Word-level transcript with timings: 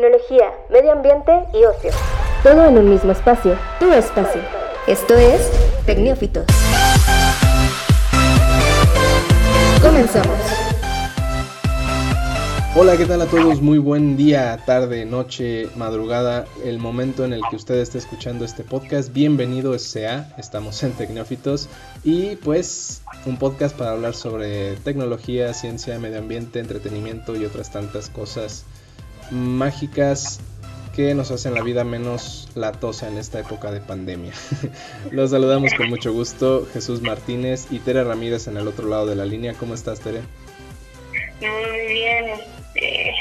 tecnología, 0.00 0.50
medio 0.70 0.92
ambiente 0.92 1.30
y 1.52 1.62
ocio. 1.64 1.90
Todo 2.42 2.64
en 2.64 2.78
un 2.78 2.88
mismo 2.88 3.12
espacio, 3.12 3.58
tu 3.78 3.92
espacio. 3.92 4.40
Esto 4.86 5.14
es 5.14 5.50
Tecnófitos. 5.84 6.46
Comenzamos. 9.82 10.38
Hola, 12.74 12.96
¿qué 12.96 13.04
tal 13.04 13.20
a 13.20 13.26
todos? 13.26 13.60
Muy 13.60 13.76
buen 13.76 14.16
día, 14.16 14.58
tarde, 14.64 15.04
noche, 15.04 15.68
madrugada, 15.76 16.46
el 16.64 16.78
momento 16.78 17.26
en 17.26 17.34
el 17.34 17.42
que 17.50 17.56
usted 17.56 17.74
esté 17.74 17.98
escuchando 17.98 18.46
este 18.46 18.64
podcast. 18.64 19.12
Bienvenido 19.12 19.78
sea, 19.78 20.32
estamos 20.38 20.82
en 20.82 20.92
Tecnófitos 20.92 21.68
y 22.04 22.36
pues 22.36 23.02
un 23.26 23.36
podcast 23.36 23.76
para 23.76 23.90
hablar 23.90 24.14
sobre 24.14 24.76
tecnología, 24.76 25.52
ciencia, 25.52 25.98
medio 25.98 26.20
ambiente, 26.20 26.58
entretenimiento 26.58 27.36
y 27.36 27.44
otras 27.44 27.70
tantas 27.70 28.08
cosas 28.08 28.64
mágicas 29.30 30.40
que 30.94 31.14
nos 31.14 31.30
hacen 31.30 31.54
la 31.54 31.62
vida 31.62 31.84
menos 31.84 32.48
latosa 32.54 33.08
en 33.08 33.18
esta 33.18 33.40
época 33.40 33.70
de 33.70 33.80
pandemia. 33.80 34.32
Los 35.10 35.30
saludamos 35.30 35.72
con 35.74 35.88
mucho 35.88 36.12
gusto, 36.12 36.66
Jesús 36.72 37.00
Martínez 37.00 37.66
y 37.70 37.78
Tere 37.78 38.04
Ramírez 38.04 38.48
en 38.48 38.56
el 38.56 38.66
otro 38.66 38.88
lado 38.88 39.06
de 39.06 39.16
la 39.16 39.24
línea. 39.24 39.54
¿Cómo 39.54 39.74
estás, 39.74 40.00
Tere? 40.00 40.22
Muy 41.40 41.92
bien, 41.92 42.24
este, 42.74 43.14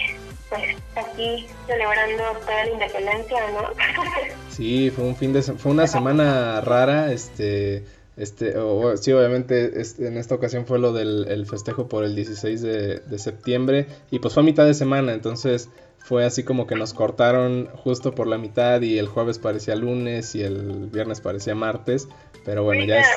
pues 0.49 0.61
aquí 0.95 1.47
celebrando 1.67 2.23
toda 2.41 2.65
la 2.65 2.71
independencia, 2.71 3.37
¿no? 3.51 3.69
sí, 4.49 4.89
fue 4.89 5.05
un 5.05 5.15
fin 5.15 5.31
de 5.31 5.41
fue 5.41 5.71
una 5.71 5.87
semana 5.87 6.59
rara, 6.61 7.11
este 7.11 7.85
este, 8.17 8.53
sí, 8.97 9.13
obviamente 9.13 9.79
este, 9.79 10.07
en 10.07 10.17
esta 10.17 10.35
ocasión 10.35 10.65
fue 10.65 10.77
lo 10.77 10.91
del 10.91 11.45
festejo 11.45 11.87
por 11.87 12.03
el 12.03 12.15
16 12.15 12.61
de, 12.61 12.99
de, 12.99 13.17
septiembre 13.17 13.87
y 14.11 14.19
pues 14.19 14.33
fue 14.33 14.43
a 14.43 14.45
mitad 14.45 14.65
de 14.65 14.73
semana, 14.73 15.13
entonces 15.13 15.69
fue 16.09 16.25
así 16.25 16.41
como 16.41 16.65
que 16.65 16.73
nos 16.73 16.95
cortaron 16.95 17.69
justo 17.75 18.15
por 18.15 18.25
la 18.25 18.39
mitad 18.39 18.81
y 18.81 18.97
el 18.97 19.07
jueves 19.07 19.37
parecía 19.37 19.75
lunes 19.75 20.33
y 20.33 20.41
el 20.41 20.89
viernes 20.91 21.21
parecía 21.21 21.53
martes, 21.53 22.07
pero 22.43 22.63
bueno, 22.63 22.83
ya 22.83 23.01
es, 23.01 23.07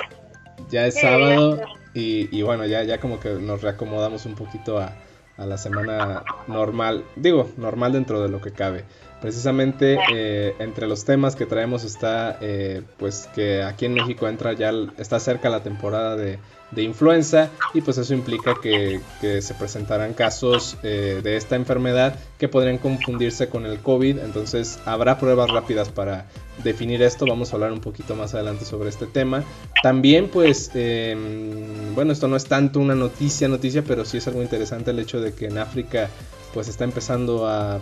ya 0.70 0.86
es 0.86 1.00
sábado 1.00 1.58
y, 1.94 2.28
y 2.36 2.42
bueno, 2.42 2.66
ya, 2.66 2.82
ya 2.82 3.00
como 3.00 3.18
que 3.18 3.30
nos 3.30 3.62
reacomodamos 3.62 4.26
un 4.26 4.34
poquito 4.34 4.78
a, 4.78 4.92
a 5.38 5.46
la 5.46 5.56
semana 5.56 6.22
normal, 6.48 7.06
digo, 7.16 7.50
normal 7.56 7.92
dentro 7.92 8.22
de 8.22 8.28
lo 8.28 8.42
que 8.42 8.52
cabe. 8.52 8.84
Precisamente 9.22 9.98
eh, 10.12 10.56
entre 10.58 10.88
los 10.88 11.04
temas 11.04 11.36
que 11.36 11.46
traemos 11.46 11.84
está 11.84 12.38
eh, 12.40 12.82
pues 12.98 13.28
que 13.32 13.62
aquí 13.62 13.86
en 13.86 13.94
México 13.94 14.26
entra 14.26 14.52
ya, 14.52 14.72
está 14.98 15.20
cerca 15.20 15.48
la 15.48 15.62
temporada 15.62 16.16
de, 16.16 16.40
influenza 16.76 17.50
y 17.74 17.82
pues 17.82 17.98
eso 17.98 18.14
implica 18.14 18.54
que, 18.54 19.00
se 19.20 19.54
presentarán 19.54 20.14
casos 20.14 20.76
eh, 20.82 21.20
de 21.22 21.36
esta 21.36 21.54
enfermedad 21.54 22.18
que 22.38 22.48
podrían 22.48 22.78
confundirse 22.78 23.48
con 23.48 23.66
el 23.66 23.78
COVID, 23.78 24.18
entonces 24.18 24.80
habrá 24.86 25.18
pruebas 25.18 25.50
rápidas 25.50 25.90
para 25.90 26.26
definir 26.64 27.02
esto, 27.02 27.26
vamos 27.26 27.52
a 27.52 27.56
hablar 27.56 27.72
un 27.72 27.80
poquito 27.80 28.16
más 28.16 28.34
adelante 28.34 28.64
sobre 28.64 28.88
este 28.88 29.06
tema. 29.06 29.44
También 29.82 30.28
pues, 30.28 30.70
em, 30.74 31.94
bueno, 31.94 32.12
esto 32.12 32.26
no 32.26 32.36
es 32.36 32.46
tanto 32.46 32.80
una 32.80 32.94
noticia, 32.94 33.46
noticia, 33.48 33.84
pero 33.86 34.04
sí 34.04 34.16
es 34.16 34.26
algo 34.26 34.42
interesante 34.42 34.90
el 34.90 34.98
hecho 34.98 35.20
de 35.20 35.34
que 35.34 35.46
en 35.46 35.58
África 35.58 36.08
pues 36.54 36.68
está 36.68 36.84
empezando 36.84 37.46
a 37.46 37.80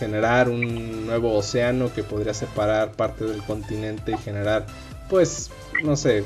generar 0.00 0.48
un 0.48 1.06
nuevo 1.06 1.36
océano 1.36 1.92
que 1.94 2.02
podría 2.02 2.34
separar 2.34 2.92
parte 2.92 3.24
del 3.24 3.42
continente 3.44 4.12
y 4.12 4.16
generar 4.16 4.66
pues 5.10 5.50
no 5.82 5.96
sé, 5.96 6.24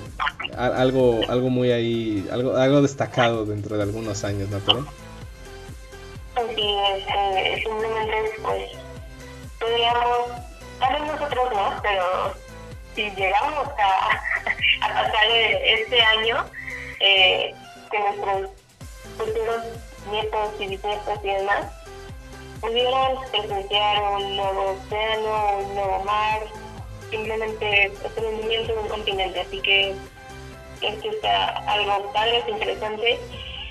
algo, 0.56 1.20
algo 1.28 1.48
muy 1.48 1.72
ahí, 1.72 2.28
algo, 2.30 2.56
algo 2.56 2.82
destacado 2.82 3.46
dentro 3.46 3.76
de 3.76 3.82
algunos 3.82 4.24
años, 4.24 4.48
¿no 4.50 4.58
creo? 4.60 4.86
Sí, 6.54 6.76
este, 6.96 7.62
simplemente 7.62 8.14
pues 8.42 8.70
podríamos, 9.58 10.28
tal 10.80 10.92
vez 10.92 11.12
nosotros 11.12 11.44
no, 11.54 11.80
pero 11.82 12.34
si 12.94 13.10
llegamos 13.10 13.68
a, 13.78 14.86
a 14.86 14.88
pasar 14.88 15.26
este 15.30 16.00
año, 16.00 16.44
eh, 17.00 17.54
que 17.90 17.98
nuestros 17.98 18.50
futuros 19.16 19.62
nietos 20.10 20.50
y 20.60 20.66
bisnietos 20.66 21.18
y 21.22 21.28
demás 21.28 21.83
pudieran 22.64 23.16
presenciar 23.30 24.02
un 24.14 24.36
nuevo 24.36 24.76
océano, 24.76 25.58
un 25.58 25.74
nuevo 25.74 26.04
mar, 26.04 26.40
simplemente 27.10 27.84
el 27.84 28.32
movimiento 28.32 28.72
de 28.72 28.78
un 28.78 28.88
continente, 28.88 29.40
así 29.40 29.60
que 29.60 29.94
esto 30.80 31.10
está 31.10 31.46
algo 31.70 32.12
padre, 32.12 32.38
es 32.38 32.48
interesante. 32.48 33.18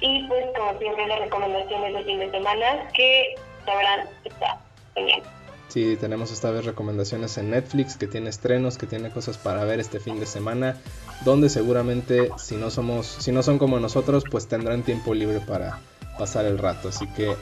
Y 0.02 0.28
pues 0.28 0.46
como 0.58 0.78
siempre 0.80 1.08
las 1.08 1.20
recomendaciones 1.20 1.94
de 1.94 2.04
fin 2.04 2.20
de 2.20 2.32
semana 2.32 2.90
que 2.94 3.36
sabrán 3.66 4.08
está 4.26 4.60
genial. 4.96 5.24
Sí, 5.70 5.98
tenemos 6.00 6.32
esta 6.32 6.52
vez 6.52 6.66
recomendaciones 6.66 7.38
en 7.38 7.50
Netflix 7.50 7.98
que 7.98 8.06
tiene 8.06 8.30
estrenos, 8.30 8.78
que 8.78 8.86
tiene 8.86 9.10
cosas 9.10 9.38
para 9.38 9.64
ver 9.64 9.80
este 9.80 10.00
fin 10.00 10.20
de 10.20 10.28
semana, 10.28 10.78
donde 11.22 11.50
seguramente 11.50 12.30
si 12.38 12.56
no 12.58 12.70
somos, 12.70 13.08
si 13.08 13.32
no 13.32 13.42
son 13.42 13.58
como 13.58 13.80
nosotros, 13.80 14.24
pues 14.30 14.48
tendrán 14.48 14.84
tiempo 14.84 15.16
libre 15.16 15.40
para 15.40 15.80
pasar 16.20 16.46
el 16.46 16.60
rato. 16.60 16.90
Así 16.90 17.08
que 17.14 17.36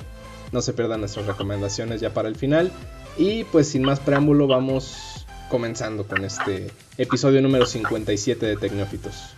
no 0.52 0.62
se 0.62 0.74
pierdan 0.74 1.00
nuestras 1.00 1.26
recomendaciones 1.26 2.02
ya 2.02 2.14
para 2.14 2.28
el 2.28 2.36
final. 2.36 2.72
Y 3.18 3.44
pues 3.46 3.70
sin 3.70 3.84
más 3.84 4.00
preámbulo 4.00 4.48
vamos 4.48 5.26
comenzando 5.50 6.06
con 6.08 6.24
este 6.24 6.72
episodio 6.98 7.42
número 7.42 7.66
57 7.66 8.46
de 8.46 8.56
Tecnófitos. 8.56 9.34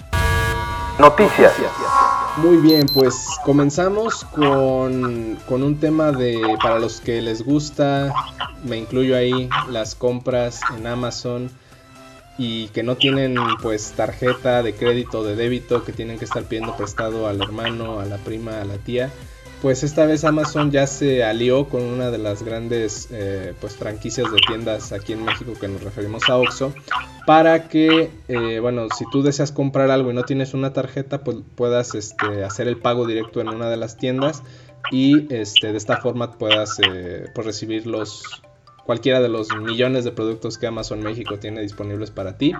Noticias. 0.99 1.53
Muy 2.37 2.57
bien, 2.57 2.85
pues 2.93 3.15
comenzamos 3.43 4.23
con, 4.25 5.37
con, 5.47 5.63
un 5.63 5.79
tema 5.79 6.11
de, 6.11 6.39
para 6.61 6.79
los 6.79 7.01
que 7.01 7.21
les 7.21 7.43
gusta, 7.43 8.13
me 8.63 8.77
incluyo 8.77 9.15
ahí, 9.15 9.49
las 9.69 9.95
compras 9.95 10.61
en 10.77 10.85
Amazon 10.85 11.49
y 12.37 12.67
que 12.69 12.83
no 12.83 12.95
tienen 12.95 13.35
pues 13.61 13.93
tarjeta 13.95 14.63
de 14.63 14.73
crédito 14.73 15.19
o 15.19 15.23
de 15.23 15.35
débito, 15.35 15.83
que 15.83 15.93
tienen 15.93 16.17
que 16.17 16.25
estar 16.25 16.43
pidiendo 16.43 16.75
prestado 16.75 17.27
al 17.27 17.41
hermano, 17.41 17.99
a 17.99 18.05
la 18.05 18.17
prima, 18.17 18.61
a 18.61 18.65
la 18.65 18.77
tía 18.77 19.11
pues 19.63 19.81
esta 19.81 20.05
vez 20.05 20.25
Amazon 20.25 20.71
ya 20.71 20.85
se 20.85 21.23
alió 21.23 21.69
con 21.69 21.83
una 21.83 22.11
de 22.11 22.17
las 22.17 22.43
grandes 22.43 23.07
eh, 23.11 23.53
pues 23.61 23.77
franquicias 23.77 24.29
de 24.29 24.37
tiendas 24.45 24.91
aquí 24.91 25.13
en 25.13 25.23
México 25.23 25.53
que 25.57 25.69
nos 25.69 25.81
referimos 25.81 26.29
a 26.29 26.35
Oxxo 26.35 26.73
para 27.25 27.69
que 27.69 28.11
eh, 28.27 28.59
bueno 28.59 28.87
si 28.93 29.05
tú 29.09 29.23
deseas 29.23 29.53
comprar 29.53 29.89
algo 29.89 30.11
y 30.11 30.13
no 30.13 30.23
tienes 30.23 30.53
una 30.53 30.73
tarjeta 30.73 31.23
pues 31.23 31.37
puedas 31.55 31.95
este, 31.95 32.43
hacer 32.43 32.67
el 32.67 32.77
pago 32.77 33.07
directo 33.07 33.39
en 33.39 33.47
una 33.47 33.69
de 33.69 33.77
las 33.77 33.95
tiendas 33.95 34.43
y 34.91 35.33
este, 35.33 35.71
de 35.71 35.77
esta 35.77 35.95
forma 35.95 36.37
puedas 36.37 36.77
eh, 36.85 37.27
pues 37.33 37.47
recibir 37.47 37.87
los 37.87 38.21
cualquiera 38.85 39.21
de 39.21 39.29
los 39.29 39.47
millones 39.55 40.03
de 40.03 40.11
productos 40.11 40.57
que 40.57 40.67
Amazon 40.67 41.01
México 41.01 41.39
tiene 41.39 41.61
disponibles 41.61 42.11
para 42.11 42.37
ti. 42.37 42.51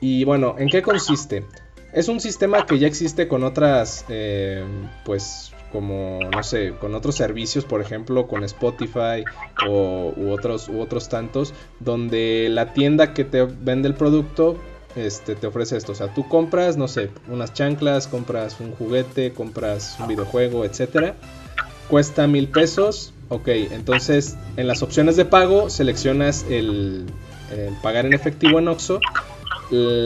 Y 0.00 0.24
bueno 0.24 0.54
en 0.56 0.70
qué 0.70 0.80
consiste 0.80 1.44
es 1.92 2.08
un 2.08 2.18
sistema 2.18 2.64
que 2.64 2.78
ya 2.78 2.86
existe 2.86 3.28
con 3.28 3.44
otras 3.44 4.06
pues 5.04 5.52
como, 5.72 6.20
no 6.34 6.42
sé, 6.42 6.74
con 6.80 6.94
otros 6.94 7.14
servicios, 7.14 7.64
por 7.64 7.80
ejemplo, 7.80 8.26
con 8.26 8.44
Spotify 8.44 9.24
o, 9.68 10.12
u, 10.16 10.30
otros, 10.30 10.68
u 10.68 10.80
otros 10.80 11.08
tantos, 11.08 11.54
donde 11.78 12.48
la 12.50 12.72
tienda 12.72 13.14
que 13.14 13.24
te 13.24 13.44
vende 13.44 13.88
el 13.88 13.94
producto 13.94 14.56
este, 14.96 15.36
te 15.36 15.46
ofrece 15.46 15.76
esto. 15.76 15.92
O 15.92 15.94
sea, 15.94 16.12
tú 16.12 16.28
compras, 16.28 16.76
no 16.76 16.88
sé, 16.88 17.10
unas 17.28 17.54
chanclas, 17.54 18.08
compras 18.08 18.58
un 18.60 18.72
juguete, 18.72 19.32
compras 19.32 19.96
un 20.00 20.08
videojuego, 20.08 20.64
etcétera. 20.64 21.14
Cuesta 21.88 22.26
mil 22.26 22.48
pesos. 22.48 23.12
Ok, 23.28 23.48
entonces 23.48 24.36
en 24.56 24.66
las 24.66 24.82
opciones 24.82 25.14
de 25.14 25.24
pago 25.24 25.70
seleccionas 25.70 26.44
el, 26.50 27.06
el 27.52 27.74
pagar 27.80 28.06
en 28.06 28.12
efectivo 28.12 28.58
en 28.58 28.68
Oxxo. 28.68 29.00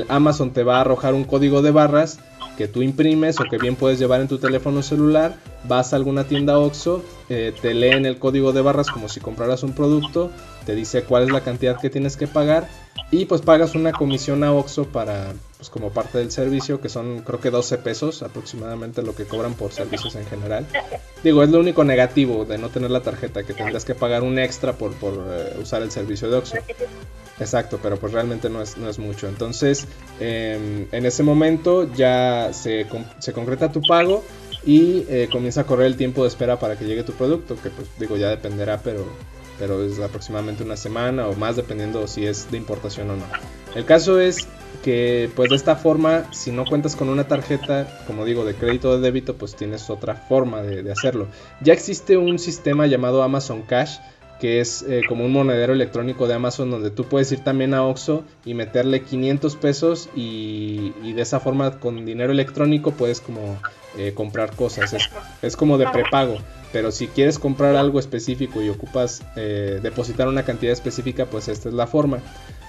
Amazon 0.08 0.52
te 0.52 0.62
va 0.62 0.76
a 0.76 0.80
arrojar 0.82 1.14
un 1.14 1.24
código 1.24 1.62
de 1.62 1.70
barras 1.70 2.18
que 2.56 2.68
tú 2.68 2.82
imprimes 2.82 3.40
o 3.40 3.44
que 3.44 3.58
bien 3.58 3.76
puedes 3.76 3.98
llevar 3.98 4.20
en 4.20 4.28
tu 4.28 4.38
teléfono 4.38 4.82
celular, 4.82 5.34
vas 5.64 5.92
a 5.92 5.96
alguna 5.96 6.24
tienda 6.24 6.58
OXO, 6.58 7.02
eh, 7.28 7.52
te 7.60 7.74
leen 7.74 8.06
el 8.06 8.18
código 8.18 8.52
de 8.52 8.62
barras 8.62 8.88
como 8.88 9.08
si 9.08 9.20
compraras 9.20 9.62
un 9.62 9.72
producto, 9.72 10.30
te 10.66 10.74
dice 10.74 11.04
cuál 11.04 11.24
es 11.24 11.30
la 11.30 11.42
cantidad 11.42 11.80
que 11.80 11.90
tienes 11.90 12.16
que 12.16 12.26
pagar 12.26 12.68
y 13.10 13.26
pues 13.26 13.42
pagas 13.42 13.74
una 13.74 13.92
comisión 13.92 14.44
a 14.44 14.52
OXO 14.52 14.86
para 14.86 15.32
pues 15.56 15.70
como 15.70 15.90
parte 15.90 16.18
del 16.18 16.30
servicio 16.30 16.80
que 16.80 16.88
son 16.88 17.20
creo 17.20 17.40
que 17.40 17.50
12 17.50 17.78
pesos 17.78 18.22
aproximadamente 18.22 19.02
lo 19.02 19.14
que 19.14 19.24
cobran 19.24 19.54
por 19.54 19.72
servicios 19.72 20.14
en 20.14 20.26
general. 20.26 20.66
Digo, 21.22 21.42
es 21.42 21.50
lo 21.50 21.60
único 21.60 21.84
negativo 21.84 22.44
de 22.44 22.58
no 22.58 22.68
tener 22.68 22.90
la 22.90 23.00
tarjeta 23.00 23.42
que 23.44 23.54
tendrás 23.54 23.84
que 23.84 23.94
pagar 23.94 24.22
un 24.22 24.38
extra 24.38 24.74
por, 24.74 24.92
por 24.94 25.14
eh, 25.14 25.56
usar 25.60 25.82
el 25.82 25.90
servicio 25.90 26.30
de 26.30 26.36
OXO. 26.36 26.56
Exacto, 27.40 27.80
pero 27.82 27.96
pues 27.96 28.12
realmente 28.12 28.48
no 28.48 28.62
es, 28.62 28.76
no 28.76 28.88
es 28.88 28.98
mucho. 28.98 29.28
Entonces, 29.28 29.86
em, 30.20 30.86
en 30.92 31.06
ese 31.06 31.22
momento 31.22 31.92
ya 31.94 32.50
se, 32.52 32.86
se 33.18 33.32
concreta 33.32 33.72
tu 33.72 33.82
pago 33.82 34.24
y 34.64 35.04
eh, 35.08 35.28
comienza 35.30 35.62
a 35.62 35.64
correr 35.64 35.86
el 35.86 35.96
tiempo 35.96 36.22
de 36.22 36.28
espera 36.28 36.58
para 36.58 36.76
que 36.76 36.84
llegue 36.84 37.02
tu 37.02 37.12
producto, 37.12 37.56
que 37.60 37.70
pues 37.70 37.88
digo 37.98 38.16
ya 38.16 38.28
dependerá, 38.28 38.78
pero, 38.78 39.04
pero 39.58 39.84
es 39.84 39.98
aproximadamente 39.98 40.62
una 40.62 40.76
semana 40.76 41.26
o 41.26 41.34
más 41.34 41.56
dependiendo 41.56 42.06
si 42.06 42.24
es 42.24 42.50
de 42.50 42.56
importación 42.56 43.10
o 43.10 43.16
no. 43.16 43.24
El 43.74 43.84
caso 43.84 44.20
es 44.20 44.46
que 44.84 45.28
pues 45.34 45.50
de 45.50 45.56
esta 45.56 45.74
forma, 45.74 46.32
si 46.32 46.52
no 46.52 46.64
cuentas 46.64 46.94
con 46.94 47.08
una 47.08 47.26
tarjeta, 47.26 48.04
como 48.06 48.24
digo, 48.24 48.44
de 48.44 48.54
crédito 48.54 48.90
o 48.90 48.96
de 48.96 49.00
débito, 49.00 49.36
pues 49.36 49.56
tienes 49.56 49.90
otra 49.90 50.14
forma 50.14 50.62
de, 50.62 50.84
de 50.84 50.92
hacerlo. 50.92 51.26
Ya 51.60 51.72
existe 51.72 52.16
un 52.16 52.38
sistema 52.38 52.86
llamado 52.86 53.24
Amazon 53.24 53.62
Cash 53.62 53.98
que 54.44 54.60
es 54.60 54.84
eh, 54.86 55.00
como 55.08 55.24
un 55.24 55.32
monedero 55.32 55.72
electrónico 55.72 56.28
de 56.28 56.34
Amazon 56.34 56.70
donde 56.70 56.90
tú 56.90 57.04
puedes 57.04 57.32
ir 57.32 57.40
también 57.40 57.72
a 57.72 57.82
Oxxo 57.82 58.24
y 58.44 58.52
meterle 58.52 59.00
500 59.00 59.56
pesos 59.56 60.10
y, 60.14 60.90
de 61.14 61.22
esa 61.22 61.40
forma 61.40 61.80
con 61.80 62.04
dinero 62.04 62.30
electrónico 62.30 62.90
puedes 62.90 63.22
como 63.22 63.56
eh, 63.96 64.12
comprar 64.14 64.54
cosas. 64.54 64.92
Es, 64.92 65.08
es, 65.40 65.56
como 65.56 65.78
de 65.78 65.86
prepago, 65.86 66.36
pero 66.74 66.92
si 66.92 67.06
quieres 67.06 67.38
comprar 67.38 67.74
algo 67.74 67.98
específico 67.98 68.60
y 68.60 68.68
ocupas 68.68 69.22
eh, 69.34 69.80
depositar 69.82 70.28
una 70.28 70.42
cantidad 70.42 70.74
específica, 70.74 71.24
pues 71.24 71.48
esta 71.48 71.70
es 71.70 71.74
la 71.74 71.86
forma. 71.86 72.18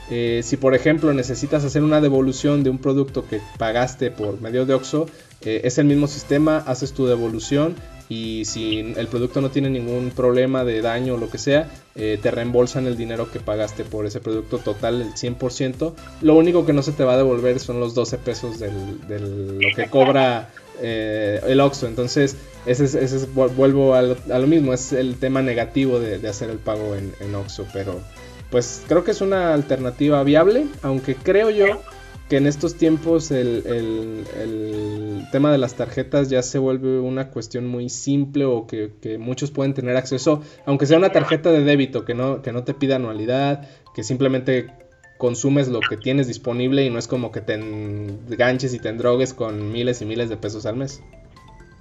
si 0.07 0.55
por 0.55 0.75
ejemplo 0.75 1.13
necesitas 1.13 1.65
hacer 1.65 1.83
una 1.83 1.99
devolución 1.99 2.63
de 2.63 2.69
un 2.69 2.77
producto 2.77 3.27
que 3.27 3.41
pagaste 3.57 4.11
por 4.11 4.39
medio 4.39 4.65
de 4.65 4.75
Oxxo, 4.75 5.07
es 5.41 5.77
el 5.77 5.87
mismo 5.87 6.07
sistema, 6.07 6.59
haces 6.59 6.93
tu 6.93 7.05
devolución 7.05 7.75
y 8.07 8.45
si 8.45 8.79
el 8.79 9.07
producto 9.07 9.41
no 9.41 9.49
tiene 9.49 9.69
ningún 9.69 10.11
problema 10.11 10.63
de 10.63 10.81
daño 10.81 11.15
o 11.15 11.17
lo 11.17 11.29
que 11.29 11.37
sea, 11.37 11.69
eh, 11.95 12.19
te 12.21 12.29
reembolsan 12.29 12.85
el 12.85 12.97
dinero 12.97 13.31
que 13.31 13.39
pagaste 13.39 13.83
por 13.83 14.05
ese 14.05 14.19
producto 14.19 14.59
total, 14.59 15.01
el 15.01 15.13
100%. 15.13 15.93
Lo 16.21 16.35
único 16.35 16.65
que 16.65 16.73
no 16.73 16.83
se 16.83 16.91
te 16.91 17.03
va 17.03 17.13
a 17.13 17.17
devolver 17.17 17.59
son 17.59 17.79
los 17.79 17.95
12 17.95 18.17
pesos 18.19 18.59
de 18.59 18.69
lo 19.19 19.75
que 19.75 19.89
cobra 19.89 20.49
eh, 20.81 21.41
el 21.47 21.59
Oxxo. 21.61 21.87
Entonces, 21.87 22.35
ese 22.65 22.85
es, 22.85 23.33
vuelvo 23.33 23.95
a 23.95 24.01
lo, 24.01 24.47
mismo, 24.47 24.73
es 24.73 24.93
el 24.93 25.15
tema 25.15 25.41
negativo 25.41 25.99
de, 25.99 26.27
hacer 26.27 26.49
el 26.49 26.57
pago 26.57 26.95
en, 26.95 27.13
en 27.19 27.33
Oxxo, 27.33 27.65
pero 27.73 27.99
pues 28.51 28.83
creo 28.87 29.03
que 29.03 29.11
es 29.11 29.21
una 29.21 29.53
alternativa 29.53 30.23
viable, 30.23 30.67
aunque 30.83 31.15
creo 31.15 31.49
yo 31.49 31.81
que 32.29 32.37
en 32.37 32.47
estos 32.47 32.77
tiempos 32.77 33.29
el, 33.31 34.23
tema 35.31 35.51
de 35.51 35.57
las 35.57 35.75
tarjetas 35.75 36.29
ya 36.29 36.41
se 36.41 36.57
vuelve 36.59 36.99
una 36.99 37.29
cuestión 37.29 37.67
muy 37.67 37.89
simple 37.89 38.45
o 38.45 38.65
que, 38.67 39.17
muchos 39.19 39.51
pueden 39.51 39.73
tener 39.73 39.95
acceso, 39.97 40.41
aunque 40.65 40.85
sea 40.85 40.97
una 40.97 41.11
tarjeta 41.11 41.51
de 41.51 41.63
débito 41.63 42.05
que 42.05 42.13
no, 42.13 42.41
que 42.41 42.51
no 42.51 42.63
te 42.63 42.73
pida 42.73 42.95
anualidad, 42.95 43.67
que 43.93 44.03
simplemente 44.03 44.71
consumes 45.17 45.67
lo 45.67 45.79
que 45.79 45.97
tienes 45.97 46.27
disponible 46.27 46.83
y 46.83 46.89
no 46.89 46.99
es 46.99 47.07
como 47.07 47.31
que 47.31 47.41
te 47.41 47.53
enganches 47.53 48.73
y 48.73 48.79
te 48.79 48.89
endrogues 48.89 49.33
con 49.33 49.71
miles 49.71 50.01
y 50.01 50.05
miles 50.05 50.29
de 50.29 50.37
pesos 50.37 50.65
al 50.65 50.75
mes. 50.75 51.01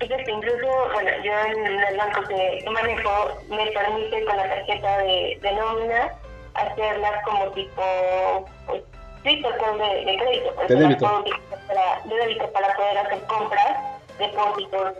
Fíjate, 0.00 0.30
incluso, 0.30 0.66
bueno, 0.92 1.10
yo 1.24 1.32
en 1.32 1.66
el 1.66 1.96
banco 1.96 2.20
que 2.28 2.64
manejo 2.70 3.10
me 3.48 3.70
permite 3.72 4.24
con 4.24 4.36
la 4.36 4.48
tarjeta 4.48 4.98
de, 4.98 5.38
de 5.40 5.52
nómina 5.52 6.12
hacerlas 6.54 7.24
como 7.24 7.50
tipo 7.52 8.46
pues, 8.66 8.82
Sí, 9.24 9.40
cuestión 9.40 9.78
de, 9.78 10.04
de 10.04 10.16
crédito. 10.18 10.54
de 10.68 10.74
débito. 10.76 11.24
Para, 11.66 12.00
de 12.04 12.14
débito 12.14 12.52
para 12.52 12.74
poder 12.74 12.98
hacer 12.98 13.22
compras, 13.22 13.78
depósitos, 14.18 14.92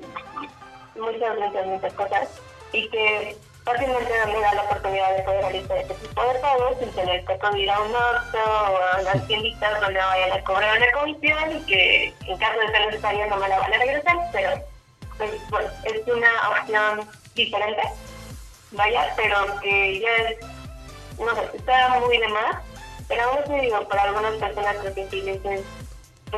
muchas, 0.96 1.38
muchas, 1.38 1.66
muchas 1.66 1.92
cosas. 1.92 2.40
Y 2.72 2.88
que 2.88 3.36
fácilmente 3.64 4.10
me 4.26 4.40
da 4.40 4.54
la 4.54 4.62
oportunidad 4.62 5.14
de 5.14 5.22
poder 5.24 5.42
realizar 5.42 5.76
este 5.76 5.94
tipo 5.94 6.22
de 6.22 6.38
pagos 6.38 6.78
sin 6.78 6.90
tener 6.92 7.24
que 7.26 7.32
acudir 7.34 7.70
a 7.70 7.80
un 7.80 7.94
otro 7.94 8.40
o 8.44 8.96
a 8.96 9.02
las 9.02 9.26
tienditas 9.26 9.80
donde 9.80 10.00
vayan 10.00 10.32
a 10.32 10.44
cobrar 10.44 10.76
una 10.78 10.92
comisión 10.92 11.56
y 11.58 11.66
que 11.66 12.14
en 12.26 12.38
caso 12.38 12.58
de 12.60 12.68
ser 12.68 12.86
necesario 12.86 13.26
no 13.26 13.36
me 13.36 13.48
la 13.48 13.58
van 13.58 13.74
a 13.74 13.78
regresar, 13.78 14.16
pero 14.32 14.50
pues, 15.18 15.50
bueno, 15.50 15.68
es 15.84 16.08
una 16.08 16.48
opción 16.48 17.08
diferente, 17.34 17.82
vaya, 18.72 19.12
pero 19.16 19.60
que 19.60 20.00
ya 20.00 20.16
es, 20.28 20.38
no 21.18 21.34
sé, 21.34 21.56
está 21.56 22.00
muy 22.00 22.18
de 22.18 22.28
más 22.28 22.56
pero 23.08 23.22
aún 23.22 23.38
así 23.44 23.60
digo, 23.60 23.88
para 23.88 24.04
algunas 24.04 24.34
personas 24.34 24.76
creo 24.80 24.94
que 24.94 25.08
sí 25.10 25.22
es 25.28 25.62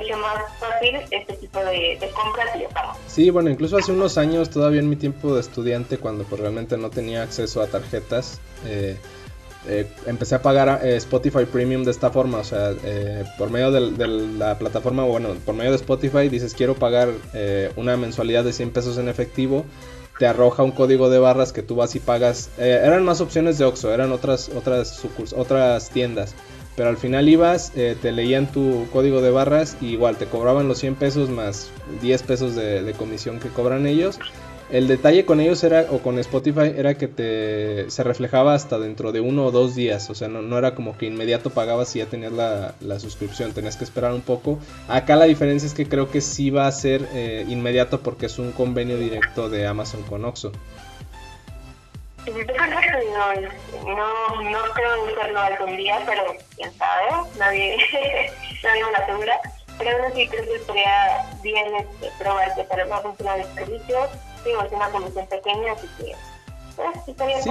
mucho 0.00 0.16
más 0.18 0.42
fácil 0.58 0.96
este 1.10 1.32
tipo 1.34 1.58
de, 1.60 1.98
compras 2.14 2.48
y 2.56 2.60
de 2.60 2.68
pago. 2.68 2.92
Sí, 3.06 3.30
bueno, 3.30 3.50
incluso 3.50 3.76
hace 3.76 3.92
unos 3.92 4.18
años, 4.18 4.50
todavía 4.50 4.80
en 4.80 4.88
mi 4.88 4.96
tiempo 4.96 5.34
de 5.34 5.40
estudiante, 5.40 5.98
cuando 5.98 6.24
pues, 6.24 6.40
realmente 6.40 6.76
no 6.76 6.90
tenía 6.90 7.22
acceso 7.22 7.62
a 7.62 7.66
tarjetas, 7.66 8.40
eh, 8.64 8.96
eh, 9.68 9.86
empecé 10.06 10.36
a 10.36 10.42
pagar 10.42 10.80
eh, 10.84 10.96
Spotify 10.96 11.44
Premium 11.44 11.84
de 11.84 11.90
esta 11.90 12.10
forma, 12.10 12.38
o 12.38 12.44
sea, 12.44 12.72
por 13.38 13.50
medio 13.50 13.70
de, 13.70 13.92
de, 13.92 14.06
la 14.06 14.58
plataforma, 14.58 15.04
bueno, 15.04 15.30
por 15.44 15.54
medio 15.54 15.70
de 15.70 15.76
Spotify 15.76 16.28
dices 16.28 16.54
quiero 16.54 16.74
pagar 16.74 17.08
una 17.74 17.96
mensualidad 17.96 18.44
de 18.44 18.52
100 18.52 18.70
pesos 18.70 18.98
en 18.98 19.08
efectivo, 19.08 19.64
te 20.20 20.26
arroja 20.26 20.62
un 20.62 20.70
código 20.70 21.10
de 21.10 21.18
barras 21.18 21.52
que 21.52 21.62
tú 21.62 21.74
vas 21.74 21.96
y 21.96 22.00
pagas, 22.00 22.50
eran 22.58 23.04
más 23.04 23.20
opciones 23.20 23.58
de 23.58 23.64
Oxxo, 23.64 23.92
eran 23.92 24.12
otras, 24.12 24.50
otras, 24.50 25.04
otras 25.34 25.90
tiendas 25.90 26.36
pero 26.76 26.90
al 26.90 26.98
final 26.98 27.28
ibas, 27.28 27.72
eh, 27.74 27.96
te 28.00 28.12
leían 28.12 28.52
tu 28.52 28.86
código 28.92 29.22
de 29.22 29.30
barras 29.30 29.78
y 29.80 29.86
igual 29.86 30.16
te 30.16 30.26
cobraban 30.26 30.68
los 30.68 30.78
100 30.78 30.94
pesos 30.96 31.30
más 31.30 31.70
10 32.02 32.22
pesos 32.22 32.54
de, 32.54 32.94
comisión 32.98 33.40
que 33.40 33.48
cobran 33.48 33.86
ellos. 33.86 34.18
El 34.68 34.88
detalle 34.88 35.24
con 35.24 35.40
ellos 35.40 35.62
era, 35.62 35.86
o 35.90 36.00
con 36.00 36.18
Spotify, 36.18 36.72
era 36.76 36.98
que 36.98 37.06
te 37.06 37.88
se 37.88 38.02
reflejaba 38.02 38.52
hasta 38.52 38.80
dentro 38.80 39.12
de 39.12 39.20
uno 39.20 39.46
o 39.46 39.50
dos 39.52 39.76
días. 39.76 40.10
O 40.10 40.14
sea, 40.14 40.26
no, 40.26 40.58
era 40.58 40.74
como 40.74 40.98
que 40.98 41.06
inmediato 41.06 41.50
pagabas 41.50 41.94
y 41.94 42.00
ya 42.00 42.06
tenías 42.06 42.32
la, 42.32 43.00
suscripción. 43.00 43.52
Tenías 43.52 43.76
que 43.76 43.84
esperar 43.84 44.12
un 44.12 44.22
poco. 44.22 44.58
Acá 44.88 45.14
la 45.14 45.26
diferencia 45.26 45.68
es 45.68 45.72
que 45.72 45.86
creo 45.86 46.10
que 46.10 46.20
sí 46.20 46.50
va 46.50 46.66
a 46.66 46.72
ser 46.72 47.08
eh, 47.14 47.46
inmediato 47.48 48.00
porque 48.00 48.26
es 48.26 48.40
un 48.40 48.50
convenio 48.50 48.98
directo 48.98 49.48
de 49.48 49.66
Amazon 49.66 50.02
con 50.02 50.24
Oxxo. 50.24 50.50
No, 53.84 54.42
no 54.42 54.58
creo 54.74 55.06
hacerlo 55.06 55.40
algún 55.40 55.76
día, 55.76 56.02
pero 56.06 56.22
quién 56.56 56.72
sabe, 56.76 57.28
nadie, 57.38 57.76
nadie 58.62 58.84
me 58.84 58.90
lo 58.90 58.98
asegura. 58.98 59.40
Pero 59.78 59.90
aún 59.90 60.12
así 60.12 60.26
creo 60.28 60.44
que 60.44 60.64
sería 60.64 61.30
bien 61.42 61.66
este, 61.76 62.10
probar 62.18 62.54
que 62.54 62.64
para 62.64 62.86
una 62.86 62.98
funcionar 62.98 63.40
el 63.40 63.54
servicio, 63.54 64.08
digo, 64.44 64.62
es 64.62 64.72
una 64.72 64.88
comisión 64.88 65.26
pequeña, 65.26 65.72
así 65.72 65.86
que 65.98 66.14
pues, 66.76 67.42
Sí. 67.42 67.50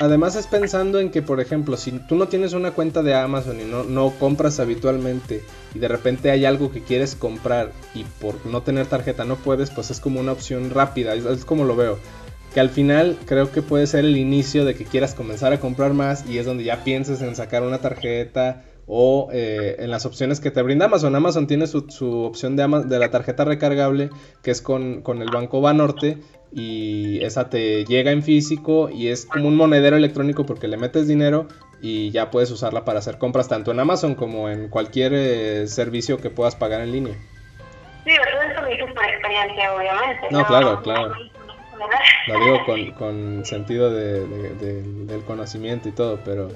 Además 0.00 0.36
es 0.36 0.46
pensando 0.46 1.00
en 1.00 1.10
que, 1.10 1.22
por 1.22 1.40
ejemplo, 1.40 1.76
si 1.76 1.92
tú 1.92 2.14
no 2.14 2.28
tienes 2.28 2.52
una 2.52 2.72
cuenta 2.72 3.02
de 3.02 3.14
Amazon 3.14 3.60
y 3.60 3.64
no, 3.64 3.82
no 3.82 4.10
compras 4.18 4.60
habitualmente 4.60 5.42
y 5.74 5.78
de 5.78 5.88
repente 5.88 6.30
hay 6.30 6.44
algo 6.44 6.70
que 6.70 6.82
quieres 6.82 7.14
comprar 7.14 7.72
y 7.94 8.04
por 8.04 8.44
no 8.44 8.62
tener 8.62 8.86
tarjeta 8.86 9.24
no 9.24 9.36
puedes, 9.36 9.70
pues 9.70 9.90
es 9.90 10.00
como 10.00 10.20
una 10.20 10.32
opción 10.32 10.70
rápida, 10.70 11.14
es 11.14 11.44
como 11.44 11.64
lo 11.64 11.76
veo 11.76 11.98
que 12.56 12.60
al 12.60 12.70
final 12.70 13.18
creo 13.26 13.52
que 13.52 13.60
puede 13.60 13.86
ser 13.86 14.06
el 14.06 14.16
inicio 14.16 14.64
de 14.64 14.74
que 14.74 14.86
quieras 14.86 15.14
comenzar 15.14 15.52
a 15.52 15.60
comprar 15.60 15.92
más 15.92 16.26
y 16.26 16.38
es 16.38 16.46
donde 16.46 16.64
ya 16.64 16.84
pienses 16.84 17.20
en 17.20 17.36
sacar 17.36 17.62
una 17.62 17.82
tarjeta 17.82 18.64
o 18.86 19.28
eh, 19.30 19.76
en 19.80 19.90
las 19.90 20.06
opciones 20.06 20.40
que 20.40 20.50
te 20.50 20.62
brinda 20.62 20.86
Amazon. 20.86 21.14
Amazon 21.14 21.46
tiene 21.46 21.66
su, 21.66 21.84
opción 22.24 22.56
de, 22.56 22.66
de, 22.86 22.98
la 22.98 23.10
tarjeta 23.10 23.44
recargable 23.44 24.08
que 24.42 24.52
es 24.52 24.62
con, 24.62 25.02
el 25.06 25.30
banco 25.30 25.60
Banorte 25.60 26.16
y 26.50 27.22
esa 27.22 27.50
te 27.50 27.84
llega 27.84 28.10
en 28.10 28.22
físico 28.22 28.88
y 28.88 29.08
es 29.08 29.26
como 29.26 29.48
un 29.48 29.56
monedero 29.56 29.98
electrónico 29.98 30.46
porque 30.46 30.66
le 30.66 30.78
metes 30.78 31.06
dinero 31.06 31.48
y 31.82 32.10
ya 32.10 32.30
puedes 32.30 32.50
usarla 32.50 32.86
para 32.86 33.00
hacer 33.00 33.18
compras 33.18 33.48
tanto 33.48 33.70
en 33.70 33.80
Amazon 33.80 34.14
como 34.14 34.48
en 34.48 34.70
cualquier 34.70 35.12
eh, 35.12 35.66
servicio 35.66 36.16
que 36.16 36.30
puedas 36.30 36.56
pagar 36.56 36.80
en 36.80 36.92
línea. 36.92 37.16
Sí, 38.06 38.12
eso 38.12 38.62
lo 38.62 38.68
dices 38.68 38.94
por 38.94 39.04
experiencia, 39.04 39.74
obviamente. 39.74 40.28
No, 40.30 40.46
claro, 40.46 40.80
claro. 40.80 41.35
Lo 42.26 42.38
digo 42.44 42.64
con, 42.64 42.92
con 42.92 43.44
sentido 43.44 43.90
de, 43.90 44.26
del 44.26 45.22
conocimiento 45.22 45.88
y 45.88 45.92
todo, 45.92 46.20
pero, 46.24 46.48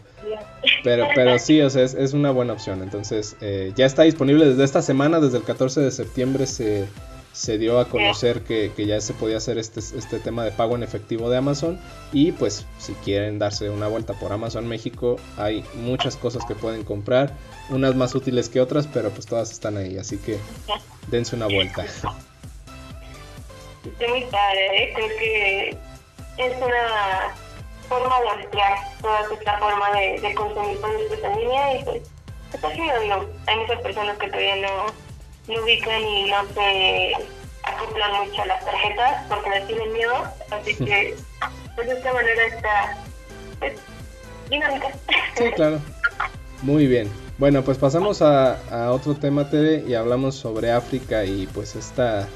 pero, 0.83 1.09
pero 1.15 1.39
sí, 1.39 1.61
o 1.61 1.71
sea, 1.71 1.85
es, 1.85 2.13
una 2.13 2.31
buena 2.31 2.53
opción. 2.53 2.83
Entonces, 2.83 3.37
eh, 3.41 3.73
ya 3.77 3.87
está 3.87 4.03
disponible 4.03 4.47
desde 4.47 4.65
esta 4.65 4.83
semana, 4.83 5.21
desde 5.21 5.39
el 5.39 5.45
14 5.45 5.81
de 5.81 5.91
septiembre 5.91 6.47
se, 6.47 6.87
se 7.33 7.59
dio 7.59 7.79
a 7.79 7.87
conocer 7.87 8.43
que, 8.43 8.73
que, 8.75 8.87
ya 8.87 9.01
se 9.01 9.15
podía 9.15 9.37
hacer 9.37 9.59
este, 9.59 9.81
este 9.81 10.19
tema 10.19 10.45
de 10.45 10.51
pago 10.51 10.77
en 10.77 10.83
efectivo 10.83 11.31
de 11.31 11.37
Amazon. 11.37 11.79
Y 12.13 12.33
pues, 12.33 12.67
si 12.79 12.95
quieren 12.95 13.39
darse 13.39 13.71
una 13.71 13.89
vuelta 13.89 14.15
por 14.15 14.33
Amazon 14.33 14.67
México, 14.67 15.17
hay 15.37 15.65
muchas 15.75 16.17
cosas 16.17 16.45
que 16.47 16.55
pueden 16.55 16.85
comprar, 16.85 17.37
unas 17.69 17.95
más 17.95 18.15
útiles 18.15 18.49
que 18.49 18.61
otras, 18.61 18.87
pero 18.87 19.11
pues 19.11 19.27
todas 19.27 19.51
están 19.53 19.77
ahí, 19.77 19.99
así 19.99 20.17
que 20.17 20.39
dense 21.09 21.37
una 21.37 21.47
vuelta. 21.47 21.85
Está 23.85 24.09
muy 24.09 24.23
padre, 24.25 24.83
¿eh? 24.83 24.93
creo 24.95 25.09
que 25.19 25.69
es 26.37 26.57
una 26.57 27.35
forma 27.89 28.21
de 28.21 28.29
ampliar 28.29 28.79
toda 29.01 29.21
esta 29.33 29.59
forma 29.59 29.91
de, 29.93 30.21
de 30.21 30.35
consumir 30.35 30.81
productos 30.81 31.19
en 31.25 31.41
línea 31.41 31.79
y 31.79 31.85
pues 31.85 32.03
está 32.53 32.73
chido, 32.73 33.01
digo, 33.01 33.27
hay 33.47 33.57
muchas 33.59 33.81
personas 33.81 34.19
que 34.19 34.27
todavía 34.29 34.57
no, 34.57 34.87
no 35.55 35.63
ubican 35.63 36.03
y 36.03 36.31
no 36.31 36.37
se 36.55 37.13
acoplan 37.63 38.27
mucho 38.27 38.43
a 38.43 38.47
las 38.47 38.65
tarjetas 38.65 39.27
porque 39.29 39.51
les 39.51 39.67
tienen 39.67 39.93
miedo, 39.93 40.25
así 40.51 40.77
que 40.77 41.17
pues 41.75 41.89
de 41.89 41.95
esta 41.95 42.13
manera 42.13 42.47
está 42.47 42.99
pues, 43.59 43.73
dinámica. 44.49 44.89
Sí, 45.37 45.51
claro. 45.53 45.81
Muy 46.63 46.87
bien. 46.87 47.11
Bueno, 47.39 47.63
pues 47.63 47.79
pasamos 47.79 48.21
a, 48.21 48.59
a 48.71 48.93
otro 48.93 49.15
tema, 49.15 49.49
TV, 49.49 49.85
y 49.87 49.95
hablamos 49.95 50.35
sobre 50.35 50.71
África 50.71 51.25
y 51.25 51.47
pues 51.47 51.75
esta 51.75 52.29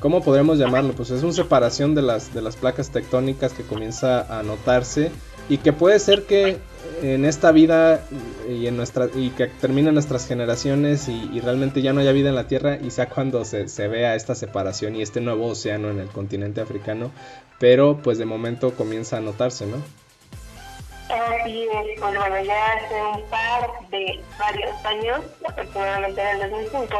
¿Cómo 0.00 0.22
podríamos 0.22 0.58
llamarlo? 0.58 0.92
Pues 0.92 1.10
es 1.10 1.24
una 1.24 1.32
separación 1.32 1.94
de 1.94 2.02
las, 2.02 2.32
de 2.32 2.40
las 2.40 2.56
placas 2.56 2.90
tectónicas 2.90 3.52
que 3.52 3.64
comienza 3.64 4.38
a 4.38 4.44
notarse 4.44 5.10
y 5.48 5.58
que 5.58 5.72
puede 5.72 5.98
ser 5.98 6.24
que 6.24 6.58
en 7.02 7.24
esta 7.24 7.50
vida 7.50 8.00
y, 8.48 8.66
en 8.66 8.76
nuestra, 8.76 9.08
y 9.12 9.30
que 9.30 9.46
terminen 9.46 9.94
nuestras 9.94 10.26
generaciones 10.26 11.08
y, 11.08 11.40
realmente 11.40 11.82
ya 11.82 11.92
no 11.92 12.00
haya 12.00 12.12
vida 12.12 12.28
en 12.28 12.34
la 12.36 12.46
Tierra 12.46 12.76
y 12.76 12.90
sea 12.90 13.08
cuando 13.08 13.44
se, 13.44 13.68
se, 13.68 13.88
vea 13.88 14.14
esta 14.14 14.34
separación 14.34 14.94
y 14.94 15.02
este 15.02 15.20
nuevo 15.20 15.46
océano 15.46 15.90
en 15.90 15.98
el 15.98 16.08
continente 16.08 16.60
africano, 16.60 17.10
pero 17.58 17.98
pues 18.02 18.18
de 18.18 18.26
momento 18.26 18.74
comienza 18.74 19.16
a 19.16 19.20
notarse, 19.20 19.66
¿no? 19.66 19.76
Así 21.08 21.62
es, 21.62 22.00
pues 22.00 22.16
bueno, 22.16 22.44
ya 22.44 22.72
hace 22.74 22.94
un 23.16 23.22
par 23.30 23.70
de 23.90 24.20
varios 24.38 24.84
años, 24.84 25.20
aproximadamente 25.48 26.20
en 26.20 26.42
el 26.42 26.50
2005, 26.50 26.96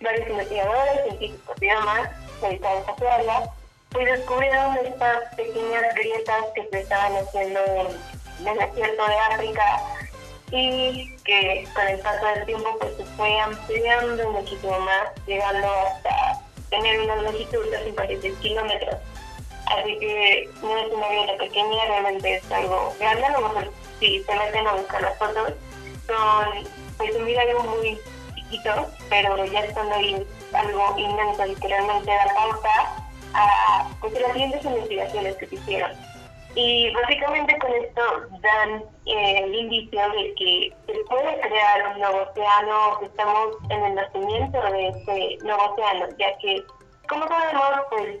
varios 0.00 0.30
investigadores, 0.30 1.04
científicos 1.08 1.56
y 1.60 1.66
demás, 1.66 2.21
estudiarla, 2.50 3.50
pues 3.90 4.06
descubrieron 4.06 4.76
estas 4.78 5.34
pequeñas 5.36 5.94
grietas 5.94 6.44
que 6.54 6.68
se 6.70 6.80
estaban 6.80 7.16
haciendo 7.16 7.60
en 8.40 8.48
el 8.48 8.58
desierto 8.58 9.06
de 9.06 9.18
África 9.18 9.82
y 10.50 11.16
que 11.24 11.66
con 11.74 11.88
el 11.88 11.98
paso 12.00 12.26
del 12.26 12.46
tiempo 12.46 12.76
pues 12.78 12.96
se 12.96 13.04
fue 13.16 13.40
ampliando 13.40 14.30
muchísimo 14.30 14.78
más, 14.80 15.08
llegando 15.26 15.66
hasta 15.66 16.40
tener 16.70 17.00
una 17.00 17.16
longitud 17.16 17.70
de 17.70 17.84
56 17.84 18.34
kilómetros. 18.38 18.96
Así 19.66 19.98
que 19.98 20.50
no 20.62 20.76
es 20.76 20.92
una 20.92 21.08
grieta 21.08 21.36
pequeña, 21.38 21.84
realmente 21.86 22.36
es 22.36 22.52
algo 22.52 22.94
grande, 22.98 23.24
a 23.24 23.30
lo 23.32 23.48
mejor 23.48 23.72
si 24.00 24.22
se 24.22 24.34
meten 24.34 24.66
a 24.66 24.72
buscar 24.72 25.00
las 25.00 25.18
fotos, 25.18 25.52
son 26.06 26.68
pues 26.98 27.14
un 27.14 27.38
algo 27.38 27.62
muy 27.64 27.98
chiquito, 28.34 28.88
pero 29.08 29.44
ya 29.46 29.60
estando 29.60 29.94
ahí 29.94 30.26
algo 30.54 30.98
inmenso 30.98 31.42
realmente 31.60 32.10
da 32.10 32.34
pauta 32.34 33.04
a 33.34 33.88
pues, 34.00 34.12
las 34.20 34.32
siguientes 34.32 34.64
investigaciones 34.64 35.36
que 35.36 35.46
se 35.46 35.54
hicieron. 35.56 35.90
Y 36.54 36.92
básicamente 36.92 37.58
con 37.58 37.72
esto 37.72 38.02
dan 38.42 38.84
eh, 39.06 39.38
el 39.44 39.54
indicio 39.54 40.00
de 40.10 40.34
que 40.34 40.76
se 40.86 41.04
puede 41.08 41.40
crear 41.40 41.92
un 41.92 42.00
nuevo 42.00 42.28
océano, 42.30 42.98
que 43.00 43.06
estamos 43.06 43.56
en 43.70 43.84
el 43.84 43.94
nacimiento 43.94 44.60
de 44.60 44.88
este 44.88 45.38
nuevo 45.44 45.62
océano, 45.72 46.08
ya 46.18 46.36
que, 46.38 46.62
como 47.08 47.26
sabemos, 47.26 47.80
pues 47.88 48.18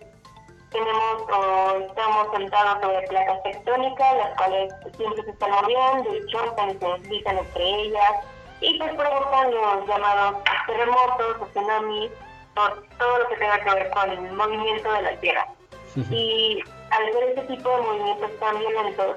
tenemos 0.70 1.22
o 1.30 1.78
estamos 1.80 2.28
sentados 2.34 2.80
sobre 2.80 3.06
placas 3.08 3.42
tectónicas, 3.42 4.16
las 4.16 4.36
cuales 4.38 4.72
siempre 4.96 5.24
se 5.24 5.30
están 5.30 5.50
moviendo 5.50 6.16
y 6.16 6.26
chocan 6.28 6.80
se 6.80 6.86
deslizan 6.86 7.36
entre 7.36 7.64
ellas, 7.82 8.12
y 8.62 8.78
pues 8.78 8.94
provocan 8.94 9.52
los 9.52 9.86
llamados 9.88 10.36
terremotos 10.66 11.50
tsunamis 11.50 12.10
por 12.54 12.86
todo 12.98 13.18
lo 13.18 13.28
que 13.28 13.36
tenga 13.36 13.58
que 13.58 13.74
ver 13.74 13.90
con 13.90 14.10
el 14.10 14.32
movimiento 14.32 14.92
de 14.92 15.02
la 15.02 15.16
Tierra. 15.16 15.46
y 16.10 16.62
al 16.90 17.04
ver 17.12 17.30
ese 17.30 17.42
tipo 17.42 17.68
de 17.68 17.82
movimientos 17.82 18.30
tan 18.38 18.58
violentos, 18.58 19.16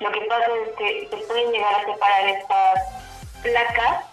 lo 0.00 0.12
que 0.12 0.20
pasa 0.22 0.46
es 0.64 0.76
que 0.76 1.08
se 1.10 1.16
pueden 1.26 1.52
llegar 1.52 1.74
a 1.74 1.84
separar 1.84 2.28
estas 2.28 2.80
placas 3.42 4.04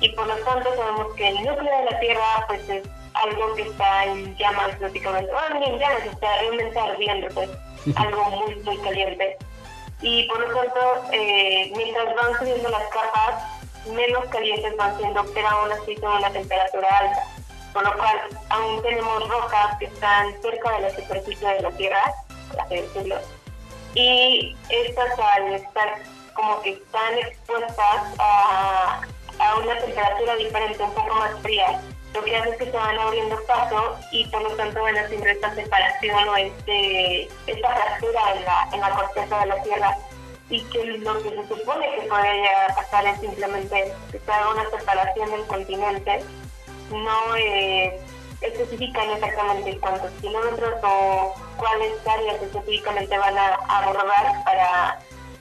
y 0.00 0.08
por 0.10 0.26
lo 0.26 0.36
tanto 0.36 0.74
sabemos 0.76 1.14
que 1.14 1.28
el 1.28 1.36
núcleo 1.36 1.78
de 1.78 1.90
la 1.90 2.00
Tierra 2.00 2.44
pues 2.46 2.68
es 2.68 2.88
algo 3.14 3.54
que 3.54 3.62
está 3.62 4.04
en 4.04 4.36
llamas 4.36 4.76
prácticamente, 4.76 5.32
bueno, 5.32 5.66
en 5.66 5.78
llamas, 5.78 6.04
está 6.04 6.38
realmente 6.40 6.78
ardiendo, 6.78 7.28
pues 7.34 7.50
algo 7.96 8.24
muy, 8.30 8.54
muy 8.56 8.78
caliente. 8.78 9.38
Y 10.02 10.24
por 10.28 10.40
lo 10.40 10.54
tanto, 10.54 11.04
eh, 11.12 11.72
mientras 11.74 12.14
van 12.14 12.38
subiendo 12.38 12.68
las 12.68 12.84
capas, 12.88 13.42
menos 13.86 14.24
calientes 14.26 14.76
van 14.76 14.96
siendo, 14.98 15.24
pero 15.32 15.48
aún 15.48 15.72
así 15.72 15.96
con 15.96 16.12
una 16.12 16.30
temperatura 16.30 16.88
alta. 16.98 17.24
Con 17.72 17.84
lo 17.84 17.92
cual 17.96 18.18
aún 18.48 18.82
tenemos 18.82 19.28
rocas 19.28 19.78
que 19.78 19.86
están 19.86 20.40
cerca 20.40 20.72
de 20.72 20.80
la 20.80 20.90
superficie 20.90 21.48
de 21.48 21.60
la 21.60 21.70
Tierra, 21.72 22.14
por 22.50 22.60
así 22.60 22.76
decirlo, 22.76 23.16
y 23.94 24.56
estas 24.68 25.18
al 25.18 25.54
estar 25.54 25.98
como 26.34 26.60
que 26.62 26.70
están 26.70 27.18
expuestas 27.18 28.14
a, 28.18 29.00
a 29.38 29.56
una 29.56 29.78
temperatura 29.78 30.36
diferente, 30.36 30.82
un 30.82 30.92
poco 30.92 31.14
más 31.14 31.38
fría, 31.40 31.80
lo 32.16 32.24
que 32.24 32.36
hace 32.36 32.50
es 32.50 32.56
que 32.56 32.64
se 32.64 32.70
van 32.70 32.98
abriendo 32.98 33.38
paso 33.46 33.98
y 34.10 34.24
por 34.28 34.42
lo 34.42 34.50
tanto 34.56 34.82
van 34.82 34.96
haciendo 34.96 35.26
esta 35.26 35.54
separación 35.54 36.28
o 36.28 36.36
este, 36.36 37.24
esta 37.46 37.74
fractura 37.74 38.20
en 38.34 38.44
la, 38.44 38.68
en 38.72 38.80
la 38.80 38.90
corteza 38.90 39.40
de 39.40 39.46
la 39.46 39.62
Tierra. 39.62 39.98
Y 40.48 40.62
que 40.64 40.84
lo 40.84 41.22
que 41.22 41.30
se 41.30 41.48
supone 41.48 41.90
que 41.94 42.06
podría 42.08 42.68
pasar 42.74 43.06
es 43.06 43.20
simplemente 43.20 43.92
que 44.12 44.18
se 44.18 44.32
haga 44.32 44.50
una 44.50 44.70
separación 44.70 45.30
del 45.30 45.46
continente. 45.46 46.24
No 46.90 47.36
eh, 47.36 48.00
especifican 48.40 49.10
exactamente 49.10 49.78
cuántos 49.80 50.10
kilómetros 50.20 50.74
o 50.84 51.34
cuáles 51.56 52.06
áreas 52.06 52.40
específicamente 52.42 53.18
van 53.18 53.36
a 53.36 53.54
abordar 53.68 54.44
para 54.44 54.98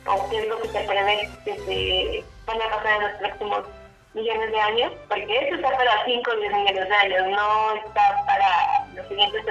o 0.08 0.30
qué 0.30 0.40
es 0.40 0.48
lo 0.48 0.60
que 0.62 0.70
se 0.70 0.80
prevé 0.82 1.30
que 1.46 1.56
se 1.56 2.24
van 2.46 2.62
a 2.62 2.76
pasar 2.76 3.02
en 3.02 3.08
los 3.08 3.20
próximos 3.20 3.66
millones 4.16 4.52
de 4.52 4.60
años, 4.60 4.94
porque 5.10 5.38
eso 5.40 5.56
está 5.56 5.70
para 5.72 6.06
5 6.06 6.32
o 6.32 6.40
10 6.40 6.54
millones 6.54 6.90
de 6.90 6.96
años, 6.96 7.28
no 7.30 7.76
está 7.76 8.26
para 8.26 8.88
los 8.96 9.08
siguientes 9.08 9.42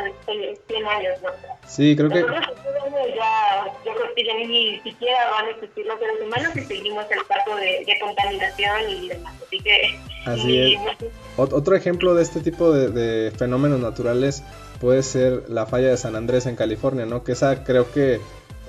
100 0.66 0.87
años. 0.87 1.23
¿no? 1.23 1.28
Sí, 1.66 1.94
creo 1.94 2.09
que... 2.09 2.21
Ya, 2.21 3.64
yo 3.85 3.94
creo 3.94 4.14
que 4.14 4.25
ya 4.25 4.35
ni 4.35 4.80
siquiera 4.80 5.30
van 5.30 5.47
a 5.47 5.50
existir 5.50 5.85
los 5.87 5.99
seres 5.99 6.21
humanos 6.23 6.56
y 6.56 6.61
seguimos 6.62 7.04
el 7.11 7.25
paso 7.26 7.56
de, 7.56 7.99
contaminación 8.00 8.90
y 8.90 9.09
demás. 9.09 9.35
Así 9.47 9.61
que... 9.61 10.00
Así 10.26 10.75
es. 10.75 10.80
Otro 11.37 11.76
ejemplo 11.76 12.14
de 12.14 12.23
este 12.23 12.40
tipo 12.40 12.73
de, 12.73 12.88
de 12.88 13.30
fenómenos 13.33 13.80
naturales 13.80 14.42
puede 14.80 15.02
ser 15.02 15.44
la 15.49 15.66
falla 15.66 15.88
de 15.88 15.97
San 15.97 16.16
Andrés 16.16 16.47
en 16.47 16.56
California, 16.56 17.04
¿no? 17.04 17.25
Que 17.25 17.33
esa 17.33 17.64
creo 17.64 17.92
que 17.92 18.21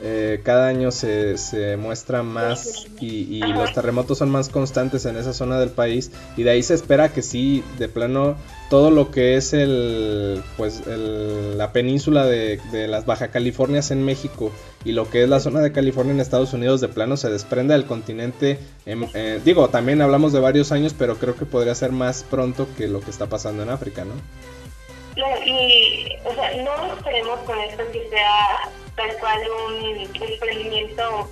eh, 0.01 0.41
cada 0.43 0.67
año 0.67 0.91
se, 0.91 1.37
se 1.37 1.77
muestra 1.77 2.21
más 2.21 2.85
y, 2.99 3.39
los 3.39 3.73
terremotos 3.73 4.17
son 4.17 4.29
más 4.29 4.49
constantes 4.49 5.05
en 5.05 5.15
esa 5.15 5.33
zona 5.33 5.57
del 5.57 5.69
país 5.69 6.11
y 6.35 6.43
de 6.43 6.49
ahí 6.51 6.63
se 6.63 6.73
espera 6.73 7.09
que 7.09 7.21
sí, 7.21 7.63
de 7.79 7.87
plano, 7.87 8.35
todo 8.69 8.91
lo 8.91 9.09
que 9.09 9.35
es 9.35 9.53
el, 9.53 10.43
pues, 10.57 10.83
la 10.85 11.71
península 11.71 12.25
de, 12.25 12.59
las 12.89 13.05
Baja 13.05 13.29
Californias 13.29 13.91
en 13.91 14.03
México 14.03 14.51
y 14.83 14.91
lo 14.91 15.09
que 15.09 15.23
es 15.23 15.29
la 15.29 15.39
zona 15.39 15.61
de 15.61 15.71
California 15.71 16.13
en 16.13 16.19
Estados 16.19 16.53
Unidos 16.53 16.81
de 16.81 16.89
plano 16.89 17.15
se 17.15 17.29
desprende 17.29 17.73
del 17.73 17.85
continente. 17.85 18.59
Eh, 18.85 19.39
digo, 19.45 19.69
también 19.69 20.01
hablamos 20.01 20.33
de 20.33 20.39
varios 20.41 20.71
años, 20.73 20.93
pero 20.97 21.15
creo 21.15 21.35
que 21.35 21.45
podría 21.45 21.73
ser 21.73 21.91
más 21.91 22.23
pronto 22.23 22.67
que 22.77 22.87
lo 22.87 22.99
que 22.99 23.11
está 23.11 23.27
pasando 23.27 23.63
en 23.63 23.69
África, 23.69 24.03
¿no? 24.03 24.13
y, 25.45 26.07
o 26.25 26.33
sea, 26.33 26.61
no 26.61 26.93
esperemos 26.93 27.39
con 27.45 27.57
esto 27.59 27.83
que 27.93 28.09
sea 28.09 28.69
tal 28.95 29.17
cual 29.19 29.41
un 29.67 30.13
desprendimiento 30.13 31.29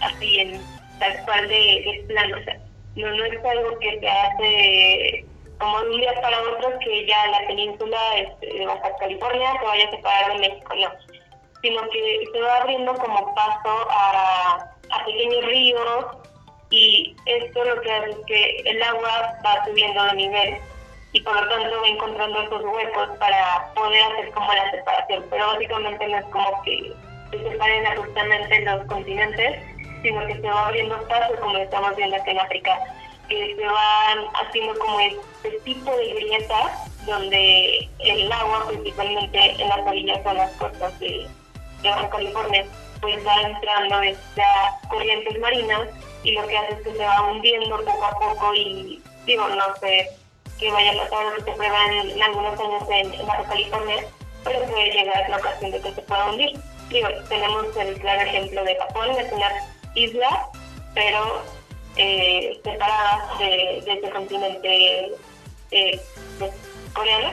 así 0.00 0.40
en 0.40 0.60
tal 0.98 1.24
cual 1.24 1.48
de. 1.48 2.04
O 2.08 2.44
sea, 2.44 2.60
no, 2.96 3.10
no 3.10 3.24
es 3.24 3.44
algo 3.44 3.78
que 3.78 4.00
se 4.00 4.08
hace 4.08 5.24
como 5.58 5.78
un 5.78 6.00
día 6.00 6.12
para 6.22 6.40
otro 6.42 6.78
que 6.80 7.06
ya 7.06 7.26
la 7.28 7.46
península 7.46 7.98
este, 8.16 8.46
de 8.46 8.66
Baja 8.66 8.96
California 8.98 9.52
se 9.60 9.66
vaya 9.66 9.88
a 9.88 9.90
separar 9.90 10.32
de 10.32 10.38
México, 10.38 10.74
no. 10.74 10.88
Sino 11.62 11.82
que 11.90 12.24
se 12.32 12.40
va 12.40 12.56
abriendo 12.56 12.94
como 12.94 13.34
paso 13.34 13.90
a, 13.90 14.70
a 14.90 15.04
pequeños 15.04 15.44
ríos 15.44 16.06
y 16.70 17.14
esto 17.26 17.64
lo 17.64 17.80
que 17.82 17.92
hace 17.92 18.10
es 18.10 18.16
que 18.26 18.56
el 18.64 18.82
agua 18.82 19.38
va 19.44 19.64
subiendo 19.66 20.02
de 20.04 20.14
nivel 20.14 20.58
y 21.12 21.20
por 21.22 21.34
lo 21.34 21.48
tanto 21.48 21.80
va 21.80 21.88
encontrando 21.88 22.42
esos 22.42 22.64
huecos 22.64 23.08
para 23.18 23.72
poder 23.74 24.02
hacer 24.12 24.30
como 24.30 24.52
la 24.52 24.70
separación. 24.70 25.24
Pero 25.30 25.46
básicamente 25.48 26.08
no 26.08 26.18
es 26.18 26.24
como 26.26 26.62
que 26.62 26.92
se 27.30 27.50
separen 27.50 27.96
justamente 27.96 28.60
los 28.60 28.86
continentes, 28.86 29.62
sino 30.02 30.26
que 30.26 30.34
se 30.34 30.48
va 30.48 30.66
abriendo 30.66 31.08
paso, 31.08 31.34
como 31.40 31.56
estamos 31.58 31.96
viendo 31.96 32.16
aquí 32.16 32.30
en 32.30 32.38
África, 32.38 32.78
que 33.28 33.56
se 33.56 33.64
van 33.64 34.18
haciendo 34.34 34.78
como 34.78 35.00
este 35.00 35.50
tipo 35.64 35.96
de 35.96 36.14
grietas 36.14 36.90
donde 37.06 37.88
el 37.98 38.32
agua, 38.32 38.66
principalmente 38.68 39.62
en 39.62 39.68
las 39.68 39.80
orillas 39.80 40.22
de 40.24 40.34
las 40.34 40.52
costas 40.52 40.98
de, 41.00 41.26
Baja 41.82 42.10
California, 42.10 42.66
pues 43.00 43.26
va 43.26 43.40
entrando 43.40 44.02
estas 44.02 44.86
corrientes 44.90 45.40
marinas 45.40 45.88
y 46.22 46.32
lo 46.32 46.46
que 46.46 46.58
hace 46.58 46.74
es 46.74 46.82
que 46.82 46.92
se 46.92 47.06
va 47.06 47.22
hundiendo 47.22 47.78
poco 47.78 48.04
a 48.04 48.10
poco 48.10 48.54
y 48.54 49.02
digo, 49.24 49.48
no 49.48 49.74
sé 49.76 50.19
que 50.60 50.70
vaya 50.70 50.92
a 50.92 51.08
pasar 51.08 51.24
lo 51.24 51.34
que 51.36 51.50
se 51.50 51.56
prueba 51.56 51.86
en, 51.86 52.22
algunos 52.22 52.60
años 52.60 52.84
en, 52.90 53.26
Baja 53.26 53.44
California, 53.44 54.04
pero 54.44 54.60
puede 54.66 54.92
llegar 54.92 55.28
la 55.30 55.36
ocasión 55.38 55.70
de 55.70 55.80
que 55.80 55.92
se 55.92 56.02
pueda 56.02 56.30
hundir. 56.30 56.60
Tenemos 57.28 57.76
el 57.76 58.00
claro 58.00 58.20
ejemplo 58.20 58.64
de 58.64 58.76
Japón, 58.76 59.10
es 59.18 59.32
una 59.32 59.50
isla, 59.94 60.48
pero 60.94 61.42
eh, 61.96 62.60
separada 62.62 63.38
de, 63.38 63.82
de, 63.84 63.92
ese 63.92 64.10
continente 64.10 65.12
eh, 65.70 66.00
pues, 66.38 66.52
coreano, 66.92 67.30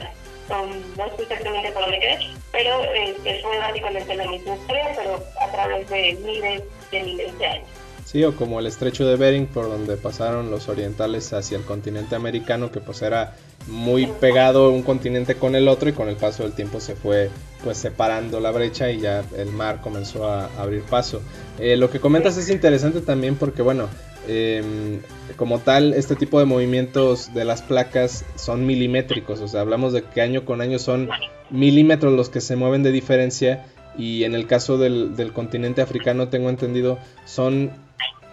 no 0.96 1.16
sé 1.16 1.22
exactamente 1.22 1.72
por 1.72 1.82
dónde 1.82 2.00
quedé, 2.00 2.18
pero 2.52 2.82
eh, 2.94 3.40
fue 3.42 3.58
básicamente 3.58 4.14
la 4.14 4.26
misma 4.26 4.56
historia, 4.56 4.92
pero 4.96 5.22
a 5.40 5.52
través 5.52 5.88
de 5.90 6.14
miles 6.24 6.62
de 6.90 7.02
miles 7.02 7.38
de 7.38 7.46
años. 7.46 7.68
Sí, 8.10 8.24
o 8.24 8.34
como 8.34 8.58
el 8.58 8.66
estrecho 8.66 9.06
de 9.06 9.16
Bering, 9.16 9.48
por 9.48 9.68
donde 9.68 9.98
pasaron 9.98 10.50
los 10.50 10.70
orientales 10.70 11.30
hacia 11.34 11.58
el 11.58 11.64
continente 11.64 12.14
americano, 12.16 12.72
que 12.72 12.80
pues 12.80 13.02
era 13.02 13.34
muy 13.66 14.06
pegado 14.06 14.70
un 14.70 14.82
continente 14.82 15.34
con 15.34 15.54
el 15.54 15.68
otro 15.68 15.90
y 15.90 15.92
con 15.92 16.08
el 16.08 16.16
paso 16.16 16.42
del 16.42 16.52
tiempo 16.52 16.80
se 16.80 16.96
fue 16.96 17.28
pues 17.62 17.76
separando 17.76 18.40
la 18.40 18.50
brecha 18.50 18.90
y 18.90 19.00
ya 19.00 19.22
el 19.36 19.50
mar 19.50 19.82
comenzó 19.82 20.26
a 20.26 20.46
abrir 20.58 20.84
paso. 20.84 21.20
Eh, 21.58 21.76
lo 21.76 21.90
que 21.90 22.00
comentas 22.00 22.38
es 22.38 22.48
interesante 22.48 23.02
también 23.02 23.36
porque 23.36 23.60
bueno, 23.60 23.90
em, 24.26 25.00
como 25.36 25.58
tal, 25.58 25.92
este 25.92 26.16
tipo 26.16 26.38
de 26.38 26.46
movimientos 26.46 27.34
de 27.34 27.44
las 27.44 27.60
placas 27.60 28.24
son 28.36 28.64
milimétricos, 28.64 29.40
o 29.40 29.48
sea, 29.48 29.60
hablamos 29.60 29.92
de 29.92 30.04
que 30.04 30.22
año 30.22 30.46
con 30.46 30.62
año 30.62 30.78
son 30.78 31.10
milímetros 31.50 32.14
los 32.14 32.30
que 32.30 32.40
se 32.40 32.56
mueven 32.56 32.82
de 32.82 32.90
diferencia 32.90 33.66
y 33.98 34.24
en 34.24 34.34
el 34.34 34.46
caso 34.46 34.78
del, 34.78 35.14
del 35.14 35.34
continente 35.34 35.82
africano, 35.82 36.28
tengo 36.28 36.48
entendido, 36.48 36.98
son 37.26 37.70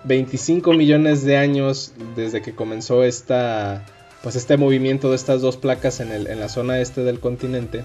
25 0.06 0.74
millones 0.74 1.24
de 1.24 1.38
años 1.38 1.94
desde 2.16 2.42
que 2.42 2.54
comenzó 2.54 3.04
esta, 3.04 3.86
pues 4.24 4.36
este 4.36 4.58
movimiento 4.58 5.10
de 5.10 5.16
estas 5.16 5.42
dos 5.42 5.58
placas 5.58 6.00
en, 6.00 6.12
el, 6.12 6.28
en 6.28 6.40
la 6.40 6.50
zona 6.50 6.80
este 6.80 7.04
del 7.04 7.20
continente 7.20 7.84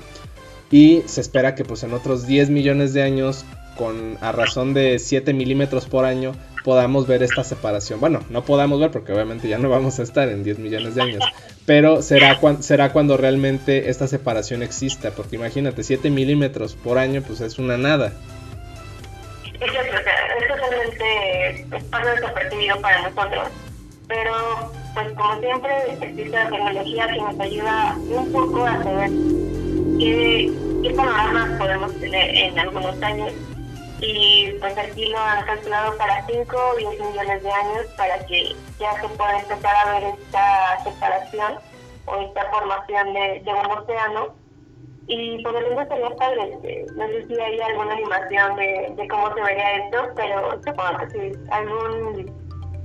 y 0.70 1.02
se 1.06 1.20
espera 1.20 1.54
que 1.54 1.64
pues 1.64 1.82
en 1.82 1.92
otros 1.92 2.26
10 2.26 2.50
millones 2.50 2.92
de 2.92 3.02
años 3.02 3.44
con 3.76 4.18
a 4.20 4.32
razón 4.32 4.74
de 4.74 4.98
7 4.98 5.32
milímetros 5.32 5.86
por 5.86 6.04
año 6.04 6.32
podamos 6.64 7.06
ver 7.06 7.22
esta 7.22 7.42
separación. 7.42 8.00
Bueno, 8.00 8.20
no 8.28 8.44
podamos 8.44 8.78
ver 8.78 8.90
porque 8.90 9.12
obviamente 9.12 9.48
ya 9.48 9.58
no 9.58 9.70
vamos 9.70 9.98
a 9.98 10.02
estar 10.02 10.28
en 10.28 10.44
10 10.44 10.58
millones 10.58 10.94
de 10.94 11.02
años, 11.02 11.24
pero 11.64 12.02
será, 12.02 12.38
será 12.60 12.92
cuando 12.92 13.16
realmente 13.16 13.88
esta 13.88 14.06
separación 14.06 14.62
exista, 14.62 15.10
porque 15.12 15.36
imagínate, 15.36 15.82
7 15.82 16.10
milímetros 16.10 16.74
por 16.74 16.98
año 16.98 17.22
pues 17.22 17.40
es 17.40 17.58
una 17.58 17.78
nada. 17.78 18.12
Es 20.70 20.90
cierto, 20.90 20.94
o 20.94 20.96
sea, 20.96 21.78
es 21.78 21.84
pasa 21.84 22.10
desapercibido 22.12 22.80
para 22.80 23.08
nosotros, 23.08 23.48
pero 24.06 24.34
pues 24.94 25.12
como 25.14 25.40
siempre 25.40 25.92
existe 25.92 26.28
la 26.30 26.48
tecnología 26.48 27.06
que 27.08 27.20
nos 27.20 27.40
ayuda 27.40 27.96
un 27.96 28.32
poco 28.32 28.66
a 28.66 28.82
saber 28.82 29.10
qué, 29.98 30.52
qué 30.82 30.94
panoramas 30.94 31.58
podemos 31.58 31.94
tener 32.00 32.34
en 32.36 32.58
algunos 32.58 33.02
años 33.02 33.32
y 34.00 34.52
pues 34.60 34.76
aquí 34.78 35.06
lo 35.06 35.18
han 35.18 35.44
calculado 35.44 35.96
para 35.98 36.24
5 36.26 36.56
o 36.56 36.76
10 36.76 37.00
millones 37.00 37.42
de 37.42 37.50
años 37.50 37.86
para 37.96 38.18
que 38.26 38.56
ya 38.78 39.00
se 39.00 39.08
pueda 39.08 39.38
empezar 39.38 39.76
a 39.76 39.92
ver 39.92 40.14
esta 40.18 40.84
separación 40.84 41.58
o 42.06 42.16
esta 42.16 42.50
formación 42.50 43.12
de, 43.12 43.42
de 43.44 43.52
un 43.52 43.78
océano. 43.78 44.34
Y 45.12 45.42
por 45.42 45.56
el 45.56 45.64
sería 45.74 46.14
padre, 46.16 46.52
este, 46.52 46.86
no 46.94 47.04
sé 47.08 47.26
si 47.26 47.34
hay 47.40 47.60
alguna 47.60 47.94
animación 47.94 48.54
de, 48.54 48.94
de 48.96 49.08
cómo 49.08 49.34
se 49.34 49.42
vería 49.42 49.84
esto, 49.84 50.04
pero 50.14 50.52
supongo 50.64 50.98
que 50.98 51.10
si 51.10 51.50
algún, 51.50 52.32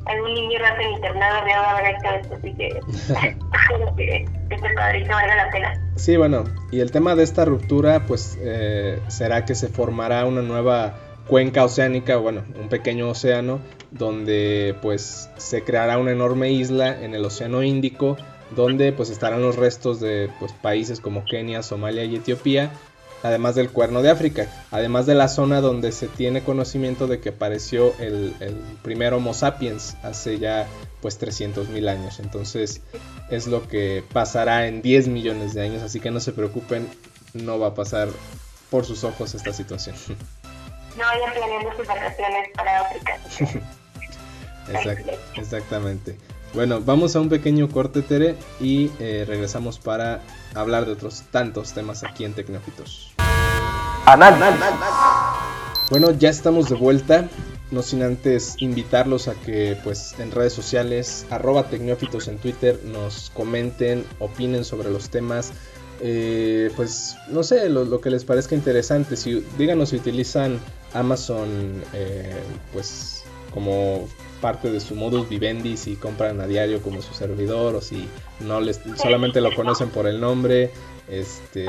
algún 0.07 0.33
niño 0.33 0.57
en 0.57 0.91
internado 0.93 1.41
debe 1.41 1.53
haber 1.53 1.95
hecho 1.95 2.15
esto, 2.19 2.33
así 2.33 2.53
que 2.55 2.67
espero 2.87 3.95
que, 3.95 4.25
que 4.49 4.55
este 4.55 4.73
padrito 4.73 5.11
valga 5.11 5.35
la 5.35 5.51
pena. 5.51 5.81
Sí, 5.97 6.17
bueno, 6.17 6.45
y 6.71 6.79
el 6.79 6.91
tema 6.91 7.13
de 7.13 7.23
esta 7.23 7.45
ruptura, 7.45 8.07
pues 8.07 8.39
eh, 8.41 8.99
será 9.07 9.45
que 9.45 9.53
se 9.53 9.67
formará 9.67 10.25
una 10.25 10.41
nueva 10.41 10.95
cuenca 11.27 11.63
oceánica, 11.63 12.17
bueno, 12.17 12.43
un 12.59 12.69
pequeño 12.69 13.07
océano, 13.07 13.59
donde 13.91 14.75
pues 14.81 15.29
se 15.37 15.63
creará 15.63 15.99
una 15.99 16.11
enorme 16.11 16.49
isla 16.49 17.03
en 17.03 17.13
el 17.13 17.23
Océano 17.23 17.61
Índico, 17.61 18.17
donde 18.51 18.91
pues 18.91 19.09
estarán 19.09 19.41
los 19.41 19.55
restos 19.55 19.99
de 19.99 20.29
pues, 20.39 20.51
países 20.53 20.99
como 20.99 21.25
Kenia, 21.25 21.63
Somalia 21.63 22.03
y 22.05 22.15
Etiopía, 22.15 22.71
además 23.23 23.55
del 23.55 23.69
Cuerno 23.71 24.01
de 24.01 24.11
África, 24.11 24.47
además 24.71 25.05
de 25.05 25.15
la 25.15 25.27
zona 25.27 25.61
donde 25.61 25.91
se 25.91 26.07
tiene 26.07 26.43
conocimiento 26.43 27.07
de 27.07 27.19
que 27.19 27.29
apareció 27.29 27.93
el, 27.99 28.35
el 28.39 28.55
primer 28.83 29.13
Homo 29.13 29.33
sapiens 29.33 29.97
hace 30.03 30.37
ya 30.37 30.67
pues 31.01 31.17
300 31.17 31.69
mil 31.69 31.87
años. 31.87 32.19
Entonces 32.19 32.81
es 33.29 33.47
lo 33.47 33.67
que 33.67 34.03
pasará 34.13 34.67
en 34.67 34.81
10 34.81 35.07
millones 35.07 35.53
de 35.53 35.63
años, 35.63 35.81
así 35.81 35.99
que 35.99 36.11
no 36.11 36.19
se 36.19 36.33
preocupen, 36.33 36.87
no 37.33 37.57
va 37.59 37.67
a 37.67 37.73
pasar 37.73 38.09
por 38.69 38.85
sus 38.85 39.03
ojos 39.03 39.33
esta 39.33 39.53
situación. 39.53 39.95
No 40.97 41.03
vayan 41.03 41.33
planeando 41.33 41.75
sus 41.75 41.87
vacaciones 41.87 42.49
para 42.55 42.81
África. 42.81 43.19
exactamente. 45.35 46.17
Bueno, 46.55 46.79
vamos 46.79 47.17
a 47.17 47.19
un 47.19 47.27
pequeño 47.27 47.67
corte, 47.67 48.01
Tere, 48.01 48.37
y 48.61 48.89
eh, 48.99 49.25
regresamos 49.27 49.77
para 49.77 50.21
hablar 50.53 50.85
de 50.85 50.93
otros 50.93 51.23
tantos 51.29 51.73
temas 51.73 52.05
aquí 52.05 52.23
en 52.23 52.33
Tecnófitos. 52.33 53.13
Bueno, 55.89 56.11
ya 56.11 56.29
estamos 56.29 56.69
de 56.69 56.75
vuelta. 56.75 57.27
No 57.71 57.81
sin 57.81 58.03
antes 58.03 58.55
invitarlos 58.59 59.27
a 59.27 59.33
que 59.33 59.77
pues 59.83 60.15
en 60.17 60.31
redes 60.31 60.53
sociales, 60.53 61.25
arroba 61.29 61.63
Tecnófitos 61.63 62.29
en 62.29 62.37
Twitter, 62.37 62.79
nos 62.85 63.31
comenten, 63.31 64.05
opinen 64.19 64.63
sobre 64.63 64.89
los 64.91 65.09
temas. 65.09 65.51
Eh, 65.99 66.71
pues 66.77 67.17
no 67.27 67.43
sé, 67.43 67.67
lo, 67.67 67.99
que 67.99 68.09
les 68.09 68.23
parezca 68.23 68.55
interesante. 68.55 69.17
Si, 69.17 69.45
díganos 69.57 69.89
si 69.89 69.97
utilizan 69.97 70.59
Amazon 70.93 71.83
eh, 71.91 72.33
pues 72.71 73.23
como 73.53 74.07
parte 74.41 74.71
de 74.71 74.79
su 74.79 74.95
modus 74.95 75.29
vivendi 75.29 75.77
si 75.77 75.95
compran 75.95 76.39
a 76.41 76.47
diario 76.47 76.81
como 76.81 77.01
su 77.01 77.13
servidor 77.13 77.75
o 77.75 77.81
si 77.81 78.07
no 78.41 78.59
les 78.59 78.79
solamente 78.95 79.41
lo 79.41 79.53
conocen 79.55 79.89
por 79.89 80.07
el 80.07 80.19
nombre 80.19 80.71
este 81.07 81.65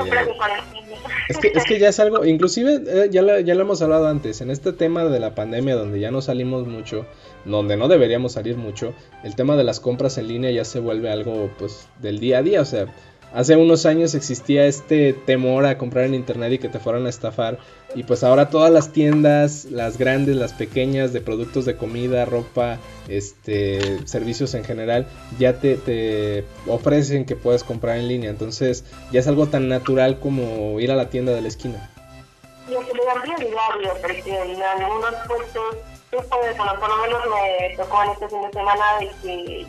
es 1.29 1.37
que, 1.37 1.47
es 1.49 1.63
que 1.65 1.79
ya 1.79 1.89
es 1.89 1.99
algo 1.99 2.25
inclusive 2.25 2.81
eh, 2.87 3.09
ya, 3.11 3.21
lo, 3.21 3.39
ya 3.39 3.53
lo 3.53 3.61
hemos 3.61 3.81
hablado 3.81 4.07
antes 4.07 4.41
en 4.41 4.49
este 4.49 4.73
tema 4.73 5.05
de 5.05 5.19
la 5.19 5.35
pandemia 5.35 5.75
donde 5.75 5.99
ya 5.99 6.09
no 6.09 6.21
salimos 6.21 6.67
mucho 6.67 7.05
donde 7.45 7.77
no 7.77 7.87
deberíamos 7.87 8.33
salir 8.33 8.57
mucho 8.57 8.93
el 9.23 9.35
tema 9.35 9.55
de 9.55 9.63
las 9.63 9.79
compras 9.79 10.17
en 10.17 10.27
línea 10.27 10.51
ya 10.51 10.65
se 10.65 10.79
vuelve 10.79 11.11
algo 11.11 11.51
pues 11.59 11.87
del 12.01 12.19
día 12.19 12.39
a 12.39 12.41
día 12.41 12.61
o 12.61 12.65
sea 12.65 12.87
Hace 13.33 13.57
unos 13.57 13.85
años 13.85 14.15
existía 14.15 14.65
este 14.65 15.11
temor 15.11 15.65
a 15.65 15.77
comprar 15.77 16.05
en 16.05 16.13
internet 16.13 16.53
y 16.53 16.59
que 16.59 16.69
te 16.69 16.79
fueran 16.79 17.05
a 17.05 17.09
estafar. 17.09 17.59
Y 17.93 18.03
pues 18.03 18.23
ahora 18.23 18.49
todas 18.49 18.71
las 18.71 18.93
tiendas, 18.93 19.65
las 19.65 19.97
grandes, 19.97 20.35
las 20.35 20.53
pequeñas, 20.53 21.11
de 21.11 21.19
productos 21.19 21.65
de 21.65 21.75
comida, 21.75 22.23
ropa, 22.25 22.77
este, 23.07 24.07
servicios 24.07 24.53
en 24.53 24.63
general, 24.63 25.07
ya 25.39 25.59
te, 25.59 26.45
ofrecen 26.67 27.25
que 27.25 27.35
puedes 27.35 27.63
comprar 27.63 27.97
en 27.97 28.07
línea. 28.07 28.29
Entonces 28.29 28.85
ya 29.11 29.19
es 29.19 29.27
algo 29.27 29.47
tan 29.47 29.67
natural 29.67 30.19
como 30.19 30.79
ir 30.79 30.91
a 30.91 30.95
la 30.95 31.09
tienda 31.09 31.33
de 31.33 31.41
la 31.41 31.47
esquina. 31.49 31.91
Prioridad, 32.65 32.91
porque 34.01 34.21
en 34.25 34.61
algunos 34.61 35.13
puestos, 35.27 35.75
por 36.11 36.89
lo 36.89 36.97
menos 36.97 37.21
me 37.29 37.75
tocó 37.75 38.03
en 38.03 38.09
este 38.11 38.29
fin 38.29 38.41
de 38.41 38.51
semana 38.53 38.83
que 39.21 39.65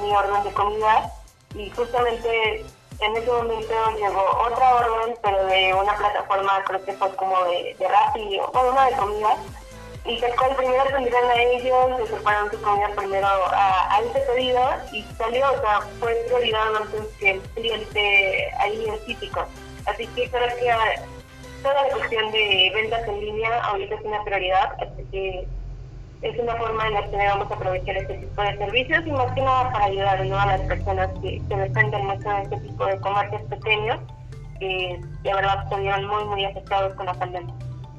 mi 0.00 0.12
orden 0.12 0.44
de 0.44 0.50
comida 0.52 1.12
y 1.54 1.70
justamente 1.70 2.64
en 3.00 3.16
ese 3.16 3.30
momento 3.30 3.74
llegó 3.96 4.22
otra 4.46 4.74
orden, 4.76 5.14
pero 5.22 5.46
de 5.46 5.74
una 5.74 5.96
plataforma, 5.96 6.62
creo 6.66 6.84
que 6.84 6.92
fue 6.92 7.14
como 7.16 7.44
de, 7.44 7.74
de 7.78 7.88
Rappi 7.88 8.38
o 8.38 8.70
una 8.70 8.86
de 8.86 8.96
comida. 8.96 9.36
Y 10.04 10.18
que 10.18 10.26
el 10.26 10.56
primero 10.56 10.84
tendrían 10.86 11.24
a 11.24 11.42
ellos, 11.42 12.08
se 12.08 12.14
prepararon 12.14 12.50
su 12.50 12.60
comida 12.62 12.88
primero 12.96 13.26
a, 13.26 13.96
a, 13.96 14.00
ese 14.00 14.20
pedido 14.20 14.62
y 14.92 15.02
salió, 15.18 15.52
o 15.52 15.60
sea, 15.60 15.80
fue 15.98 16.14
prioridad 16.26 16.74
antes 16.76 17.02
que 17.18 17.32
el 17.32 17.40
cliente 17.40 18.50
ahí 18.58 18.86
en 18.86 18.98
físico. 19.00 19.44
Así 19.84 20.06
que 20.08 20.30
creo 20.30 20.48
que 20.56 20.72
toda 21.62 21.82
la 21.82 21.88
cuestión 21.90 22.32
de 22.32 22.72
ventas 22.74 23.06
en 23.08 23.20
línea 23.20 23.62
ahorita 23.62 23.94
es 23.94 24.00
una 24.02 24.24
prioridad, 24.24 24.72
así 24.80 25.04
que 25.12 25.46
es 26.22 26.38
una 26.38 26.54
forma 26.56 26.86
en 26.86 26.94
la 26.94 27.10
que 27.10 27.16
vamos 27.16 27.50
a 27.50 27.54
aprovechar 27.54 27.96
este 27.96 28.14
tipo 28.14 28.42
de 28.42 28.58
servicios 28.58 29.06
y 29.06 29.10
más 29.10 29.32
que 29.32 29.40
nada 29.40 29.72
para 29.72 29.86
ayudar 29.86 30.20
a 30.20 30.58
las 30.58 30.60
personas 30.62 31.08
que, 31.22 31.40
que 31.48 31.56
dependen 31.56 32.06
mucho 32.06 32.28
de 32.28 32.42
este 32.42 32.56
tipo 32.58 32.86
de 32.86 32.98
comercios 32.98 33.42
pequeños 33.42 34.00
que 34.58 35.00
de 35.22 35.34
verdad 35.34 35.64
estuvieron 35.64 36.06
muy 36.06 36.24
muy 36.24 36.44
afectados 36.44 36.94
con 36.94 37.06
la 37.06 37.14
pandemia. 37.14 37.54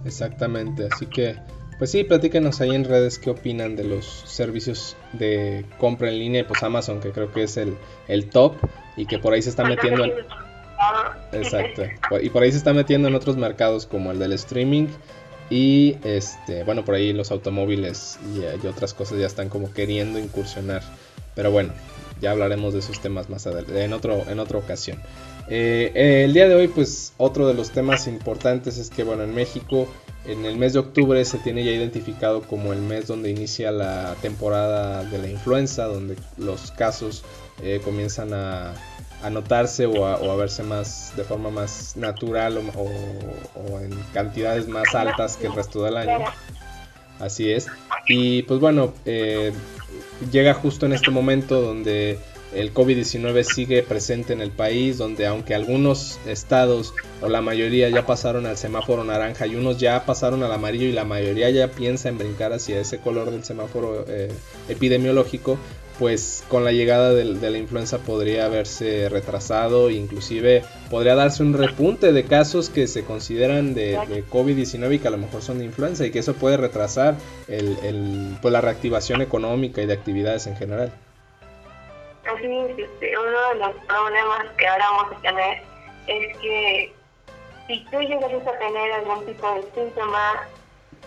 Exactamente, 0.05 0.87
así 0.91 1.07
que 1.07 1.35
pues 1.79 1.89
sí, 1.89 2.03
platíquenos 2.03 2.61
ahí 2.61 2.75
en 2.75 2.83
redes 2.83 3.17
qué 3.17 3.31
opinan 3.31 3.75
de 3.75 3.83
los 3.83 4.05
servicios 4.05 4.95
de 5.13 5.65
compra 5.79 6.09
en 6.09 6.19
línea, 6.19 6.47
pues 6.47 6.61
Amazon 6.61 6.99
que 6.99 7.09
creo 7.09 7.31
que 7.31 7.41
es 7.41 7.57
el, 7.57 7.75
el 8.07 8.29
top 8.29 8.53
y 8.95 9.07
que 9.07 9.17
por 9.17 9.33
ahí 9.33 9.41
se 9.41 9.49
está 9.49 9.63
metiendo 9.63 10.03
en... 10.03 10.11
Exacto, 11.31 11.83
y 12.21 12.29
por 12.29 12.43
ahí 12.43 12.51
se 12.51 12.57
está 12.57 12.73
metiendo 12.73 13.07
en 13.07 13.15
otros 13.15 13.35
mercados 13.35 13.87
como 13.87 14.11
el 14.11 14.19
del 14.19 14.33
streaming 14.33 14.89
y 15.51 15.97
este, 16.05 16.63
bueno, 16.63 16.85
por 16.85 16.95
ahí 16.95 17.11
los 17.11 17.29
automóviles 17.29 18.17
y, 18.33 18.65
otras 18.65 18.93
cosas 18.93 19.19
ya 19.19 19.27
están 19.27 19.49
como 19.49 19.73
queriendo 19.73 20.17
incursionar. 20.17 20.81
Pero 21.35 21.51
bueno, 21.51 21.73
ya 22.21 22.31
hablaremos 22.31 22.73
de 22.73 22.79
esos 22.79 23.01
temas 23.01 23.29
más 23.29 23.45
adelante, 23.45 23.83
en, 23.83 23.91
otro, 23.91 24.23
en 24.29 24.39
otra 24.39 24.57
ocasión. 24.57 24.97
Eh, 25.49 25.91
eh, 25.93 26.23
el 26.23 26.33
día 26.33 26.47
de 26.47 26.55
hoy, 26.55 26.69
pues 26.69 27.13
otro 27.17 27.47
de 27.47 27.53
los 27.53 27.71
temas 27.71 28.07
importantes 28.07 28.77
es 28.77 28.89
que, 28.89 29.03
bueno, 29.03 29.23
en 29.23 29.35
México, 29.35 29.89
en 30.25 30.45
el 30.45 30.55
mes 30.55 30.71
de 30.71 30.79
octubre 30.79 31.23
se 31.25 31.37
tiene 31.39 31.65
ya 31.65 31.71
identificado 31.71 32.43
como 32.43 32.71
el 32.71 32.79
mes 32.79 33.07
donde 33.07 33.29
inicia 33.29 33.71
la 33.71 34.15
temporada 34.21 35.03
de 35.03 35.17
la 35.17 35.27
influenza, 35.27 35.85
donde 35.85 36.15
los 36.37 36.71
casos 36.71 37.25
eh, 37.61 37.81
comienzan 37.83 38.33
a, 38.33 38.73
a 39.23 39.29
notarse 39.29 39.85
o 39.85 40.05
a, 40.05 40.35
verse 40.35 40.63
más 40.63 41.13
de 41.15 41.23
forma 41.23 41.49
más 41.49 41.95
natural 41.95 42.57
o, 42.57 43.79
en 43.79 43.91
cantidades 44.13 44.67
más 44.67 44.95
altas 44.95 45.37
que 45.37 45.47
el 45.47 45.53
resto 45.53 45.83
del 45.83 45.97
año. 45.97 46.25
Así 47.19 47.51
es. 47.51 47.67
Y 48.07 48.43
pues 48.43 48.59
bueno, 48.59 48.93
eh, 49.05 49.53
llega 50.31 50.53
justo 50.53 50.85
en 50.85 50.93
este 50.93 51.11
momento 51.11 51.61
donde 51.61 52.17
el 52.53 52.73
COVID-19 52.73 53.43
sigue 53.43 53.83
presente 53.83 54.33
en 54.33 54.41
el 54.41 54.51
país, 54.51 54.97
donde 54.97 55.25
aunque 55.25 55.55
algunos 55.55 56.19
estados 56.25 56.93
o 57.21 57.29
la 57.29 57.41
mayoría 57.41 57.89
ya 57.89 58.05
pasaron 58.05 58.45
al 58.45 58.57
semáforo 58.57 59.03
naranja 59.03 59.47
y 59.47 59.55
unos 59.55 59.77
ya 59.77 60.05
pasaron 60.05 60.43
al 60.43 60.51
amarillo 60.51 60.85
y 60.85 60.91
la 60.91 61.05
mayoría 61.05 61.49
ya 61.49 61.69
piensa 61.69 62.09
en 62.09 62.17
brincar 62.17 62.51
hacia 62.53 62.79
ese 62.79 62.99
color 62.99 63.31
del 63.31 63.43
semáforo 63.43 64.05
eh, 64.07 64.31
epidemiológico, 64.67 65.57
pues 66.01 66.43
con 66.47 66.65
la 66.65 66.71
llegada 66.71 67.13
de, 67.13 67.25
la 67.25 67.57
influenza 67.59 67.99
podría 67.99 68.45
haberse 68.45 69.07
retrasado, 69.07 69.91
inclusive 69.91 70.63
podría 70.89 71.13
darse 71.13 71.43
un 71.43 71.53
repunte 71.53 72.11
de 72.11 72.25
casos 72.25 72.71
que 72.71 72.87
se 72.87 73.05
consideran 73.05 73.75
de, 73.75 73.99
COVID-19 74.31 74.95
y 74.95 74.97
que 74.97 75.07
a 75.07 75.11
lo 75.11 75.19
mejor 75.19 75.43
son 75.43 75.59
de 75.59 75.65
influenza 75.65 76.03
y 76.03 76.09
que 76.09 76.17
eso 76.17 76.33
puede 76.33 76.57
retrasar 76.57 77.17
el, 77.47 78.35
pues 78.41 78.51
la 78.51 78.61
reactivación 78.61 79.21
económica 79.21 79.79
y 79.83 79.85
de 79.85 79.93
actividades 79.93 80.47
en 80.47 80.55
general. 80.55 80.91
Así 82.25 82.47
es, 82.47 82.79
este, 82.79 83.15
uno 83.19 83.49
de 83.49 83.55
los 83.59 83.75
problemas 83.85 84.49
que 84.57 84.67
ahora 84.67 84.85
vamos 84.89 85.17
a 85.19 85.21
tener 85.21 85.61
es 86.07 86.37
que 86.39 86.93
si 87.67 87.85
tú 87.91 87.99
llegas 87.99 88.47
a 88.47 88.57
tener 88.57 88.91
algún 88.93 89.23
tipo 89.27 89.53
de 89.53 89.61
síntoma, 89.75 90.47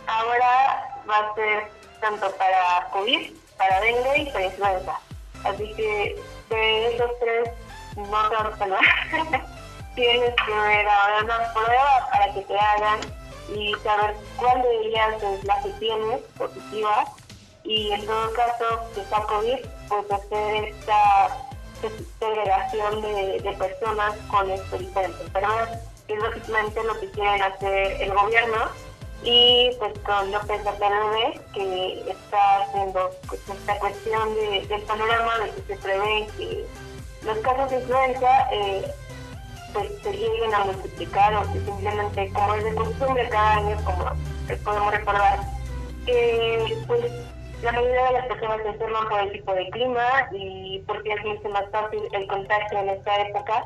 ahora 0.07 1.03
va 1.11 1.19
a 1.19 1.35
ser 1.35 1.65
tanto 2.01 2.31
para 2.37 2.89
COVID 2.93 3.44
para 3.57 3.81
dengue 3.81 4.19
y 4.19 4.31
para 4.31 4.45
influenza. 4.47 5.01
Así 5.45 5.75
que 5.75 6.17
de 6.51 6.95
esos 6.95 7.11
tres 7.21 7.51
no 7.97 8.29
te 8.59 8.69
vas. 8.69 8.81
Tienes 9.95 10.35
que 10.35 10.53
ver 10.53 10.89
ahora 10.89 11.23
una 11.23 11.53
prueba 11.53 12.09
para 12.11 12.35
que 12.35 12.41
te 12.41 12.59
hagan 12.59 13.01
y 13.55 13.75
saber 13.85 14.17
cuál 14.37 14.63
de 14.63 14.87
ellas 14.87 15.23
es 15.23 15.45
la 15.45 15.63
que 15.63 15.71
tienes 15.71 16.21
positiva 16.37 17.05
y 17.65 17.93
en 17.93 18.05
todo 18.05 18.33
caso 18.33 18.81
que 18.95 19.01
está 19.01 19.23
COVID, 19.23 19.59
pues 19.89 20.11
hacer 20.11 20.65
esta 20.65 21.39
segregación 22.19 23.03
de, 23.03 23.57
personas 23.59 24.17
con 24.31 24.51
esto 24.51 24.79
diferente. 24.79 25.25
Pero 25.33 25.49
es 26.09 26.21
básicamente 26.21 26.85
lo 26.85 27.01
que 27.01 27.11
quieren 27.13 27.43
hacer 27.43 28.03
el 28.03 28.13
gobierno 28.13 28.69
y 29.25 29.71
pues 29.79 29.93
con 30.01 30.31
López 30.31 30.61
Obrador 30.67 31.41
que 31.55 32.11
está 32.11 32.63
haciendo 32.63 33.11
pues, 33.29 33.41
esta 33.49 33.79
cuestión 33.79 34.35
de, 34.35 34.67
del 34.69 34.83
panorama 34.83 35.39
de 35.39 35.51
que 35.51 35.63
se 35.63 35.83
prevé 35.83 36.27
que 36.37 36.67
los 37.25 37.39
casos 37.39 37.71
de 37.71 37.81
influenza 37.81 38.49
eh, 38.53 38.85
pues 39.73 39.91
se 40.03 40.13
lleguen 40.13 40.55
a 40.55 40.65
multiplicar 40.65 41.35
o 41.37 41.53
que 41.53 41.61
simplemente 41.61 42.33
como 42.33 42.55
es 42.55 42.65
de 42.65 42.75
costumbre 42.75 43.29
cada 43.31 43.53
año 43.55 43.77
como 43.85 44.05
podemos 44.63 44.93
recordar 44.93 45.41
que 46.05 46.77
pues 46.87 47.11
la 47.63 47.73
mayoría 47.73 48.05
de 48.05 48.13
las 48.13 48.27
personas 48.27 48.59
se 48.63 48.69
enferman 48.69 49.09
por 49.09 49.21
el 49.21 49.33
tipo 49.33 49.55
de 49.55 49.71
clima 49.71 50.29
y 50.33 50.85
porque 50.87 51.13
es 51.13 51.25
mucho 51.25 51.49
más 51.49 51.65
fácil 51.71 52.03
el 52.13 52.27
contagio 52.27 52.79
en 52.79 52.91
esta 52.91 53.23
época 53.23 53.65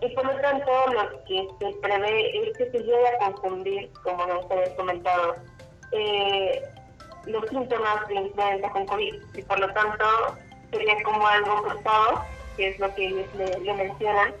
y 0.00 0.08
por 0.14 0.24
lo 0.26 0.40
tanto 0.40 0.70
lo 0.92 1.24
que 1.24 1.48
se 1.58 1.72
prevé 1.80 2.48
es 2.48 2.56
que 2.56 2.70
se 2.70 2.78
llegue 2.78 3.08
a 3.08 3.18
confundir, 3.18 3.90
como 4.02 4.26
nos 4.26 4.50
habéis 4.50 4.70
comentado, 4.70 5.34
eh, 5.92 6.62
los 7.26 7.48
síntomas 7.48 8.06
de 8.08 8.14
influenza 8.14 8.70
con 8.70 8.86
COVID. 8.86 9.14
Y 9.34 9.42
por 9.42 9.58
lo 9.58 9.72
tanto 9.72 10.04
sería 10.70 11.02
como 11.02 11.26
algo 11.26 11.62
cruzado, 11.62 12.22
que 12.56 12.68
es 12.68 12.78
lo 12.78 12.94
que 12.94 13.06
ellos 13.06 13.26
le, 13.36 13.74
mencionan, 13.74 14.34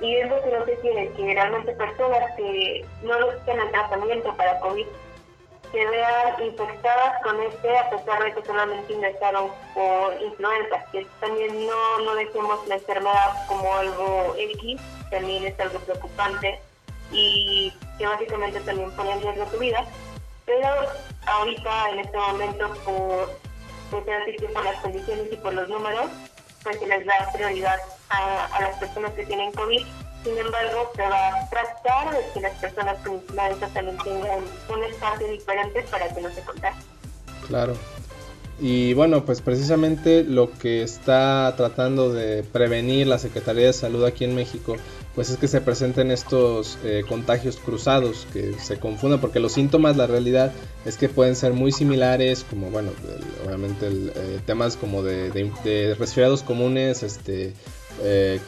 y 0.00 0.16
es 0.16 0.28
lo 0.28 0.42
que 0.42 0.50
no 0.50 0.64
se 0.66 0.78
quiere, 0.80 1.12
que 1.12 1.34
realmente 1.34 1.72
personas 1.72 2.36
que 2.36 2.84
no 3.02 3.20
necesitan 3.20 3.60
el 3.60 3.70
tratamiento 3.70 4.36
para 4.36 4.60
COVID 4.60 4.86
se 5.72 5.86
vean 5.86 6.42
infectadas 6.42 7.22
con 7.22 7.40
este 7.42 7.78
a 7.78 7.90
pesar 7.90 8.22
de 8.22 8.34
que 8.34 8.44
solamente 8.44 8.92
ingresaron 8.92 9.50
por 9.74 10.20
influenza, 10.22 10.84
que 10.92 11.06
también 11.20 11.66
no, 11.66 11.98
no 12.00 12.14
dejemos 12.14 12.66
la 12.68 12.74
enfermedad 12.74 13.46
como 13.48 13.74
algo 13.74 14.34
X, 14.36 14.80
también 15.10 15.46
es 15.46 15.58
algo 15.58 15.78
preocupante 15.80 16.60
y 17.10 17.72
que 17.98 18.06
básicamente 18.06 18.60
también 18.60 18.90
pone 18.92 19.12
en 19.12 19.22
riesgo 19.22 19.44
tu 19.46 19.58
vida, 19.58 19.84
pero 20.44 20.68
ahorita 21.26 21.90
en 21.90 21.98
este 22.00 22.18
momento 22.18 22.68
por, 22.84 23.38
por, 23.90 24.04
por 24.04 24.64
las 24.64 24.80
condiciones 24.82 25.32
y 25.32 25.36
por 25.36 25.54
los 25.54 25.68
números, 25.68 26.10
pues 26.62 26.78
se 26.78 26.86
les 26.86 27.04
da 27.06 27.30
prioridad 27.32 27.80
a 28.10 28.60
las 28.60 28.76
personas 28.78 29.12
que 29.14 29.24
tienen 29.24 29.52
COVID 29.52 29.86
sin 30.24 30.38
embargo, 30.38 30.90
se 30.94 31.02
va 31.02 31.28
a 31.28 31.50
tratar 31.50 32.14
de 32.14 32.24
que 32.32 32.40
las 32.40 32.58
personas 32.58 32.98
con 33.04 33.14
influenza 33.14 33.68
también 33.68 33.96
tengan 33.98 34.40
un 34.68 34.84
espacio 34.84 35.28
diferente 35.28 35.84
para 35.90 36.08
que 36.08 36.20
no 36.20 36.30
se 36.30 36.42
contagien. 36.42 36.84
Claro. 37.48 37.74
Y 38.60 38.94
bueno, 38.94 39.24
pues 39.24 39.40
precisamente 39.40 40.22
lo 40.22 40.50
que 40.50 40.82
está 40.82 41.52
tratando 41.56 42.12
de 42.12 42.44
prevenir 42.44 43.08
la 43.08 43.18
Secretaría 43.18 43.66
de 43.66 43.72
Salud 43.72 44.04
aquí 44.04 44.24
en 44.24 44.36
México, 44.36 44.76
pues 45.14 45.30
es 45.30 45.36
que 45.36 45.48
se 45.48 45.60
presenten 45.60 46.10
estos 46.10 46.78
eh, 46.84 47.02
contagios 47.08 47.56
cruzados, 47.56 48.26
que 48.32 48.54
se 48.60 48.78
confundan, 48.78 49.20
porque 49.20 49.40
los 49.40 49.52
síntomas, 49.52 49.96
la 49.96 50.06
realidad 50.06 50.52
es 50.84 50.96
que 50.96 51.08
pueden 51.08 51.34
ser 51.34 51.54
muy 51.54 51.72
similares, 51.72 52.46
como 52.48 52.70
bueno, 52.70 52.92
obviamente 53.44 53.88
el, 53.88 54.12
eh, 54.14 54.40
temas 54.46 54.76
como 54.76 55.02
de, 55.02 55.30
de, 55.32 55.96
resfriados 55.98 56.42
comunes, 56.42 57.02
este, 57.02 57.54
eh, 58.02 58.38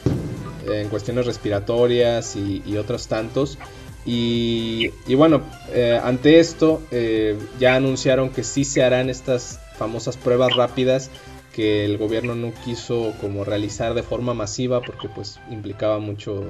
en 0.67 0.89
cuestiones 0.89 1.25
respiratorias 1.25 2.35
y, 2.35 2.77
otros 2.77 3.07
tantos. 3.07 3.57
Y, 4.05 4.91
bueno, 5.15 5.41
eh, 5.73 5.99
ante 6.03 6.39
esto 6.39 6.81
eh, 6.91 7.37
ya 7.59 7.75
anunciaron 7.75 8.29
que 8.29 8.43
sí 8.43 8.63
se 8.63 8.83
harán 8.83 9.09
estas 9.09 9.59
famosas 9.77 10.15
pruebas 10.17 10.55
rápidas 10.55 11.09
que 11.53 11.85
el 11.85 11.97
gobierno 11.97 12.35
no 12.35 12.53
quiso 12.65 13.13
como 13.21 13.45
realizar 13.45 13.93
de 13.93 14.03
forma 14.03 14.33
masiva 14.33 14.81
porque 14.81 15.07
pues 15.07 15.39
implicaba 15.49 15.99
mucho 15.99 16.43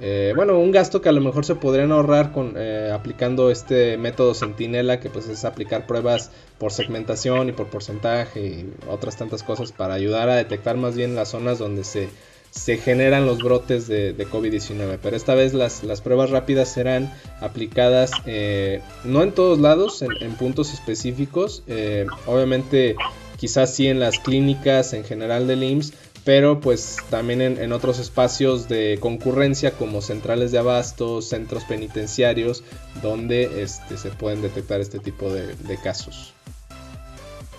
eh, 0.00 0.32
bueno, 0.34 0.58
un 0.58 0.72
gasto 0.72 1.00
que 1.00 1.08
a 1.08 1.12
lo 1.12 1.20
mejor 1.20 1.44
se 1.44 1.54
podrían 1.54 1.92
ahorrar 1.92 2.32
con 2.32 2.56
aplicando 2.92 3.50
este 3.50 3.96
método 3.96 4.34
Centinela, 4.34 4.98
que 4.98 5.08
pues 5.08 5.28
es 5.28 5.44
aplicar 5.44 5.86
pruebas 5.86 6.32
por 6.58 6.72
segmentación 6.72 7.48
y 7.48 7.52
por 7.52 7.68
porcentaje 7.68 8.44
y 8.44 8.72
otras 8.90 9.16
tantas 9.16 9.44
cosas 9.44 9.70
para 9.70 9.94
ayudar 9.94 10.28
a 10.28 10.34
detectar 10.34 10.76
más 10.76 10.96
bien 10.96 11.14
las 11.14 11.28
zonas 11.28 11.60
donde 11.60 11.84
se 11.84 12.08
se 12.54 12.78
generan 12.78 13.26
los 13.26 13.38
brotes 13.42 13.88
de, 13.88 14.16
COVID-19. 14.16 14.98
Pero 15.02 15.16
esta 15.16 15.34
vez 15.34 15.54
las, 15.54 16.00
pruebas 16.00 16.30
rápidas 16.30 16.68
serán 16.68 17.12
aplicadas 17.40 18.10
eh, 18.26 18.80
no 19.04 19.22
en 19.22 19.32
todos 19.32 19.58
lados, 19.58 20.02
en, 20.02 20.34
puntos 20.36 20.72
específicos. 20.72 21.64
Eh, 21.66 22.06
obviamente 22.26 22.96
quizás 23.36 23.74
sí 23.74 23.88
en 23.88 24.00
las 24.00 24.18
clínicas 24.18 24.92
en 24.92 25.04
general 25.04 25.46
del 25.46 25.62
IMSS, 25.64 25.92
pero 26.24 26.60
pues 26.60 26.96
también 27.10 27.42
en, 27.42 27.72
otros 27.72 27.98
espacios 27.98 28.68
de 28.68 28.98
concurrencia 29.00 29.72
como 29.72 30.00
centrales 30.00 30.52
de 30.52 30.58
abasto, 30.58 31.20
centros 31.20 31.64
penitenciarios, 31.64 32.64
donde 33.02 33.62
este, 33.62 33.98
se 33.98 34.10
pueden 34.10 34.40
detectar 34.40 34.80
este 34.80 35.00
tipo 35.00 35.30
de, 35.30 35.54
casos. 35.82 36.32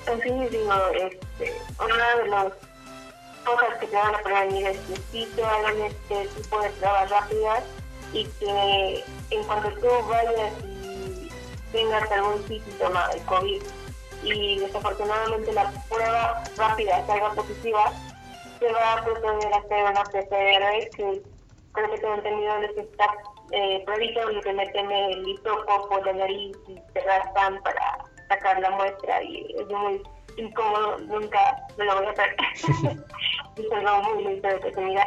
Sí, 0.05 0.13
este, 0.13 1.45
de 1.45 2.29
los 2.29 2.53
cosas 3.45 3.77
que 3.79 3.87
te 3.87 3.95
van 3.95 4.15
a 4.15 4.19
prevenir 4.19 4.79
sí 5.11 5.31
te 5.35 5.43
hagan 5.43 5.81
este 5.81 6.27
tipo 6.35 6.59
de 6.59 6.69
pruebas 6.71 7.09
rápidas 7.09 7.63
y 8.11 8.25
que 8.25 9.03
en 9.29 9.43
cuanto 9.43 9.69
tú 9.79 9.87
vayas 10.09 10.53
y 10.63 11.29
tengas 11.71 12.11
algún 12.11 12.45
síntoma 12.47 13.07
de 13.09 13.19
COVID 13.21 13.61
y 14.23 14.59
desafortunadamente 14.59 15.53
la 15.53 15.71
prueba 15.89 16.43
rápida 16.57 17.05
salga 17.05 17.31
positiva, 17.31 17.91
se 18.59 18.71
va 18.71 18.93
a 18.93 19.03
proceder 19.03 19.53
a 19.53 19.57
hacer 19.57 19.83
una 19.83 20.03
PCR 20.03 20.89
que 20.95 21.21
creo 21.73 21.91
que 21.91 21.97
tengo 21.99 22.15
entendido 22.15 22.59
de 22.61 22.73
que 22.73 22.81
está 22.81 23.05
eh, 23.51 23.83
previsto 23.85 24.31
y 24.31 24.41
que 24.41 24.53
meten 24.53 24.91
el 24.91 25.27
hisopo 25.27 25.87
por 25.89 26.05
la 26.05 26.13
nariz 26.13 26.57
y 26.67 26.75
te 26.93 27.01
raspan 27.01 27.61
para 27.61 27.97
sacar 28.29 28.59
la 28.59 28.71
muestra 28.71 29.21
y 29.21 29.55
es 29.59 29.67
muy 29.67 30.01
incómodo, 30.37 30.97
nunca 30.99 31.55
me 31.77 31.85
lo 31.85 31.95
voy 31.95 32.05
a 32.05 32.11
hacer. 32.11 32.35
es 33.57 33.71
algo 33.71 34.03
muy 34.03 34.23
lindo 34.23 34.47
de 34.47 34.59
que 34.59 35.05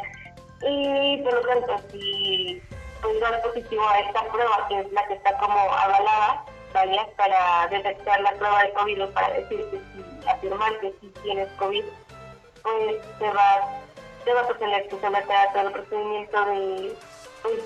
Y 0.63 1.23
por 1.23 1.35
lo 1.35 1.41
tanto, 1.43 1.89
si 1.93 2.63
pues 3.03 3.21
dar 3.21 3.41
positivo 3.43 3.87
a 3.89 4.01
esta 4.01 4.25
prueba, 4.25 4.67
que 4.69 4.81
es 4.81 4.93
la 4.93 5.07
que 5.07 5.15
está 5.15 5.37
como 5.39 5.59
avalada, 5.59 6.45
vaya, 6.73 7.07
para 7.17 7.69
detectar 7.69 8.21
la 8.21 8.33
prueba 8.33 8.63
de 8.63 8.73
COVID 8.73 9.05
o 9.05 9.11
para 9.11 9.31
decir 9.31 9.65
que 9.71 9.79
si 9.79 10.29
afirmar 10.29 10.79
que 10.81 10.93
si 11.01 11.09
tienes 11.23 11.49
COVID, 11.53 11.85
pues 12.63 13.19
te 13.19 13.31
va, 13.31 13.81
te 14.25 14.33
vas 14.35 14.51
a 14.51 14.55
tener 14.55 14.89
que 14.89 15.01
someter 15.01 15.37
a 15.37 15.53
todo 15.53 15.69
el 15.69 15.73
procedimiento 15.73 16.45
de 16.45 16.97
pues, 17.43 17.61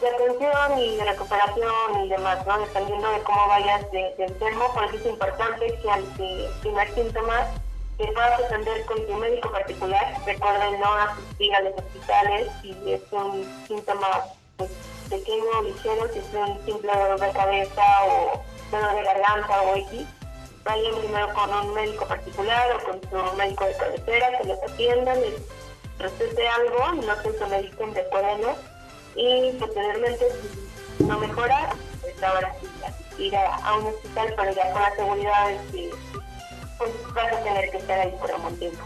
de 0.00 0.08
atención 0.08 0.78
y 0.78 0.96
de 0.96 1.04
recuperación 1.04 2.04
y 2.04 2.08
demás, 2.08 2.46
¿no? 2.46 2.58
Dependiendo 2.58 3.10
de 3.10 3.22
cómo 3.22 3.48
vayas 3.48 3.90
de, 3.90 4.14
enfermo, 4.18 4.72
por 4.74 4.84
eso 4.84 4.96
es 4.96 5.06
importante 5.06 5.78
que 5.80 5.90
ante 5.90 6.50
primer 6.60 6.94
síntomas 6.94 7.48
te 7.96 8.06
puedas 8.12 8.40
atender 8.42 8.84
con 8.84 9.06
tu 9.06 9.14
médico 9.14 9.50
particular. 9.50 10.14
Recuerden 10.26 10.80
no 10.80 10.92
asistir 10.94 11.54
a 11.54 11.60
los 11.62 11.74
hospitales 11.74 12.50
si 12.60 12.92
es 12.92 13.00
un 13.10 13.64
síntoma 13.66 14.24
pues, 14.58 14.70
pequeño 15.08 15.44
o 15.58 15.62
ligero, 15.62 16.08
si 16.12 16.18
es 16.18 16.34
un 16.34 16.64
simple 16.66 16.92
dolor 16.92 17.18
de 17.18 17.30
cabeza 17.30 17.82
o 18.04 18.42
dolor 18.70 18.94
de 18.94 19.02
garganta 19.02 19.62
o 19.62 19.76
X. 19.76 20.06
vayan 20.64 20.94
primero 21.00 21.32
con 21.32 21.54
un 21.54 21.74
médico 21.74 22.06
particular 22.06 22.76
o 22.76 22.84
con 22.84 23.00
su 23.08 23.36
médico 23.36 23.64
de 23.64 23.76
cabecera, 23.76 24.38
que 24.38 24.48
los 24.48 24.62
atiendan, 24.62 25.20
les 25.22 25.34
recete 25.98 26.48
algo, 26.48 26.92
no 27.02 27.22
se 27.22 27.38
somediten 27.38 27.94
de 27.94 28.00
acuerdo 28.00 28.75
y 29.16 29.52
posteriormente 29.58 30.24
si 30.98 31.04
no 31.04 31.18
mejora, 31.18 31.74
pues 32.00 32.22
ahora 32.22 32.54
sí, 32.60 33.24
ir 33.24 33.36
a, 33.36 33.76
un 33.78 33.86
hospital, 33.86 34.34
pero 34.36 34.54
ya 34.54 34.72
con 34.72 34.82
la 34.82 34.94
seguridad 34.94 35.48
de 35.48 35.56
que 35.72 35.90
pues, 36.78 36.90
vas 37.14 37.32
a 37.32 37.42
tener 37.42 37.70
que 37.70 37.78
estar 37.78 37.98
ahí 37.98 38.12
por 38.20 38.30
un 38.32 38.56
tiempo. 38.58 38.78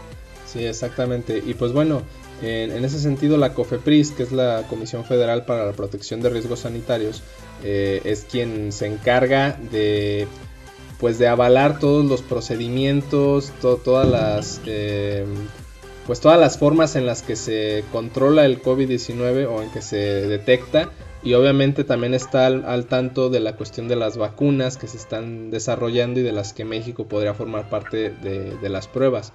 Sí, 0.45 0.65
exactamente. 0.65 1.41
Y 1.45 1.53
pues 1.53 1.71
bueno, 1.71 2.01
en, 2.41 2.83
ese 2.83 2.99
sentido 2.99 3.37
la 3.37 3.53
COFEPRIS, 3.53 4.11
que 4.11 4.23
es 4.23 4.31
la 4.31 4.63
Comisión 4.69 5.05
Federal 5.05 5.45
para 5.45 5.65
la 5.65 5.73
Protección 5.73 6.21
de 6.21 6.29
Riesgos 6.29 6.61
Sanitarios, 6.61 7.23
eh, 7.63 8.01
es 8.03 8.25
quien 8.29 8.71
se 8.71 8.87
encarga 8.87 9.57
de 9.71 10.27
pues 10.99 11.17
de 11.17 11.27
avalar 11.27 11.79
todos 11.79 12.05
los 12.05 12.21
procedimientos, 12.21 13.51
todas 13.59 14.07
las 14.07 14.61
eh, 14.67 15.25
pues 16.07 16.19
todas 16.19 16.39
las 16.39 16.57
formas 16.57 16.95
en 16.95 17.05
las 17.05 17.21
que 17.21 17.35
se 17.35 17.83
controla 17.91 18.45
el 18.45 18.61
COVID-19 18.61 19.47
o 19.49 19.61
en 19.61 19.69
que 19.71 19.81
se 19.81 19.97
detecta. 19.97 20.89
Y 21.23 21.35
obviamente 21.35 21.83
también 21.83 22.15
está 22.15 22.47
al, 22.47 22.85
tanto 22.85 23.29
de 23.29 23.39
la 23.39 23.55
cuestión 23.55 23.87
de 23.87 23.95
las 23.95 24.17
vacunas 24.17 24.77
que 24.77 24.87
se 24.87 24.97
están 24.97 25.51
desarrollando 25.51 26.19
y 26.19 26.23
de 26.23 26.31
las 26.31 26.51
que 26.51 26.65
México 26.65 27.05
podría 27.05 27.35
formar 27.35 27.69
parte 27.69 28.09
de, 28.09 28.57
de 28.57 28.69
las 28.69 28.87
pruebas. 28.87 29.31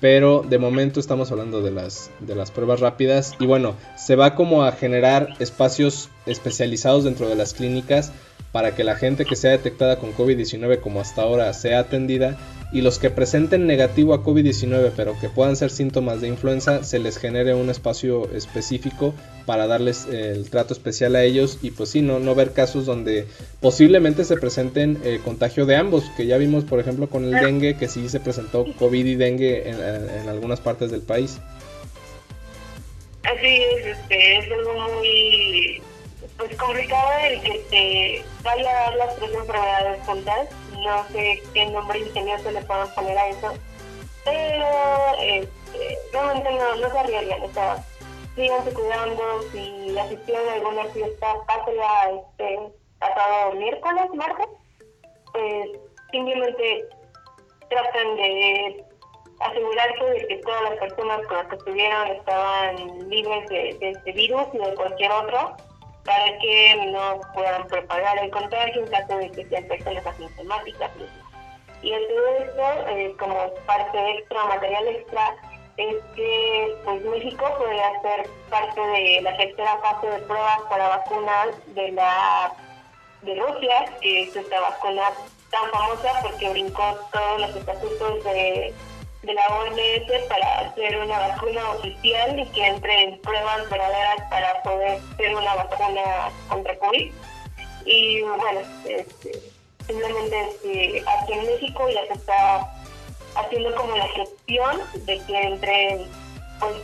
Pero 0.00 0.44
de 0.48 0.58
momento 0.58 1.00
estamos 1.00 1.32
hablando 1.32 1.62
de 1.62 1.72
las, 1.72 2.10
de 2.20 2.36
las 2.36 2.52
pruebas 2.52 2.78
rápidas. 2.78 3.34
Y 3.40 3.46
bueno, 3.46 3.74
se 3.96 4.14
va 4.14 4.36
como 4.36 4.62
a 4.62 4.72
generar 4.72 5.30
espacios 5.40 6.10
especializados 6.26 7.02
dentro 7.02 7.28
de 7.28 7.34
las 7.34 7.54
clínicas 7.54 8.12
para 8.52 8.74
que 8.74 8.84
la 8.84 8.96
gente 8.96 9.24
que 9.24 9.36
sea 9.36 9.50
detectada 9.50 9.98
con 9.98 10.14
COVID-19 10.14 10.80
como 10.80 11.00
hasta 11.00 11.22
ahora 11.22 11.52
sea 11.52 11.80
atendida 11.80 12.36
y 12.72 12.80
los 12.80 12.98
que 12.98 13.10
presenten 13.10 13.66
negativo 13.66 14.14
a 14.14 14.22
COVID-19 14.22 14.92
pero 14.96 15.18
que 15.20 15.28
puedan 15.28 15.56
ser 15.56 15.70
síntomas 15.70 16.20
de 16.20 16.28
influenza 16.28 16.82
se 16.84 16.98
les 16.98 17.16
genere 17.16 17.54
un 17.54 17.70
espacio 17.70 18.30
específico 18.32 19.14
para 19.46 19.66
darles 19.66 20.06
el 20.06 20.50
trato 20.50 20.74
especial 20.74 21.14
a 21.16 21.22
ellos 21.22 21.58
y 21.62 21.70
pues 21.70 21.90
sí, 21.90 22.02
no, 22.02 22.18
no 22.18 22.34
ver 22.34 22.52
casos 22.52 22.86
donde 22.86 23.26
posiblemente 23.60 24.24
se 24.24 24.36
presenten 24.36 24.98
eh, 25.04 25.20
contagio 25.24 25.66
de 25.66 25.76
ambos, 25.76 26.04
que 26.16 26.26
ya 26.26 26.36
vimos 26.36 26.64
por 26.64 26.80
ejemplo 26.80 27.08
con 27.08 27.24
el 27.24 27.32
dengue 27.32 27.76
que 27.76 27.88
sí 27.88 28.08
se 28.08 28.20
presentó 28.20 28.66
COVID 28.78 29.06
y 29.06 29.14
dengue 29.14 29.68
en, 29.68 29.76
en 29.80 30.28
algunas 30.28 30.60
partes 30.60 30.90
del 30.90 31.02
país. 31.02 31.38
Así 33.22 33.46
es, 33.46 33.86
este, 33.86 34.38
es 34.38 34.52
algo 34.52 34.72
muy 35.00 35.82
pues 36.36 36.56
complicado 36.56 37.10
el 37.24 37.40
que 37.42 37.58
te 37.70 38.24
vaya 38.42 38.70
a 38.70 38.82
dar 38.82 38.94
las 38.96 39.16
tres 39.16 39.34
enfermedades 39.34 40.06
juntas. 40.06 40.48
No 40.72 41.04
sé 41.08 41.42
qué 41.52 41.66
nombre 41.66 41.98
ingenioso 41.98 42.50
le 42.50 42.62
podemos 42.62 42.90
poner 42.90 43.18
a 43.18 43.28
eso. 43.28 43.52
Pero 44.24 44.66
realmente 46.12 46.52
no, 46.52 46.76
no 46.76 46.90
se 46.90 46.98
arriesgan. 46.98 47.42
O 47.42 47.52
sea, 47.52 47.84
síganse 48.34 48.72
cuidando. 48.72 49.42
Si 49.52 49.98
asistieron 49.98 50.48
a 50.48 50.52
alguna 50.54 50.84
fiesta, 50.86 51.34
pásenla 51.46 52.10
este, 52.10 52.58
pasado 52.98 53.52
miércoles, 53.52 54.14
martes. 54.14 54.48
Pues 55.32 55.70
simplemente 56.10 56.88
traten 57.68 58.16
de 58.16 58.84
asegurarse 59.40 60.04
de 60.04 60.26
que 60.28 60.36
todas 60.36 60.62
las 60.62 60.78
personas 60.78 61.26
con 61.26 61.36
las 61.36 61.46
que 61.48 61.56
estuvieron 61.56 62.06
estaban 62.08 63.08
libres 63.08 63.48
de, 63.48 63.76
de 63.78 63.90
este 63.90 64.12
virus 64.12 64.46
y 64.54 64.58
de 64.58 64.74
cualquier 64.74 65.12
otro 65.12 65.56
para 66.06 66.38
que 66.38 66.90
no 66.92 67.20
puedan 67.34 67.66
propagar 67.66 68.18
el 68.18 68.30
contagio 68.30 68.84
en 68.84 68.90
caso 68.90 69.18
de 69.18 69.30
que 69.32 69.44
sean 69.46 69.64
personas 69.64 70.06
asintomáticas. 70.06 70.90
Y 71.82 71.92
en 71.92 72.08
todo 72.08 72.28
esto, 72.38 72.88
eh, 72.88 73.14
como 73.18 73.54
parte 73.66 74.10
extra, 74.18 74.44
material 74.44 74.86
extra, 74.86 75.36
es 75.76 75.96
que 76.14 76.76
pues, 76.84 77.04
México 77.04 77.44
podría 77.58 78.00
ser 78.00 78.30
parte 78.48 78.80
de 78.80 79.20
la 79.22 79.36
tercera 79.36 79.76
fase 79.78 80.06
de 80.06 80.18
pruebas 80.20 80.60
para 80.70 80.88
vacunas 80.88 81.48
de 81.74 81.92
la 81.92 82.52
de 83.22 83.34
Rusia, 83.34 83.84
que 84.00 84.22
es 84.22 84.36
esta 84.36 84.60
vacuna 84.60 85.10
tan 85.50 85.70
famosa 85.70 86.12
porque 86.22 86.48
brincó 86.50 86.98
todos 87.12 87.40
los 87.40 87.56
estatutos 87.56 88.24
de 88.24 88.74
de 89.26 89.34
la 89.34 89.42
OMS 89.48 90.22
para 90.28 90.60
hacer 90.60 90.96
una 90.98 91.18
vacuna 91.18 91.70
oficial 91.72 92.38
y 92.38 92.46
que 92.46 92.66
entre 92.66 93.02
en 93.02 93.20
pruebas 93.20 93.68
verdaderas 93.68 94.22
para 94.30 94.62
poder 94.62 95.00
ser 95.16 95.34
una 95.34 95.54
vacuna 95.56 96.30
contra 96.48 96.78
COVID. 96.78 97.12
Y 97.84 98.22
bueno, 98.22 98.60
este, 98.84 99.40
simplemente 99.86 100.48
este, 100.48 101.04
aquí 101.08 101.32
en 101.32 101.46
México 101.46 101.88
ya 101.88 102.06
se 102.06 102.12
está 102.14 102.72
haciendo 103.34 103.74
como 103.74 103.96
la 103.96 104.08
gestión 104.08 104.80
de 105.06 105.18
que 105.26 105.42
entre 105.42 106.06
pues, 106.60 106.76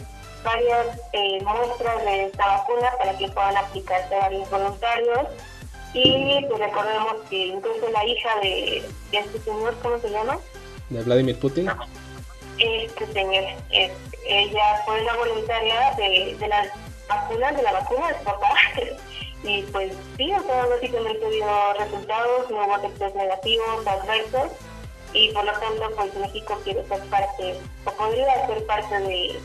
varias 0.45 1.01
eh, 1.13 1.41
muestras 1.45 2.05
de 2.05 2.25
esta 2.25 2.47
vacuna 2.47 2.91
para 2.99 3.17
que 3.17 3.29
puedan 3.29 3.57
aplicarse 3.57 4.15
a 4.17 4.21
varios 4.21 4.51
voluntarios. 4.51 5.29
Y 5.95 6.45
pues 6.49 6.59
recordemos 6.59 7.17
que 7.29 7.47
incluso 7.49 7.89
la 7.91 8.05
hija 8.05 8.31
de, 8.41 8.83
de 9.11 9.19
este 9.19 9.39
señor, 9.41 9.77
¿cómo 9.83 9.99
se 9.99 10.11
llama? 10.11 10.39
De 10.89 11.03
Vladimir 11.03 11.39
Putin 11.39 11.69
este 12.63 13.13
señor, 13.13 13.45
ella 14.27 14.83
fue 14.85 15.03
una 15.03 15.17
voluntaria 15.17 15.93
de, 15.97 16.37
de 16.39 16.49
las 16.49 16.69
vacunas, 17.09 17.57
de 17.57 17.63
la 17.63 17.73
vacuna 17.73 18.09
de 18.09 18.19
su 18.19 18.25
papá. 18.25 18.55
y 19.45 19.63
pues 19.63 19.93
sí, 20.17 20.33
o 20.33 20.43
sea, 20.43 20.67
básicamente 20.67 21.31
dio 21.31 21.73
resultados, 21.75 22.51
no 22.51 22.65
hubo 22.65 22.77
efectos 22.77 23.15
negativos, 23.15 23.87
adversos. 23.87 24.53
Y 25.13 25.31
por 25.33 25.45
lo 25.45 25.53
tanto, 25.53 25.91
pues 25.97 26.15
México 26.15 26.59
quiere 26.65 26.87
ser 26.89 27.01
parte, 27.11 27.61
o 27.85 27.91
podría 27.93 28.47
ser 28.47 28.65
parte 28.67 28.99
de, 29.01 29.41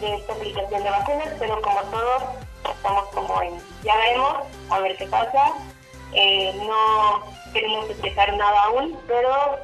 esta 0.00 0.32
aplicación 0.32 0.82
de 0.82 0.90
vacunas, 0.90 1.28
pero 1.38 1.60
como 1.60 1.80
todos, 1.82 2.22
estamos 2.74 3.04
como 3.08 3.42
en, 3.42 3.60
ya 3.82 3.96
veremos, 3.96 4.36
a 4.70 4.78
ver 4.80 4.96
qué 4.96 5.06
pasa. 5.06 5.52
Eh, 6.14 6.54
no 6.66 7.22
queremos 7.52 7.90
explicar 7.90 8.34
nada 8.34 8.64
aún, 8.64 8.98
pero 9.06 9.58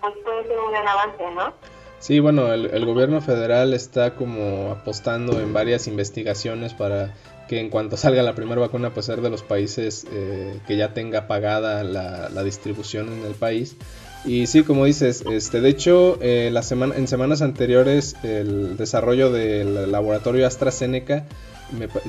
pues 0.00 0.14
puede 0.24 0.46
ser 0.46 0.60
un 0.60 0.72
gran 0.72 0.86
avance, 0.86 1.30
¿no? 1.30 1.54
Sí, 2.00 2.20
bueno, 2.20 2.52
el, 2.52 2.86
gobierno 2.86 3.20
federal 3.20 3.74
está 3.74 4.14
como 4.14 4.70
apostando 4.70 5.40
en 5.40 5.52
varias 5.52 5.88
investigaciones 5.88 6.72
para 6.72 7.14
que 7.48 7.58
en 7.60 7.70
cuanto 7.70 7.96
salga 7.96 8.22
la 8.22 8.34
primera 8.34 8.60
vacuna, 8.60 8.94
pues 8.94 9.06
ser 9.06 9.20
de 9.20 9.30
los 9.30 9.42
países 9.42 10.06
eh, 10.12 10.60
que 10.66 10.76
ya 10.76 10.94
tenga 10.94 11.26
pagada 11.26 11.82
la, 11.82 12.42
distribución 12.44 13.12
en 13.12 13.26
el 13.26 13.34
país. 13.34 13.76
Y 14.24 14.46
sí, 14.46 14.62
como 14.62 14.84
dices, 14.84 15.24
este, 15.30 15.60
de 15.60 15.70
hecho, 15.70 16.18
eh, 16.20 16.50
la 16.52 16.62
semana, 16.62 16.94
en 16.96 17.08
semanas 17.08 17.42
anteriores 17.42 18.16
el 18.22 18.76
desarrollo 18.76 19.32
del 19.32 19.90
laboratorio 19.90 20.46
AstraZeneca, 20.46 21.26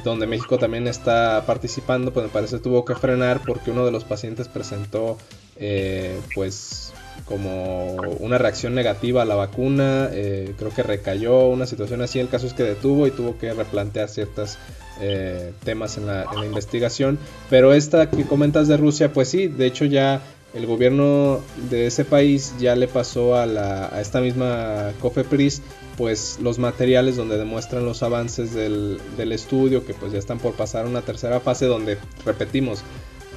donde 0.04 0.28
México 0.28 0.58
también 0.58 0.88
está 0.88 1.44
participando, 1.46 2.14
pues 2.14 2.26
me 2.28 2.32
parece 2.32 2.60
tuvo 2.60 2.86
que 2.86 2.96
frenar 2.96 3.42
porque 3.46 3.72
uno 3.72 3.86
de 3.86 3.92
los 3.92 4.04
pacientes 4.04 4.48
presentó, 4.48 5.18
eh, 5.58 6.20
pues 6.36 6.94
como 7.30 7.94
una 8.20 8.40
reacción 8.40 8.74
negativa 8.74 9.22
a 9.22 9.26
la 9.26 9.36
vacuna, 9.36 10.10
eh, 10.12 10.56
creo 10.58 10.74
que 10.74 10.82
recayó 10.82 11.48
una 11.48 11.68
situación 11.68 12.02
así, 12.02 12.20
el 12.20 12.28
caso 12.28 12.48
es 12.48 12.54
que 12.54 12.64
detuvo 12.64 13.06
y 13.06 13.12
tuvo 13.12 13.38
que 13.38 13.54
replantear 13.54 14.10
ciertos 14.10 14.58
eh, 15.00 15.54
temas 15.64 15.98
en 15.98 16.08
la, 16.08 16.26
investigación, 16.44 17.20
pero 17.50 17.74
esta 17.74 18.10
que 18.10 18.26
comentas 18.26 18.68
de 18.68 18.78
Rusia, 18.78 19.14
pues 19.14 19.30
sí, 19.30 19.48
de 19.48 19.68
hecho 19.68 19.86
ya 19.86 20.22
el 20.56 20.66
gobierno 20.66 21.42
de 21.70 21.86
ese 21.86 22.04
país 22.04 22.56
ya 22.60 22.76
le 22.76 22.88
pasó 22.88 23.36
a, 23.36 23.46
la, 23.46 23.94
a 23.94 24.02
esta 24.02 24.20
misma 24.20 24.92
COFEPRIS 25.00 25.62
pues 25.96 26.40
los 26.42 26.58
materiales 26.58 27.18
donde 27.18 27.38
demuestran 27.38 27.86
los 27.86 28.02
avances 28.02 28.56
del, 28.56 29.00
del 29.18 29.32
estudio 29.34 29.86
que 29.86 29.94
pues 29.94 30.12
ya 30.14 30.18
están 30.18 30.40
por 30.40 30.54
pasar 30.54 30.86
a 30.86 30.90
una 30.90 31.02
tercera 31.02 31.40
fase 31.40 31.68
donde 31.68 32.00
repetimos 32.26 32.84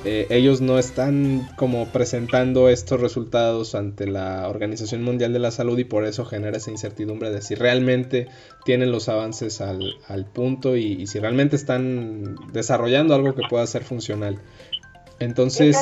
eh, 0.04 0.26
ellos 0.30 0.60
no 0.60 0.78
están 0.78 1.48
como 1.56 1.86
presentando 1.86 2.68
estos 2.68 3.00
resultados 3.00 3.76
ante 3.76 4.06
la 4.06 4.48
Organización 4.48 5.04
Mundial 5.04 5.32
de 5.32 5.38
la 5.38 5.52
Salud 5.52 5.78
y 5.78 5.84
por 5.84 6.04
eso 6.04 6.24
genera 6.24 6.56
esa 6.56 6.72
incertidumbre 6.72 7.30
de 7.30 7.40
si 7.40 7.54
realmente 7.54 8.26
tienen 8.64 8.90
los 8.90 9.08
avances 9.08 9.60
al, 9.60 9.94
punto 10.32 10.76
y, 10.76 11.06
si 11.06 11.20
realmente 11.20 11.54
están 11.54 12.36
desarrollando 12.52 13.14
algo 13.14 13.34
que 13.34 13.42
pueda 13.48 13.66
ser 13.66 13.84
funcional. 13.84 14.40
Entonces, 15.20 15.76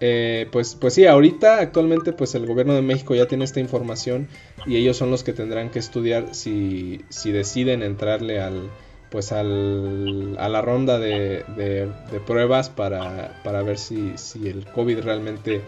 eh, 0.00 0.48
pues, 0.50 0.74
pues 0.74 0.94
sí, 0.94 1.04
ahorita 1.06 1.60
actualmente 1.60 2.12
pues 2.12 2.34
el 2.34 2.46
gobierno 2.46 2.74
de 2.74 2.82
México 2.82 3.14
ya 3.14 3.26
tiene 3.26 3.44
esta 3.44 3.60
información 3.60 4.28
y 4.64 4.76
ellos 4.76 4.96
son 4.96 5.10
los 5.10 5.22
que 5.22 5.34
tendrán 5.34 5.70
que 5.70 5.80
estudiar 5.80 6.34
si, 6.34 7.02
si 7.10 7.30
deciden 7.30 7.82
entrarle 7.82 8.40
al, 8.40 8.70
pues 9.14 9.30
al, 9.30 10.36
a 10.40 10.48
la 10.48 10.60
ronda 10.60 10.98
de, 10.98 11.44
de, 11.46 11.88
pruebas 12.26 12.68
para, 12.68 13.40
para 13.44 13.62
ver 13.62 13.78
si, 13.78 14.18
si, 14.18 14.48
el 14.48 14.66
COVID 14.66 15.04
realmente 15.04 15.62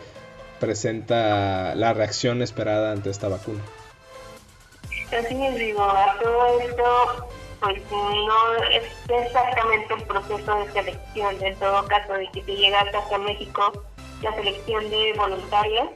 presenta 0.59 1.77
la 1.77 1.93
reacción 1.93 2.43
esperada 2.43 2.91
ante 2.91 3.09
esta 3.09 3.29
vacuna. 3.29 3.61
Así 5.17 5.47
es, 5.47 5.55
digo, 5.55 5.81
a 5.81 6.19
todo 6.21 6.59
esto 6.59 7.29
pues 7.61 7.81
no 7.93 8.65
es 8.73 8.83
exactamente 9.09 9.95
un 9.95 10.03
proceso 10.03 10.65
de 10.65 10.73
selección, 10.73 11.37
en 11.41 11.55
todo 11.61 11.87
caso 11.87 12.15
de 12.15 12.29
que 12.33 12.43
te 12.43 12.57
llegas 12.57 12.93
hasta 12.93 13.17
México, 13.17 13.85
la 14.23 14.35
selección 14.35 14.91
de 14.91 15.13
voluntarios 15.17 15.91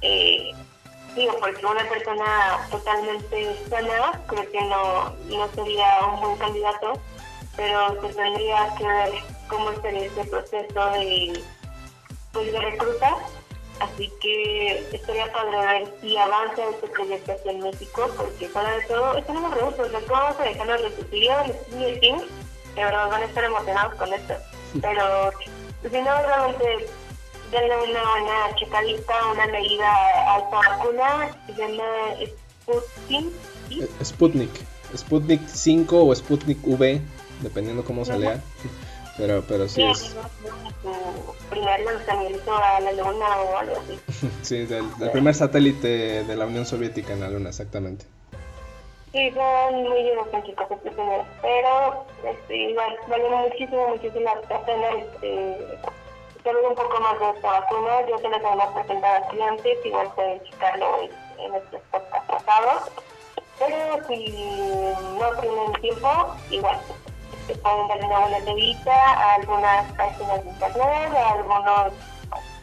Eh, 0.00 0.50
digo, 1.14 1.36
porque 1.40 1.64
una 1.64 1.88
persona 1.88 2.68
totalmente 2.70 3.56
sana 3.68 4.20
creo 4.26 4.50
que 4.50 4.60
no, 4.62 5.10
no 5.26 5.48
sería 5.54 6.06
un 6.06 6.20
buen 6.20 6.36
candidato, 6.38 6.92
pero 7.56 8.00
se 8.00 8.14
tendría 8.14 8.74
que 8.76 8.86
ver 8.86 9.12
cómo 9.48 9.72
sería 9.82 10.06
este 10.06 10.24
proceso 10.24 10.90
de, 10.90 11.42
pues, 12.32 12.52
de 12.52 12.60
recluta. 12.60 13.16
Así 13.80 14.12
que 14.20 14.86
estaría 14.92 15.32
padre 15.32 15.56
ver 15.58 15.94
si 16.00 16.16
avanza 16.16 16.62
este 16.70 16.86
proyecto 16.88 17.32
aquí 17.32 17.48
en 17.48 17.60
México, 17.60 18.08
porque 18.16 18.46
para 18.48 18.76
de 18.76 18.82
todo, 18.84 19.14
no 19.32 19.48
me 19.48 19.56
pregunto, 19.56 19.82
¿cómo 20.06 20.20
vamos 20.20 20.40
a 20.40 20.44
dejar 20.44 20.66
los 20.68 20.96
de 20.96 21.98
Team? 22.00 22.20
De 22.76 22.84
verdad 22.84 23.08
van 23.10 23.22
a 23.22 23.24
estar 23.24 23.44
emocionados 23.44 23.94
con 23.96 24.12
esto. 24.12 24.34
Pero 24.80 25.32
si 25.90 26.00
no, 26.00 26.22
realmente 26.22 26.88
denle 27.52 27.76
una 27.76 28.00
buena 28.10 28.54
checadita, 28.56 29.14
una 29.32 29.46
leída 29.46 29.94
a 30.26 30.38
esta 30.38 30.56
vacuna, 30.56 31.36
se 31.46 31.52
llama 31.52 31.84
Sputnik. 32.64 33.32
¿sí? 33.68 33.88
Sputnik. 34.02 34.50
Sputnik 34.96 35.40
5 35.46 36.04
o 36.04 36.14
Sputnik 36.14 36.58
V, 36.66 37.00
dependiendo 37.42 37.84
cómo 37.84 38.04
se 38.04 38.18
lea. 38.18 38.42
Pero, 39.18 39.44
pero 39.46 39.68
sí, 39.68 39.82
es. 39.82 39.98
Su 40.82 41.48
primer 41.50 41.80
lanzamiento 41.80 42.56
a 42.56 42.80
la 42.80 42.92
Luna 42.92 43.36
o 43.42 43.56
algo 43.58 43.76
así. 43.76 44.00
sí, 44.42 44.64
del, 44.64 44.84
del, 44.98 45.10
primer 45.10 45.34
satélite 45.34 46.24
de 46.24 46.36
la 46.36 46.46
Unión 46.46 46.64
Soviética 46.64 47.12
en 47.12 47.20
la 47.20 47.28
Luna, 47.28 47.50
exactamente. 47.50 48.06
Sí, 49.12 49.30
son 49.32 49.82
muy 49.82 50.02
chicos 50.46 50.66
estos 50.70 50.94
primeros, 50.94 51.26
pero 51.42 52.06
este, 52.24 52.56
igual, 52.56 52.96
vale 53.08 53.28
muchísimo, 53.28 53.88
muchísimo 53.88 54.30
la 54.48 54.64
pena 54.64 54.88
este, 54.98 55.58
saber 56.42 56.64
un 56.68 56.74
poco 56.74 57.00
más 57.00 57.18
de 57.18 57.30
esta 57.30 57.60
vacuna. 57.60 58.06
Yo 58.08 58.18
se 58.18 58.28
les 58.28 58.42
voy 58.42 58.60
a 58.60 58.74
presentar 58.74 59.22
a 59.22 59.28
clientes, 59.28 59.78
igual 59.84 60.08
pueden 60.14 60.42
checarlo 60.44 60.86
en, 61.38 61.54
estos 61.54 61.80
podcasts 61.90 62.28
pasados. 62.28 62.82
Pero 63.58 64.06
si 64.08 64.34
no 65.18 65.40
tienen 65.40 65.72
tiempo, 65.80 66.36
igual 66.50 66.80
se 67.46 67.54
pueden 67.56 67.88
darle 67.88 68.06
una 68.06 68.18
buena 68.20 68.38
revista 68.38 68.92
a 68.92 69.34
algunas 69.34 69.92
páginas 69.92 70.44
de 70.44 70.50
internet, 70.50 71.12
a 71.14 71.32
algunos 71.32 71.92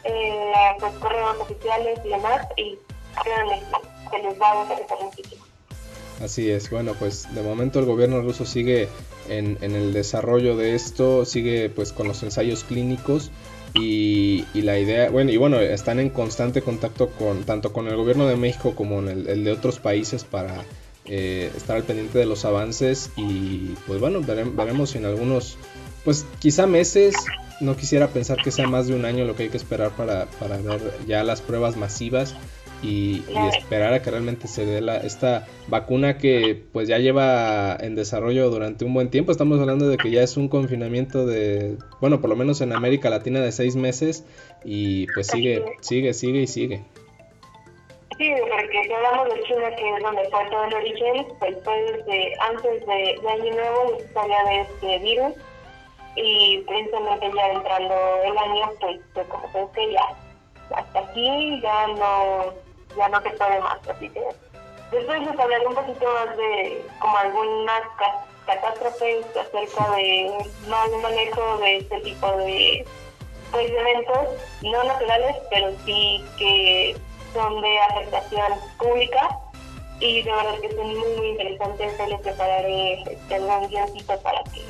eh, 0.04 0.52
pues, 0.78 0.94
correos 0.94 1.36
oficiales 1.40 2.00
y 2.04 2.08
demás, 2.08 2.46
y 2.56 2.78
créanme 3.22 3.62
que 4.10 4.18
les 4.18 4.40
va 4.40 4.52
a 4.52 4.62
interesar 4.62 4.98
muchísimo. 5.02 5.44
Así 6.22 6.50
es, 6.50 6.68
bueno, 6.70 6.92
pues 6.98 7.34
de 7.34 7.42
momento 7.42 7.78
el 7.78 7.86
gobierno 7.86 8.20
ruso 8.20 8.44
sigue 8.44 8.88
en, 9.30 9.56
en, 9.62 9.74
el 9.74 9.94
desarrollo 9.94 10.54
de 10.54 10.74
esto, 10.74 11.24
sigue 11.24 11.70
pues 11.70 11.94
con 11.94 12.08
los 12.08 12.22
ensayos 12.22 12.62
clínicos 12.64 13.30
y, 13.74 14.44
la 14.54 14.78
idea, 14.78 15.10
bueno, 15.10 15.30
y 15.30 15.36
bueno, 15.36 15.60
están 15.60 16.00
en 16.00 16.10
constante 16.10 16.62
contacto 16.62 17.08
con 17.10 17.44
tanto 17.44 17.72
con 17.72 17.88
el 17.88 17.96
gobierno 17.96 18.26
de 18.26 18.36
México 18.36 18.74
como 18.74 19.00
el, 19.00 19.28
el 19.28 19.44
de 19.44 19.52
otros 19.52 19.78
países 19.78 20.24
para 20.24 20.64
eh, 21.06 21.50
estar 21.56 21.76
al 21.76 21.84
pendiente 21.84 22.18
de 22.18 22.26
los 22.26 22.44
avances 22.44 23.10
y 23.16 23.74
pues 23.86 24.00
bueno, 24.00 24.20
veremos, 24.20 24.54
veremos 24.54 24.94
en 24.94 25.06
algunos, 25.06 25.56
pues 26.04 26.26
quizá 26.38 26.66
meses, 26.66 27.14
no 27.60 27.76
quisiera 27.76 28.08
pensar 28.08 28.38
que 28.42 28.50
sea 28.50 28.68
más 28.68 28.86
de 28.86 28.94
un 28.94 29.04
año 29.04 29.24
lo 29.24 29.34
que 29.34 29.44
hay 29.44 29.48
que 29.48 29.56
esperar 29.56 29.90
para, 29.92 30.26
para 30.26 30.58
ver 30.58 30.80
ya 31.06 31.24
las 31.24 31.40
pruebas 31.40 31.76
masivas 31.76 32.34
y, 32.82 33.22
y, 33.28 33.48
esperar 33.48 33.92
a 33.92 34.02
que 34.02 34.10
realmente 34.10 34.48
se 34.48 34.64
dé 34.64 34.80
la, 34.80 34.96
esta 34.98 35.46
vacuna 35.68 36.18
que 36.18 36.62
pues 36.72 36.88
ya 36.88 36.98
lleva 36.98 37.76
en 37.78 37.94
desarrollo 37.94 38.50
durante 38.50 38.84
un 38.84 38.94
buen 38.94 39.10
tiempo. 39.10 39.32
Estamos 39.32 39.60
hablando 39.60 39.88
de 39.88 39.96
que 39.96 40.10
ya 40.10 40.22
es 40.22 40.36
un 40.36 40.48
confinamiento 40.48 41.26
de, 41.26 41.76
bueno, 42.00 42.20
por 42.20 42.30
lo 42.30 42.36
menos 42.36 42.60
en 42.60 42.72
América 42.72 43.10
Latina 43.10 43.40
de 43.40 43.52
seis 43.52 43.76
meses 43.76 44.24
y 44.64 45.06
pues 45.12 45.26
sigue, 45.26 45.64
sigue, 45.80 46.14
sigue 46.14 46.42
y 46.42 46.46
sigue. 46.46 46.84
Sí, 48.18 48.30
porque 48.50 48.84
si 48.84 48.92
hablamos 48.92 49.34
de 49.34 49.42
China, 49.44 49.74
que 49.76 49.96
es 49.96 50.02
donde 50.02 50.28
fue 50.30 50.44
todo 50.50 50.64
el 50.64 50.74
origen, 50.74 51.26
pues 51.38 51.56
fue 51.64 51.82
desde 51.92 52.32
antes 52.40 52.86
de, 52.86 53.18
de 53.22 53.28
Año 53.28 53.54
Nuevo 53.54 53.92
la 53.92 54.04
historia 54.04 54.44
de 54.44 54.60
este 54.60 54.98
virus 54.98 55.32
y 56.16 56.58
precisamente 56.66 57.30
ya 57.34 57.52
entrando 57.52 57.94
el 58.24 58.36
año, 58.36 58.72
pues, 58.80 59.00
pues 59.14 59.26
como 59.28 59.72
que 59.72 59.92
ya 59.92 60.02
hasta 60.76 60.98
aquí 61.00 61.60
ya 61.62 61.86
no 61.88 62.69
ya 62.96 63.08
no 63.08 63.20
se 63.22 63.30
puede 63.30 63.60
más, 63.60 63.78
así 63.88 64.08
que 64.08 64.22
después 64.90 65.20
les 65.20 65.38
hablaré 65.38 65.66
un 65.66 65.74
poquito 65.74 66.06
más 66.12 66.36
de 66.36 66.84
como 67.00 67.16
algunas 67.16 67.82
catástrofes 68.46 69.26
acerca 69.36 69.90
de 69.96 70.44
mal 70.68 70.90
manejo 71.02 71.58
de 71.58 71.78
este 71.78 72.00
tipo 72.00 72.26
de 72.38 72.84
pues, 73.50 73.70
eventos, 73.70 74.28
no 74.62 74.84
naturales, 74.84 75.36
pero 75.50 75.72
sí 75.84 76.24
que 76.38 76.96
son 77.32 77.60
de 77.60 77.78
afectación 77.80 78.52
pública 78.78 79.38
y 80.00 80.22
de 80.22 80.32
verdad 80.32 80.60
que 80.60 80.74
son 80.74 80.98
muy 80.98 81.16
muy 81.16 81.28
interesantes, 81.28 81.96
se 81.96 82.06
les 82.06 82.20
prepararé 82.20 83.02
este, 83.02 83.34
algún 83.34 83.68
guioncito 83.68 84.18
para 84.20 84.42
que 84.44 84.64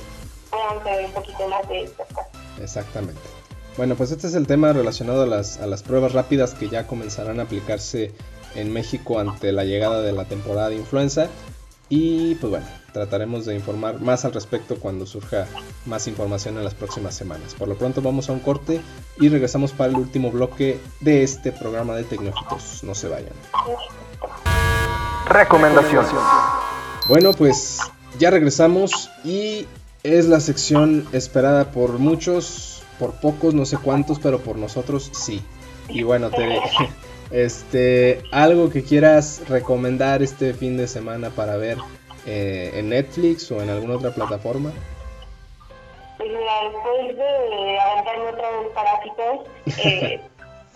puedan 0.50 0.82
saber 0.82 1.04
un 1.06 1.12
poquito 1.12 1.48
más 1.48 1.68
de 1.68 1.84
estas 1.84 2.08
cosas. 2.08 2.28
Exactamente. 2.60 3.39
Bueno, 3.80 3.94
pues 3.94 4.10
este 4.10 4.26
es 4.26 4.34
el 4.34 4.46
tema 4.46 4.74
relacionado 4.74 5.22
a 5.22 5.26
las, 5.26 5.58
a 5.58 5.66
las 5.66 5.82
pruebas 5.82 6.12
rápidas 6.12 6.52
que 6.52 6.68
ya 6.68 6.86
comenzarán 6.86 7.40
a 7.40 7.44
aplicarse 7.44 8.12
en 8.54 8.70
México 8.74 9.18
ante 9.18 9.52
la 9.52 9.64
llegada 9.64 10.02
de 10.02 10.12
la 10.12 10.26
temporada 10.26 10.68
de 10.68 10.76
influenza. 10.76 11.28
Y 11.88 12.34
pues 12.34 12.50
bueno, 12.50 12.66
trataremos 12.92 13.46
de 13.46 13.54
informar 13.54 13.98
más 13.98 14.26
al 14.26 14.34
respecto 14.34 14.78
cuando 14.78 15.06
surja 15.06 15.46
más 15.86 16.08
información 16.08 16.58
en 16.58 16.64
las 16.64 16.74
próximas 16.74 17.14
semanas. 17.14 17.54
Por 17.54 17.68
lo 17.68 17.78
pronto 17.78 18.02
vamos 18.02 18.28
a 18.28 18.34
un 18.34 18.40
corte 18.40 18.82
y 19.18 19.30
regresamos 19.30 19.72
para 19.72 19.88
el 19.92 19.96
último 19.96 20.30
bloque 20.30 20.78
de 21.00 21.22
este 21.22 21.50
programa 21.50 21.96
de 21.96 22.04
Tecnófitos. 22.04 22.84
No 22.84 22.94
se 22.94 23.08
vayan. 23.08 23.32
Recomendaciones. 25.26 26.10
Bueno, 27.08 27.32
pues 27.32 27.78
ya 28.18 28.28
regresamos 28.28 29.10
y 29.24 29.66
es 30.02 30.26
la 30.26 30.40
sección 30.40 31.08
esperada 31.12 31.70
por 31.72 31.98
muchos, 31.98 32.79
por 33.00 33.18
pocos, 33.18 33.54
no 33.54 33.64
sé 33.64 33.78
cuántos, 33.78 34.18
pero 34.20 34.38
por 34.40 34.56
nosotros 34.56 35.10
sí. 35.12 35.42
Y 35.88 36.02
bueno, 36.02 36.30
te, 36.30 36.60
este, 37.30 38.22
algo 38.30 38.68
que 38.70 38.84
quieras 38.84 39.42
recomendar 39.48 40.22
este 40.22 40.52
fin 40.52 40.76
de 40.76 40.86
semana 40.86 41.30
para 41.30 41.56
ver 41.56 41.78
eh, 42.26 42.72
en 42.74 42.90
Netflix 42.90 43.50
o 43.50 43.62
en 43.62 43.70
alguna 43.70 43.96
otra 43.96 44.10
plataforma. 44.10 44.70
Mira, 46.18 46.38
después 46.64 47.16
de 47.16 47.80
aventarme 47.80 48.28
otra 48.28 48.50
vez 48.50 48.68
parásitos, 48.74 49.40
eh, 49.84 50.20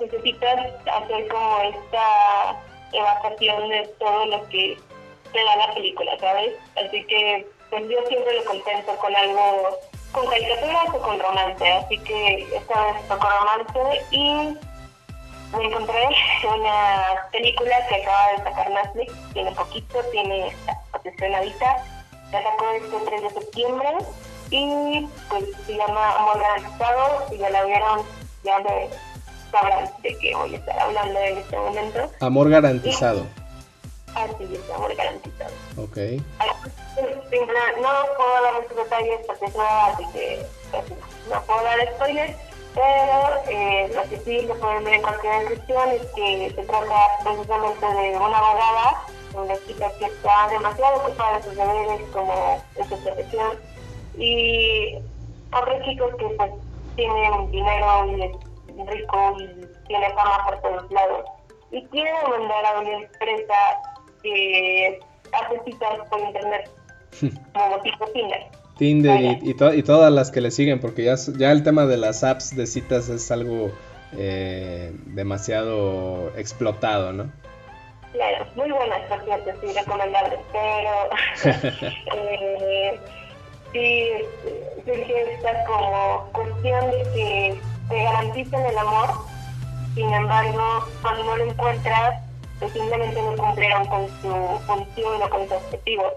necesitas 0.01 0.61
hacer 0.91 1.29
como 1.29 1.59
esta 1.61 2.63
evacuación 2.93 3.69
de 3.69 3.87
todo 3.99 4.27
lo 4.27 4.49
que 4.49 4.79
te 5.33 5.45
da 5.45 5.57
la 5.57 5.75
película, 5.75 6.13
¿sabes? 6.19 6.55
Así 6.77 7.05
que 7.05 7.47
pues 7.75 7.89
yo 7.89 7.99
siempre 8.07 8.33
lo 8.35 8.45
contento 8.45 8.97
con 8.99 9.17
algo, 9.17 9.81
con 10.13 10.27
caricaturas 10.29 10.95
o 10.95 10.99
con 11.01 11.19
romance, 11.19 11.73
así 11.73 11.99
que 11.99 12.47
esta 12.55 12.93
vez 12.93 13.09
tocó 13.09 13.27
romance 13.29 14.01
y 14.13 14.57
me 15.57 15.65
encontré 15.65 16.07
una 16.45 17.29
película 17.33 17.85
que 17.89 17.97
acaba 17.97 18.31
de 18.31 18.45
sacar 18.45 18.71
Netflix, 18.71 19.13
tiene 19.33 19.51
poquito, 19.51 19.99
tiene 20.13 20.55
posicionadita, 20.93 21.85
la 22.31 22.43
sacó 22.45 22.71
este 22.77 22.97
3 23.07 23.23
de 23.23 23.31
septiembre 23.31 23.89
y 24.51 25.09
pues 25.29 25.45
se 25.67 25.77
llama 25.77 26.13
Amor 26.13 26.39
Garantizado, 26.39 27.29
si 27.29 27.39
ya 27.39 27.51
la 27.51 27.65
vieron 27.65 28.03
ya 28.45 28.61
me 28.61 28.89
sabrán 29.51 29.91
de 30.01 30.17
qué 30.19 30.37
voy 30.37 30.55
a 30.55 30.59
estar 30.59 30.79
hablando 30.79 31.19
en 31.19 31.39
este 31.39 31.57
momento. 31.57 32.11
Amor 32.21 32.51
Garantizado. 32.51 33.27
Así 34.15 34.55
es, 34.55 34.71
Amor 34.71 34.95
Garantizado. 34.95 35.55
Ok. 35.77 35.97
No 37.81 37.91
puedo 38.17 38.43
dar 38.43 38.55
muchos 38.63 38.77
detalles 38.77 39.21
porque 39.27 39.47
es 39.47 39.55
nueva, 39.55 39.87
así 39.87 40.05
que 40.13 40.47
pues, 40.71 40.85
no 41.29 41.43
puedo 41.43 41.63
dar 41.65 41.95
spoilers 41.95 42.37
pero 42.75 43.43
eh, 43.49 43.91
lo 43.95 44.03
que 44.11 44.19
sí 44.25 44.43
lo 44.47 44.59
pueden 44.59 44.83
ver 44.85 44.95
en 44.95 45.03
cualquier 45.03 45.41
descripción 45.41 45.91
es 45.91 46.07
que 46.07 46.53
se 46.57 46.63
trata 46.65 47.07
precisamente 47.23 47.87
de 47.87 48.17
una 48.17 48.37
abogada, 48.37 49.03
una 49.35 49.55
chica 49.65 49.93
que 49.99 50.07
está 50.07 50.49
demasiado 50.49 50.97
ocupada 50.97 51.37
de 51.37 51.43
sus 51.45 51.55
deberes 51.55 52.03
como 52.13 52.61
en 52.75 52.89
su 52.89 53.05
profesión, 53.05 53.59
y 54.19 54.99
otros 55.53 55.85
chicos 55.85 56.15
que 56.19 56.27
pues 56.37 56.51
tienen 56.97 57.51
dinero 57.53 58.07
y 58.07 58.23
es 58.23 58.87
rico 58.89 59.37
y 59.39 59.67
tiene 59.87 60.13
fama 60.15 60.45
por 60.45 60.61
todos 60.61 60.91
lados, 60.91 61.27
y 61.71 61.85
quieren 61.87 62.29
mandar 62.29 62.67
a 62.67 62.81
una 62.81 62.91
empresa 62.91 63.55
que 64.25 65.01
hace 65.33 65.61
citas 65.65 66.09
por 66.11 66.21
internet, 66.21 66.71
como 67.53 67.81
tipo 67.83 68.07
Tinder. 68.07 68.47
Tinder 68.77 69.21
y, 69.21 69.51
y, 69.51 69.55
to 69.55 69.73
y, 69.73 69.85
todas 69.85 70.13
las 70.13 70.33
que 70.33 70.41
le 70.41 70.51
siguen, 70.51 70.81
porque 70.81 71.05
ya, 71.05 71.15
ya 71.39 71.53
el 71.53 71.63
tema 71.63 71.87
de 71.87 71.97
las 71.97 72.25
apps 72.25 72.57
de 72.57 72.67
citas 72.67 73.09
es 73.09 73.31
algo 73.31 73.71
eh, 74.17 74.93
demasiado 75.07 76.33
explotado, 76.37 77.13
¿no? 77.13 77.31
Claro, 78.13 78.47
muy 78.57 78.71
buenas, 78.71 79.01
por 79.09 79.25
cierto, 79.25 79.51
sí, 79.61 79.73
recomendables, 79.77 80.41
pero 80.53 81.55
eh, 82.17 83.01
sí 83.73 84.09
surge 84.85 85.35
esta 85.35 85.65
como 85.65 86.29
cuestión 86.33 86.91
de 86.91 87.03
que 87.15 87.61
te 87.89 88.03
garanticen 88.03 88.67
el 88.67 88.79
amor 88.79 89.11
Sin 89.95 90.13
embargo, 90.13 90.87
cuando 91.03 91.25
no 91.25 91.37
lo 91.37 91.45
encuentras, 91.45 92.24
pues 92.59 92.73
simplemente 92.73 93.21
no 93.21 93.37
cumplieron 93.37 93.87
con 93.87 94.09
su 94.21 94.61
función 94.67 95.23
o 95.23 95.31
con 95.31 95.49
su 95.49 95.55
objetivo. 95.55 96.13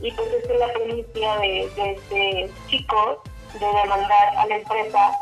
Y 0.00 0.12
pues 0.12 0.28
esa 0.32 0.52
es 0.52 0.60
la 0.60 0.72
premisa 0.72 1.38
de, 1.38 1.64
este 1.76 2.50
chico 2.68 3.22
de 3.54 3.66
demandar 3.66 4.36
a 4.36 4.46
la 4.46 4.56
empresa 4.56 5.12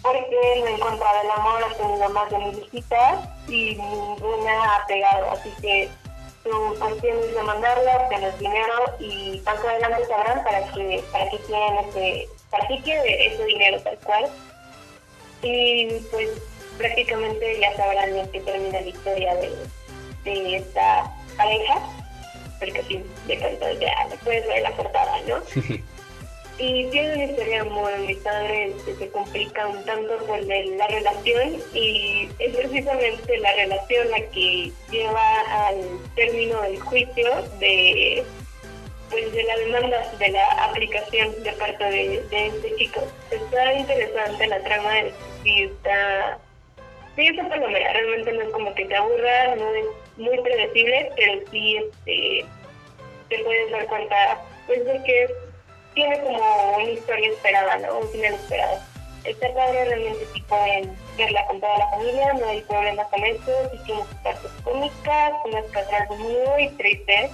porque 0.00 0.60
no 0.60 0.66
ha 0.66 0.70
encontrado 0.70 1.20
el 1.22 1.30
amor, 1.30 1.64
ha 1.64 1.74
tenido 1.76 2.08
más 2.08 2.30
de 2.30 2.38
mil 2.38 2.60
visitas 2.60 3.28
y 3.48 3.76
ninguna 3.76 4.76
ha 4.76 4.86
pegado. 4.86 5.30
Así 5.32 5.50
que 5.60 5.88
su 6.42 6.78
cuestión 6.78 7.18
es 7.18 7.34
demandarla, 7.34 7.98
obtener 7.98 8.36
dinero 8.38 8.74
y 8.98 9.40
más 9.44 9.58
adelante 9.58 10.06
sabrán 10.06 10.42
para 10.42 10.72
qué, 10.72 11.04
para 11.12 11.30
qué 11.30 11.38
quieren 11.38 11.78
ese, 11.88 12.28
para 12.50 12.66
quiere 12.66 13.26
ese 13.26 13.44
dinero 13.44 13.80
tal 13.82 13.98
cual. 13.98 14.30
Y 15.42 16.00
pues 16.10 16.30
prácticamente 16.78 17.60
ya 17.60 17.76
sabrán 17.76 18.16
en 18.16 18.28
qué 18.30 18.40
termina 18.40 18.80
la 18.80 18.86
historia 18.86 19.34
de, 19.36 19.52
de 20.24 20.56
esta 20.56 21.10
pareja, 21.36 21.80
porque 22.58 22.80
así 22.80 23.04
de 23.26 23.36
pronto 23.36 23.72
ya 23.80 24.08
puedes 24.24 24.46
ver 24.46 24.62
la 24.62 24.70
portada, 24.72 25.20
¿no? 25.28 25.42
y 26.58 26.84
tiene 26.90 27.14
una 27.14 27.24
historia 27.24 27.64
muy 27.64 28.14
padre 28.16 28.72
que 28.84 28.94
se 28.94 29.08
complica 29.08 29.66
un 29.66 29.84
tanto 29.84 30.16
por 30.26 30.38
la 30.44 30.86
relación 30.86 31.56
y 31.74 32.28
es 32.38 32.56
precisamente 32.56 33.38
la 33.38 33.52
relación 33.54 34.10
la 34.10 34.20
que 34.30 34.70
lleva 34.90 35.40
al 35.66 35.76
término 36.14 36.60
del 36.62 36.80
juicio 36.80 37.30
de 37.58 38.24
pues 39.10 39.32
de 39.32 39.42
la 39.42 39.56
demanda 39.56 40.12
de 40.18 40.28
la 40.30 40.64
aplicación 40.64 41.42
de 41.42 41.52
parte 41.52 41.84
de, 41.84 42.22
de 42.30 42.46
este 42.46 42.76
chico. 42.76 43.02
Está 43.30 43.74
interesante 43.74 44.46
la 44.46 44.62
trama, 44.62 44.94
y 45.44 45.64
está 45.64 46.38
sí 47.14 47.26
está 47.26 47.48
palomera, 47.48 47.92
realmente 47.92 48.32
no 48.32 48.42
es 48.42 48.48
como 48.50 48.74
que 48.74 48.86
te 48.86 48.96
aburra, 48.96 49.56
no 49.56 49.74
es 49.74 49.86
muy 50.16 50.40
predecible, 50.40 51.10
pero 51.16 51.40
sí 51.50 51.76
este 51.76 52.46
te 53.28 53.44
puedes 53.44 53.70
dar 53.70 53.86
cuenta 53.86 54.16
pues 54.66 54.84
de 54.84 55.02
que 55.04 55.28
tiene 55.94 56.20
como 56.20 56.76
una 56.76 56.90
historia 56.90 57.30
esperada, 57.30 57.78
¿no? 57.78 57.98
Un 57.98 58.08
final 58.10 58.34
esperado. 58.34 58.78
Está 59.24 59.54
padre 59.54 59.84
realmente 59.84 60.26
si 60.34 60.40
pueden 60.42 60.96
verla 61.16 61.46
con 61.46 61.60
toda 61.60 61.78
la 61.78 61.88
familia, 61.90 62.32
no 62.34 62.48
hay 62.48 62.60
problema 62.62 63.04
con 63.04 63.24
eso, 63.24 63.70
si 63.70 63.78
tiene 63.84 64.02
sus 64.02 64.14
partes 64.16 64.50
cómicas, 64.64 65.32
unas 65.44 65.64
cosas 65.66 66.08
muy 66.18 66.68
tristes, 66.70 67.30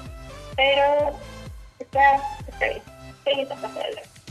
pero 0.55 1.17
está, 1.79 2.21
está 2.47 2.67
bien. 2.67 2.83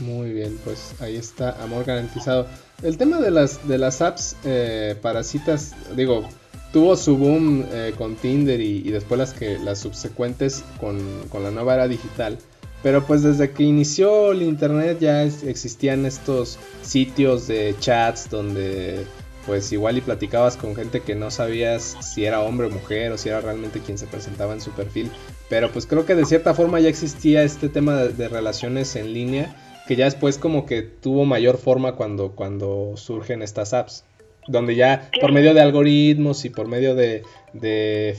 Muy 0.00 0.32
bien, 0.32 0.58
pues 0.64 0.94
ahí 1.00 1.16
está, 1.16 1.50
amor 1.62 1.84
garantizado. 1.84 2.46
El 2.82 2.98
tema 2.98 3.18
de 3.18 3.30
las 3.30 3.66
de 3.66 3.78
las 3.78 4.00
apps 4.00 4.36
eh, 4.44 4.96
para 5.02 5.22
citas, 5.22 5.74
digo, 5.94 6.28
tuvo 6.72 6.96
su 6.96 7.16
boom 7.16 7.64
eh, 7.70 7.94
con 7.96 8.16
Tinder 8.16 8.60
y, 8.60 8.90
después 8.90 9.18
las 9.18 9.32
que 9.32 9.58
las 9.58 9.78
subsecuentes 9.78 10.64
con, 10.80 10.98
con 11.28 11.42
la 11.42 11.50
nueva 11.50 11.74
era 11.74 11.88
digital. 11.88 12.38
Pero 12.82 13.04
pues 13.04 13.22
desde 13.22 13.50
que 13.50 13.64
inició 13.64 14.32
el 14.32 14.42
internet 14.42 14.98
ya 15.00 15.24
existían 15.24 16.06
estos 16.06 16.58
sitios 16.82 17.48
de 17.48 17.74
chats 17.80 18.30
donde 18.30 19.04
pues 19.46 19.72
igual 19.72 19.96
y 19.96 20.02
platicabas 20.02 20.58
con 20.58 20.76
gente 20.76 21.00
que 21.00 21.14
no 21.14 21.30
sabías 21.30 21.96
si 22.02 22.26
era 22.26 22.42
hombre 22.42 22.66
o 22.66 22.70
mujer 22.70 23.10
o 23.12 23.18
si 23.18 23.30
era 23.30 23.40
realmente 23.40 23.80
quien 23.80 23.96
se 23.96 24.06
presentaba 24.06 24.52
en 24.52 24.60
su 24.60 24.70
perfil. 24.72 25.10
Pero 25.48 25.72
pues 25.72 25.86
creo 25.86 26.04
que 26.04 26.14
de 26.14 26.26
cierta 26.26 26.52
forma 26.52 26.78
ya 26.80 26.90
existía 26.90 27.42
este 27.42 27.70
tema 27.70 27.96
de, 27.96 28.28
relaciones 28.28 28.94
en 28.94 29.14
línea 29.14 29.56
que 29.88 29.96
ya 29.96 30.04
después 30.04 30.36
como 30.36 30.66
que 30.66 30.82
tuvo 30.82 31.24
mayor 31.24 31.56
forma 31.56 31.92
cuando, 31.96 32.32
cuando 32.32 32.92
surgen 32.96 33.40
estas 33.40 33.72
apps 33.72 34.04
donde 34.48 34.74
ya 34.74 35.10
por 35.20 35.30
medio 35.32 35.54
de 35.54 35.60
algoritmos 35.60 36.44
y 36.44 36.50
por 36.50 36.66
medio 36.66 36.94
de, 36.94 37.22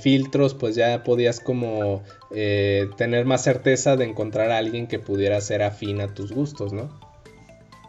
filtros, 0.01 0.53
pues 0.53 0.75
ya 0.75 1.03
podías 1.03 1.39
como 1.39 2.03
eh, 2.33 2.87
tener 2.97 3.25
más 3.25 3.43
certeza 3.43 3.95
de 3.95 4.05
encontrar 4.05 4.51
a 4.51 4.57
alguien 4.57 4.87
que 4.87 4.99
pudiera 4.99 5.39
ser 5.41 5.63
afín 5.63 6.01
a 6.01 6.13
tus 6.13 6.31
gustos, 6.31 6.73
¿no? 6.73 6.89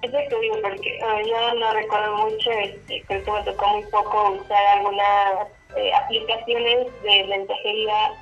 Exacto, 0.03 0.41
digo, 0.41 0.57
porque 0.63 0.99
uh, 1.03 1.29
yo 1.29 1.61
no 1.61 1.73
recuerdo 1.75 2.17
mucho, 2.17 2.51
este, 2.51 3.03
creo 3.07 3.23
que 3.23 3.31
me 3.33 3.43
tocó 3.43 3.69
muy 3.69 3.83
poco 3.91 4.31
usar 4.43 4.79
algunas 4.79 5.49
eh, 5.77 5.93
aplicaciones 5.93 6.87
de 7.03 7.25
mensajería 7.25 8.13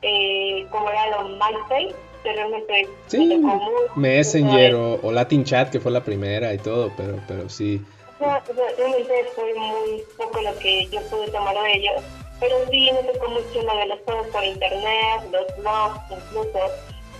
eh, 0.00 0.66
como 0.70 0.88
era 0.90 1.10
lo 1.10 1.28
MySpace, 1.28 1.94
pero 2.22 2.34
realmente 2.34 2.88
sí, 3.08 3.26
me 3.26 3.36
tocó 3.36 3.60
Messenger 3.96 4.74
o, 4.74 5.00
o 5.02 5.12
Latin 5.12 5.44
Chat, 5.44 5.70
que 5.70 5.80
fue 5.80 5.92
la 5.92 6.02
primera 6.02 6.54
y 6.54 6.58
todo, 6.58 6.92
pero, 6.96 7.20
pero 7.26 7.48
sí 7.50 7.82
realmente 8.18 9.30
fue 9.34 9.54
muy 9.54 10.02
poco 10.16 10.40
lo 10.40 10.58
que 10.58 10.86
yo 10.88 11.00
pude 11.08 11.30
tomar 11.30 11.54
de 11.54 11.72
ellos, 11.74 12.02
pero 12.40 12.56
sí 12.70 12.90
me 12.92 13.12
tocó 13.12 13.28
mucho 13.28 13.62
lo 13.62 13.76
de 13.76 13.86
las 13.86 14.00
cosas 14.00 14.26
por 14.32 14.44
internet, 14.44 15.22
los 15.30 15.56
blogs 15.58 16.00
incluso, 16.10 16.58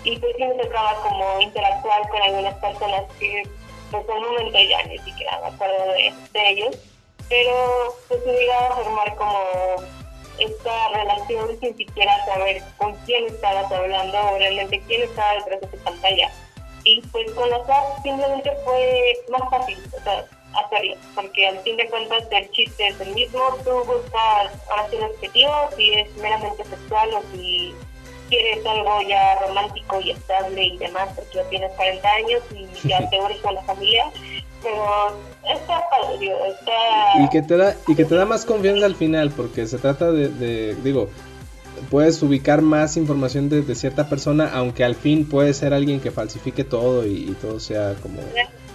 y 0.04 0.18
pues 0.18 0.34
sí 0.36 0.44
me 0.44 0.62
tocaba 0.62 0.94
como 1.02 1.40
interactuar 1.40 2.08
con 2.08 2.22
algunas 2.22 2.54
personas 2.54 3.04
que 3.18 3.42
pues 3.90 4.04
en 4.08 4.16
un 4.16 4.24
momento 4.24 4.58
ya 4.58 4.82
ni 4.84 4.98
siquiera 4.98 5.40
me 5.40 5.46
acuerdo 5.48 5.92
de, 5.92 6.12
ellos, 6.34 6.76
pero 7.28 7.96
pues 8.08 8.24
me 8.26 8.42
iba 8.42 8.58
a 8.58 8.72
formar 8.72 9.14
como 9.16 9.38
esta 10.38 10.88
relación 10.90 11.58
sin 11.60 11.76
siquiera 11.76 12.24
saber 12.26 12.62
con 12.76 12.94
quién 13.06 13.26
estabas 13.26 13.70
hablando 13.72 14.18
o 14.18 14.38
realmente 14.38 14.82
quién 14.86 15.02
estaba 15.02 15.34
detrás 15.34 15.60
de 15.60 15.66
tu 15.66 15.78
pantalla. 15.78 16.30
Y 16.84 17.00
pues 17.12 17.30
con 17.32 17.50
las 17.50 17.68
apps 17.68 18.02
simplemente 18.02 18.50
fue 18.64 19.14
más 19.30 19.50
fácil, 19.50 19.78
o 19.98 20.02
sea, 20.04 20.24
hacerlo, 20.54 20.96
porque 21.14 21.46
al 21.46 21.58
fin 21.60 21.76
de 21.76 21.88
cuentas 21.88 22.24
el 22.30 22.50
chiste 22.50 22.88
es 22.88 23.00
el 23.00 23.14
mismo, 23.14 23.40
tú 23.64 23.70
buscas 23.84 24.52
ahora 24.70 24.88
sí 24.90 24.96
un 24.96 25.04
objetivo, 25.04 25.52
si 25.76 25.94
es 25.94 26.16
meramente 26.16 26.64
sexual 26.64 27.10
o 27.14 27.22
si 27.32 27.74
quieres 28.28 28.64
algo 28.66 29.00
ya 29.02 29.38
romántico 29.46 30.00
y 30.00 30.10
estable 30.10 30.62
y 30.62 30.78
demás, 30.78 31.08
porque 31.14 31.36
ya 31.36 31.48
tienes 31.48 31.72
40 31.72 32.08
años 32.08 32.42
y 32.54 32.88
ya 32.88 32.98
te 33.10 33.20
unes 33.20 33.38
con 33.38 33.54
la 33.54 33.62
familia, 33.62 34.04
pero 34.62 35.16
está 35.44 35.82
padre, 35.90 36.32
está... 36.48 37.22
Y 37.24 37.28
que 37.28 37.42
te 37.42 37.56
da, 37.56 37.76
y 37.86 37.94
que 37.94 38.04
te 38.04 38.14
da 38.14 38.24
más 38.24 38.44
confianza 38.44 38.86
al 38.86 38.96
final, 38.96 39.30
porque 39.30 39.66
se 39.66 39.78
trata 39.78 40.10
de, 40.10 40.28
de 40.28 40.74
digo, 40.76 41.08
puedes 41.90 42.22
ubicar 42.22 42.62
más 42.62 42.96
información 42.96 43.48
de, 43.48 43.74
cierta 43.74 44.08
persona, 44.08 44.50
aunque 44.52 44.84
al 44.84 44.94
fin 44.94 45.28
puede 45.28 45.54
ser 45.54 45.72
alguien 45.72 46.00
que 46.00 46.10
falsifique 46.10 46.64
todo 46.64 47.06
y, 47.06 47.36
todo 47.40 47.60
sea 47.60 47.94
como 48.02 48.20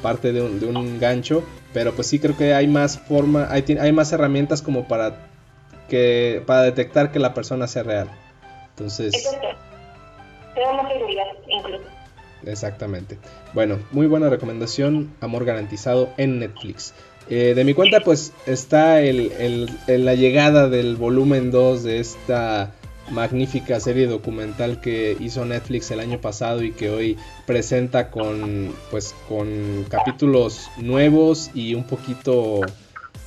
parte 0.03 0.31
de 0.31 0.43
un, 0.43 0.59
de 0.59 0.67
un, 0.67 0.99
gancho, 0.99 1.43
pero 1.73 1.93
pues 1.93 2.07
sí 2.07 2.19
creo 2.19 2.37
que 2.37 2.53
hay 2.53 2.67
más 2.67 2.99
forma, 2.99 3.47
hay, 3.49 3.63
hay 3.81 3.91
más 3.91 4.11
herramientas 4.11 4.61
como 4.61 4.87
para 4.87 5.29
que 5.89 6.43
para 6.45 6.61
detectar 6.61 7.11
que 7.11 7.17
la 7.17 7.33
persona 7.33 7.65
sea 7.65 7.81
real. 7.81 8.09
Entonces, 8.69 9.13
incluso. 11.47 11.83
Exactamente. 12.45 13.17
Bueno, 13.53 13.79
muy 13.91 14.07
buena 14.07 14.29
recomendación, 14.29 15.13
Amor 15.21 15.45
Garantizado 15.45 16.09
en 16.17 16.39
Netflix. 16.39 16.93
Eh, 17.29 17.53
de 17.55 17.63
mi 17.63 17.73
cuenta 17.73 18.01
pues 18.01 18.33
está 18.45 18.99
el, 19.01 19.31
el, 19.87 20.05
la 20.05 20.13
llegada 20.13 20.67
del 20.67 20.97
volumen 20.97 21.51
2 21.51 21.83
de 21.83 21.99
esta 21.99 22.73
magnífica 23.13 23.79
serie 23.79 24.07
documental 24.07 24.81
que 24.81 25.15
hizo 25.19 25.45
Netflix 25.45 25.91
el 25.91 25.99
año 25.99 26.19
pasado 26.19 26.63
y 26.63 26.71
que 26.71 26.89
hoy 26.89 27.17
presenta 27.45 28.09
con 28.11 28.73
pues 28.91 29.15
con 29.29 29.85
capítulos 29.89 30.69
nuevos 30.77 31.51
y 31.53 31.75
un 31.75 31.85
poquito 31.85 32.61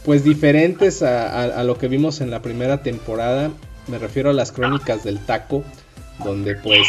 pues 0.05 0.24
diferentes 0.24 1.03
a, 1.03 1.62
lo 1.64 1.78
que 1.78 1.89
vimos 1.89 2.20
en 2.20 2.30
la 2.30 2.43
primera 2.43 2.82
temporada. 2.82 3.51
Me 3.89 3.99
refiero 3.99 4.30
a 4.30 4.32
las 4.32 4.53
crónicas 4.53 5.03
del 5.05 5.18
taco 5.18 5.64
donde 6.22 6.55
pues 6.55 6.87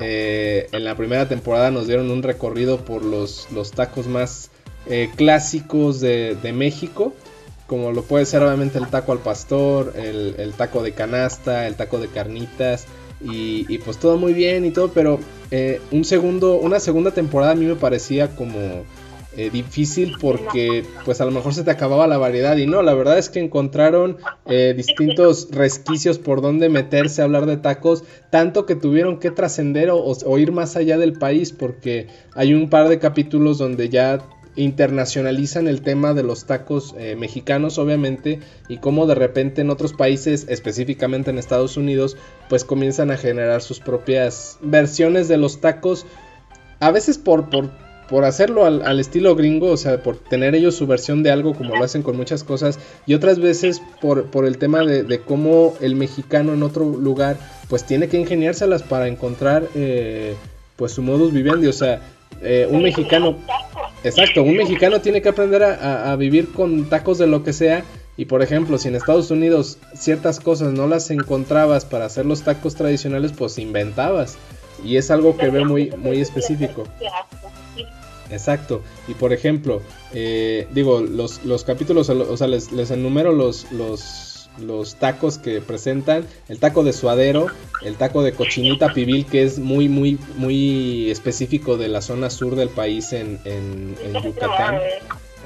eh, 0.00 0.68
en 0.72 0.84
la 0.84 0.94
primera 0.96 1.28
temporada 1.28 1.70
nos 1.70 1.86
dieron 1.86 2.10
un 2.10 2.22
recorrido 2.22 2.84
por 2.84 3.04
los, 3.04 3.48
los 3.52 3.70
tacos 3.70 4.06
más 4.06 4.50
eh, 4.86 5.10
clásicos 5.16 6.00
de, 6.00 6.36
de 6.42 6.52
México 6.52 7.14
como 7.66 7.92
lo 7.92 8.02
puede 8.02 8.24
ser 8.26 8.42
obviamente 8.42 8.78
el 8.78 8.86
taco 8.88 9.12
al 9.12 9.18
pastor, 9.18 9.94
el, 9.96 10.52
taco 10.56 10.82
de 10.82 10.92
canasta, 10.92 11.66
el 11.66 11.74
taco 11.74 11.98
de 11.98 12.08
carnitas 12.08 12.86
y, 13.20 13.78
pues 13.78 13.98
todo 13.98 14.16
muy 14.18 14.34
bien 14.34 14.64
y 14.64 14.70
todo, 14.70 14.90
pero 14.92 15.18
eh, 15.50 15.80
un 15.90 16.04
segundo, 16.04 16.56
una 16.56 16.80
segunda 16.80 17.10
temporada 17.10 17.52
a 17.52 17.54
mí 17.56 17.64
me 17.64 17.74
parecía 17.74 18.36
como 18.36 18.84
eh, 19.38 19.50
difícil 19.50 20.14
porque 20.18 20.82
pues 21.04 21.20
a 21.20 21.26
lo 21.26 21.30
mejor 21.30 21.52
se 21.52 21.62
te 21.62 21.70
acababa 21.70 22.06
la 22.06 22.16
variedad 22.16 22.56
y 22.56 22.66
no, 22.66 22.82
la 22.82 22.94
verdad 22.94 23.18
es 23.18 23.28
que 23.28 23.38
encontraron 23.38 24.16
eh, 24.46 24.72
distintos 24.74 25.48
resquicios 25.50 26.18
por 26.18 26.40
donde 26.40 26.70
meterse 26.70 27.20
a 27.20 27.26
hablar 27.26 27.44
de 27.44 27.58
tacos, 27.58 28.04
tanto 28.30 28.64
que 28.64 28.76
tuvieron 28.76 29.18
que 29.18 29.30
trascender 29.30 29.90
o, 29.90 29.98
o 30.02 30.38
ir 30.38 30.52
más 30.52 30.76
allá 30.76 30.96
del 30.96 31.14
país 31.14 31.52
porque 31.52 32.06
hay 32.34 32.54
un 32.54 32.70
par 32.70 32.88
de 32.88 32.98
capítulos 32.98 33.58
donde 33.58 33.90
ya 33.90 34.20
internacionalizan 34.56 35.68
el 35.68 35.82
tema 35.82 36.14
de 36.14 36.22
los 36.22 36.46
tacos 36.46 36.94
eh, 36.98 37.14
mexicanos 37.16 37.78
obviamente 37.78 38.40
y 38.68 38.78
cómo 38.78 39.06
de 39.06 39.14
repente 39.14 39.60
en 39.60 39.70
otros 39.70 39.92
países 39.92 40.46
específicamente 40.48 41.30
en 41.30 41.38
Estados 41.38 41.76
Unidos 41.76 42.16
pues 42.48 42.64
comienzan 42.64 43.10
a 43.10 43.16
generar 43.16 43.62
sus 43.62 43.80
propias 43.80 44.58
versiones 44.62 45.28
de 45.28 45.36
los 45.36 45.60
tacos 45.60 46.06
a 46.80 46.90
veces 46.90 47.18
por, 47.18 47.50
por 47.50 47.70
por 48.08 48.24
hacerlo 48.24 48.64
al, 48.64 49.00
estilo 49.00 49.34
gringo, 49.34 49.70
o 49.70 49.76
sea, 49.76 50.02
por 50.02 50.16
tener 50.16 50.54
ellos 50.54 50.76
su 50.76 50.86
versión 50.86 51.22
de 51.22 51.30
algo 51.30 51.54
como 51.54 51.74
lo 51.74 51.84
hacen 51.84 52.02
con 52.02 52.16
muchas 52.16 52.44
cosas, 52.44 52.78
y 53.04 53.14
otras 53.14 53.40
veces 53.40 53.82
por, 54.00 54.26
por 54.26 54.46
el 54.46 54.58
tema 54.58 54.84
de, 54.84 55.02
de 55.02 55.20
cómo 55.20 55.74
el 55.80 55.96
mexicano 55.96 56.54
en 56.54 56.62
otro 56.62 56.84
lugar 56.84 57.36
pues 57.68 57.84
tiene 57.84 58.08
que 58.08 58.16
ingeniárselas 58.16 58.82
para 58.84 59.08
encontrar 59.08 59.68
eh, 59.74 60.36
pues 60.76 60.92
su 60.92 61.02
modus 61.02 61.32
vivendi, 61.32 61.66
o 61.66 61.72
sea, 61.72 62.00
eh, 62.42 62.66
un 62.70 62.82
mexicano, 62.82 63.38
exacto, 64.04 64.42
un 64.42 64.56
mexicano 64.56 65.00
tiene 65.00 65.22
que 65.22 65.28
aprender 65.28 65.62
a, 65.62 66.14
vivir 66.16 66.52
con 66.52 66.88
tacos 66.88 67.18
de 67.18 67.26
lo 67.26 67.42
que 67.42 67.52
sea. 67.52 67.84
Y 68.18 68.24
por 68.24 68.42
ejemplo, 68.42 68.78
si 68.78 68.88
en 68.88 68.94
Estados 68.94 69.30
Unidos 69.30 69.78
ciertas 69.94 70.40
cosas 70.40 70.72
no 70.72 70.86
las 70.86 71.10
encontrabas 71.10 71.84
para 71.84 72.06
hacer 72.06 72.24
los 72.24 72.42
tacos 72.42 72.74
tradicionales, 72.74 73.32
pues 73.32 73.58
inventabas. 73.58 74.38
Y 74.84 74.96
es 74.96 75.10
algo 75.10 75.36
que 75.36 75.50
ve 75.50 75.64
muy, 75.64 75.90
muy 75.90 76.20
específico. 76.20 76.84
Exacto. 78.30 78.82
Y 79.06 79.14
por 79.14 79.32
ejemplo, 79.32 79.82
eh, 80.12 80.66
digo, 80.72 81.00
los, 81.00 81.44
los 81.44 81.64
capítulos, 81.64 82.08
o 82.08 82.36
sea, 82.36 82.46
les, 82.46 82.72
les 82.72 82.90
enumero 82.90 83.32
los, 83.32 83.70
los 83.70 84.25
los 84.58 84.96
tacos 84.96 85.38
que 85.38 85.60
presentan, 85.60 86.26
el 86.48 86.58
taco 86.58 86.84
de 86.84 86.92
suadero, 86.92 87.46
el 87.82 87.96
taco 87.96 88.22
de 88.22 88.32
cochinita 88.32 88.92
pibil 88.92 89.26
que 89.26 89.42
es 89.42 89.58
muy 89.58 89.88
muy 89.88 90.18
muy 90.36 91.10
específico 91.10 91.76
de 91.76 91.88
la 91.88 92.02
zona 92.02 92.30
sur 92.30 92.56
del 92.56 92.68
país 92.68 93.12
en, 93.12 93.38
en, 93.44 93.94
Yucatán. 94.22 94.78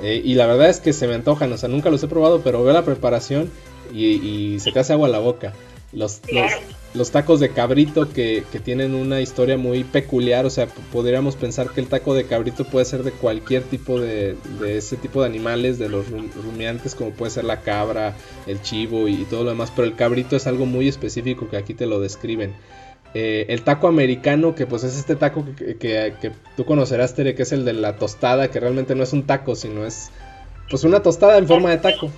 Eh, 0.03 0.21
y 0.25 0.35
la 0.35 0.47
verdad 0.47 0.71
es 0.71 0.81
que 0.81 0.93
se 0.93 1.07
me 1.07 1.15
antojan, 1.15 1.53
o 1.53 1.59
sea, 1.59 1.69
nunca 1.69 1.91
los 1.91 2.03
he 2.03 2.09
probado, 2.09 2.41
pero 2.43 2.65
veo 2.65 2.73
la 2.73 2.85
preparación 2.85 3.51
y, 3.93 4.07
y 4.07 4.61
se 4.61 4.73
te 4.73 4.81
hace 4.81 4.93
agua 4.95 5.09
la 5.09 5.19
boca. 5.19 5.53
Los, 5.93 6.21
los, 6.95 7.11
tacos 7.11 7.41
de 7.41 7.51
cabrito 7.51 8.09
que, 8.09 8.45
tienen 8.65 8.95
una 8.95 9.21
historia 9.21 9.57
muy 9.57 9.83
peculiar, 9.83 10.47
o 10.47 10.51
sea, 10.51 10.69
podríamos 10.93 11.35
pensar 11.35 11.71
que 11.71 11.81
el 11.81 11.89
taco 11.89 12.15
de 12.15 12.27
cabrito 12.27 12.65
puede 12.65 12.85
ser 12.85 13.03
de 13.03 13.11
cualquier 13.11 13.65
tipo 13.65 13.99
de, 13.99 14.37
de 14.61 14.79
ese 14.79 14.97
tipo 14.97 15.21
de 15.21 15.27
animales, 15.27 15.81
de 15.81 15.89
los 15.89 16.07
rumiantes, 16.09 16.95
como 16.95 17.11
puede 17.11 17.33
ser 17.33 17.45
la 17.45 17.63
cabra, 17.63 18.15
el 18.47 18.63
chivo 18.63 19.09
y, 19.09 19.25
todo 19.25 19.43
lo 19.43 19.51
demás, 19.51 19.73
pero 19.75 19.89
el 19.89 19.97
cabrito 19.97 20.37
es 20.37 20.47
algo 20.47 20.65
muy 20.65 20.87
específico 20.87 21.49
que 21.49 21.57
aquí 21.57 21.75
te 21.75 21.87
lo 21.87 21.99
describen. 21.99 22.55
Eh, 23.13 23.47
el 23.49 23.63
taco 23.63 23.89
americano, 23.89 24.55
que 24.55 24.67
pues 24.67 24.85
es 24.85 24.97
este 24.97 25.17
taco 25.17 25.45
que, 25.57 25.77
que, 25.77 26.33
tú 26.57 26.65
conocerás, 26.65 27.17
Tere, 27.17 27.35
que 27.35 27.43
es 27.43 27.51
el 27.51 27.65
de 27.65 27.73
la 27.73 27.97
tostada, 27.97 28.49
que 28.53 28.61
realmente 28.61 28.95
no 28.95 29.03
es 29.03 29.13
un 29.13 29.25
taco, 29.25 29.57
sino 29.57 29.85
es 29.85 30.11
pues 30.71 30.85
una 30.85 31.03
tostada 31.03 31.37
en 31.37 31.49
forma 31.49 31.71
de 31.71 31.79
taco. 31.79 32.11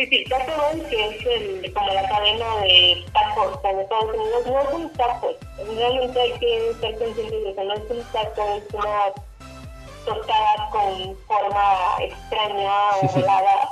Sí, 0.00 0.06
sí, 0.06 0.24
Taco 0.30 0.52
Bell, 0.72 0.88
que 0.88 1.08
es 1.08 1.26
el, 1.26 1.74
como 1.74 1.92
la 1.92 2.08
cadena 2.08 2.56
de 2.62 3.04
tacos 3.12 3.58
en 3.64 3.80
Estados 3.80 4.16
Unidos, 4.16 4.46
no 4.46 4.60
es 4.62 4.72
un 4.72 4.92
taco. 4.94 5.30
Realmente 5.76 6.18
hay 6.18 6.32
que 6.38 6.70
estar 6.70 6.96
conscientes 6.96 7.44
de 7.44 7.54
que 7.54 7.64
no 7.64 7.74
es 7.74 7.82
un 7.90 8.02
taco, 8.04 8.42
es 8.56 8.74
una 8.74 9.12
tostada 10.06 10.70
con 10.72 11.14
forma 11.26 11.98
extraña 12.00 12.72
o 13.02 13.08
volada. 13.14 13.68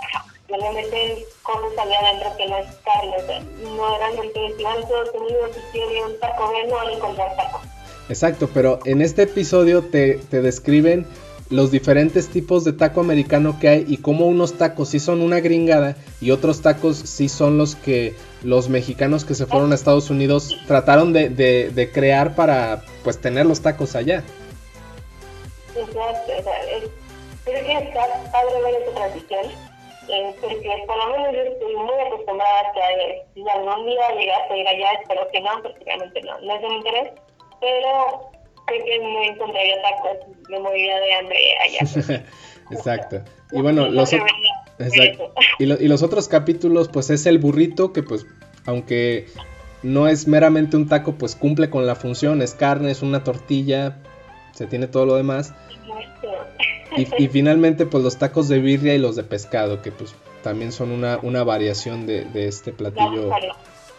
Le 0.49 0.73
meten 0.73 1.19
cosas 1.43 1.79
allá 1.79 1.99
adentro 1.99 2.37
que 2.37 2.47
no 2.47 2.59
es 2.59 2.77
carne. 2.85 3.17
O 3.17 3.27
sea, 3.27 3.41
no 3.41 3.97
realmente, 3.97 4.55
si 4.55 4.63
van 4.63 4.77
a 4.77 4.81
Estados 4.81 5.11
Unidos 5.15 5.51
y 5.57 5.73
quieren 5.73 6.05
un 6.05 6.21
taco 6.21 6.53
Bell, 6.53 6.69
no 6.69 6.75
van 6.75 6.89
a 6.89 6.93
encontrar 6.93 7.37
taco. 7.37 7.63
Exacto, 8.11 8.51
pero 8.53 8.81
en 8.85 9.01
este 9.01 9.23
episodio 9.23 9.83
te, 9.83 10.19
te 10.31 10.43
describen 10.43 11.07
los 11.51 11.71
diferentes 11.71 12.29
tipos 12.29 12.65
de 12.65 12.73
taco 12.73 13.01
americano 13.01 13.59
que 13.59 13.69
hay 13.69 13.85
y 13.89 13.99
cómo 13.99 14.27
unos 14.27 14.59
tacos 14.59 14.91
sí 14.91 15.01
son 15.01 15.23
una 15.23 15.41
gringada 15.41 15.97
y 16.21 16.31
otros 16.31 16.61
tacos 16.61 16.99
sí 16.99 17.29
son 17.29 17.57
los 17.57 17.75
que 17.75 18.15
los 18.43 18.69
mexicanos 18.69 19.25
que 19.25 19.35
se 19.35 19.47
fueron 19.47 19.73
a 19.73 19.75
Estados 19.75 20.11
Unidos 20.11 20.57
trataron 20.67 21.13
de, 21.13 21.31
de, 21.31 21.93
crear 21.93 22.35
para 22.35 22.83
pues 23.03 23.21
tener 23.21 23.47
los 23.47 23.63
tacos 23.63 23.97
allá. 23.97 24.23
Exacto, 25.75 26.33
creo 27.45 27.65
que 27.65 27.73
está 27.73 28.01
padre 28.31 28.63
ver 28.63 28.83
esa 28.83 28.95
transición, 28.95 29.47
eh, 30.09 30.35
porque 30.41 30.85
por 30.87 30.97
lo 30.99 31.13
menos 31.13 31.33
yo 31.33 31.41
estoy 31.41 31.77
muy 31.77 31.95
acostumbrada 32.07 32.61
a 32.61 32.73
que 32.73 33.23
si 33.35 33.49
algún 33.49 33.87
día 33.87 34.09
llegaste 34.19 34.55
a 34.55 34.57
ir 34.57 34.69
allá, 34.69 34.93
espero 35.01 35.29
que 35.33 35.41
no, 35.41 35.51
porque 35.63 35.97
no, 35.97 36.41
no 36.41 36.55
es 36.55 36.63
de 36.63 36.69
mi 36.69 36.77
interés, 36.77 37.13
pero 37.61 38.31
que 38.69 38.99
no 38.99 39.23
encontraría 39.23 39.77
tacos, 39.83 40.37
me 40.49 40.59
moriría 40.61 41.01
de 41.01 41.13
hambre 41.15 41.39
allá. 41.65 42.25
exacto. 42.71 43.23
Y 43.53 43.61
bueno, 43.61 43.89
los, 43.89 44.13
exacto. 44.13 45.33
Y, 45.59 45.65
y 45.65 45.89
los 45.89 46.03
otros 46.03 46.29
capítulos, 46.29 46.89
pues 46.89 47.11
es 47.11 47.27
el 47.27 47.39
burrito, 47.39 47.93
que 47.93 48.03
pues, 48.03 48.27
aunque 48.67 49.27
no 49.83 50.09
es 50.09 50.27
meramente 50.27 50.77
un 50.77 50.89
taco, 50.89 51.15
pues 51.15 51.37
cumple 51.37 51.71
con 51.71 51.87
la 51.87 51.95
función, 51.95 52.43
es 52.43 52.55
carne, 52.55 52.91
es 52.91 53.03
una 53.03 53.25
tortilla, 53.25 53.99
se 54.53 54.67
tiene 54.67 54.87
todo 54.87 55.07
lo 55.07 55.17
demás. 55.17 55.55
Y, 56.97 57.07
y, 57.23 57.29
finalmente, 57.29 57.87
pues 57.87 58.03
los 58.03 58.17
tacos 58.19 58.49
de 58.49 58.59
birria 58.59 58.95
y 58.95 58.99
los 58.99 59.15
de 59.15 59.23
pescado, 59.23 59.83
que 59.83 59.93
pues 59.93 60.15
también 60.43 60.73
son 60.73 60.91
una, 60.91 61.19
una 61.23 61.45
variación 61.45 62.07
de, 62.07 62.25
de 62.25 62.49
este 62.49 62.73
platillo. 62.73 63.31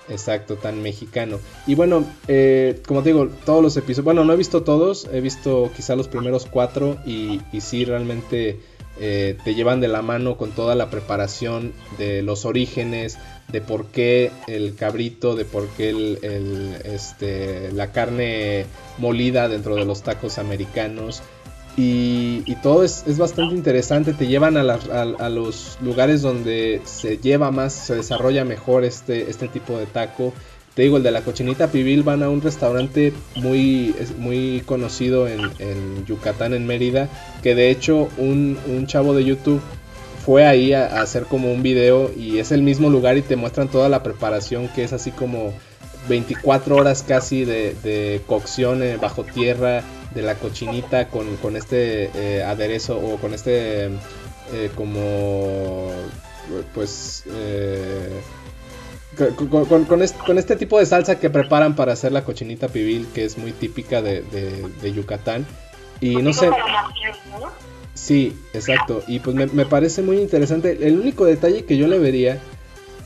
Exacto, 0.09 0.55
tan 0.55 0.81
mexicano. 0.81 1.39
Y 1.67 1.75
bueno, 1.75 2.03
eh, 2.27 2.81
como 2.87 3.03
te 3.03 3.09
digo, 3.09 3.29
todos 3.45 3.61
los 3.61 3.77
episodios, 3.77 4.05
bueno, 4.05 4.25
no 4.25 4.33
he 4.33 4.37
visto 4.37 4.63
todos, 4.63 5.07
he 5.11 5.21
visto 5.21 5.71
quizá 5.75 5.95
los 5.95 6.07
primeros 6.07 6.45
cuatro 6.45 6.97
y, 7.05 7.41
y 7.51 7.61
sí, 7.61 7.85
realmente 7.85 8.59
eh, 9.01 9.37
te 9.45 9.55
llevan 9.55 9.79
de 9.79 9.87
la 9.87 10.01
mano 10.01 10.35
con 10.35 10.51
toda 10.51 10.75
la 10.75 10.89
preparación 10.89 11.71
de 11.97 12.21
los 12.21 12.43
orígenes, 12.45 13.17
de 13.47 13.61
por 13.61 13.85
qué 13.85 14.31
el 14.47 14.75
cabrito, 14.75 15.35
de 15.35 15.45
por 15.45 15.67
qué 15.69 16.17
este, 16.83 17.71
la 17.71 17.93
carne 17.93 18.65
molida 18.97 19.47
dentro 19.47 19.75
de 19.75 19.85
los 19.85 20.03
tacos 20.03 20.37
americanos. 20.37 21.21
Y, 21.81 22.57
todo 22.61 22.83
es, 22.83 23.17
bastante 23.17 23.55
interesante, 23.55 24.11
te 24.11 24.27
llevan 24.27 24.57
a, 24.57 25.29
los 25.29 25.77
lugares 25.81 26.21
donde 26.21 26.81
se 26.83 27.17
lleva 27.19 27.51
más, 27.51 27.71
se 27.71 27.95
desarrolla 27.95 28.43
mejor 28.43 28.83
este, 28.83 29.29
este 29.29 29.47
tipo 29.47 29.77
de 29.77 29.85
taco. 29.85 30.33
Te 30.75 30.81
digo, 30.81 30.97
el 30.97 31.03
de 31.03 31.11
la 31.11 31.21
cochinita 31.21 31.71
pibil 31.71 32.03
van 32.03 32.21
a 32.21 32.29
un 32.29 32.41
restaurante 32.41 33.13
muy, 33.35 33.95
muy 34.17 34.61
conocido 34.65 35.25
en, 35.29 36.05
Yucatán, 36.05 36.53
en 36.53 36.67
Mérida, 36.67 37.07
que 37.41 37.55
de 37.55 37.69
hecho 37.69 38.09
un, 38.17 38.57
chavo 38.87 39.13
de 39.13 39.23
YouTube 39.23 39.61
fue 40.25 40.45
ahí 40.45 40.73
a, 40.73 41.01
hacer 41.01 41.23
como 41.23 41.49
un 41.49 41.63
video 41.63 42.11
y 42.13 42.39
es 42.39 42.51
el 42.51 42.61
mismo 42.61 42.89
lugar 42.89 43.15
y 43.15 43.21
te 43.21 43.37
muestran 43.37 43.69
toda 43.69 43.87
la 43.87 44.03
preparación 44.03 44.67
que 44.67 44.83
es 44.83 44.91
así 44.91 45.11
como 45.11 45.53
24 46.09 46.75
horas 46.75 47.05
casi 47.07 47.45
de, 47.45 47.73
de 47.83 48.21
cocción 48.27 48.83
eh, 48.83 48.97
bajo 48.97 49.23
tierra 49.23 49.83
de 50.13 50.21
la 50.21 50.35
cochinita 50.35 51.07
con, 51.07 51.37
con 51.37 51.55
este 51.55 52.09
eh, 52.15 52.43
aderezo 52.43 52.97
o 52.97 53.17
con 53.17 53.33
este 53.33 53.85
eh, 53.85 54.71
como 54.75 55.91
pues 56.73 57.23
eh, 57.27 58.21
con, 59.37 59.85
con, 59.85 60.37
este, 60.37 60.55
tipo 60.55 60.79
de 60.79 60.85
salsa 60.85 61.19
que 61.19 61.29
preparan 61.29 61.75
para 61.75 61.93
hacer 61.93 62.11
la 62.11 62.23
cochinita 62.23 62.69
pibil 62.69 63.07
que 63.13 63.25
es 63.25 63.37
muy 63.37 63.51
típica 63.51 64.01
de, 64.01 64.21
de, 64.81 64.93
Yucatán. 64.93 65.45
Y 65.99 66.15
no 66.17 66.31
sé 66.31 66.49
sí 67.93 68.37
exacto. 68.53 69.03
Y 69.07 69.19
pues 69.19 69.35
me, 69.35 69.47
me 69.47 69.65
parece 69.65 70.01
muy 70.01 70.19
interesante. 70.19 70.87
El 70.87 70.97
único 70.99 71.25
detalle 71.25 71.65
que 71.65 71.75
yo 71.75 71.87
le 71.87 71.99
vería 71.99 72.39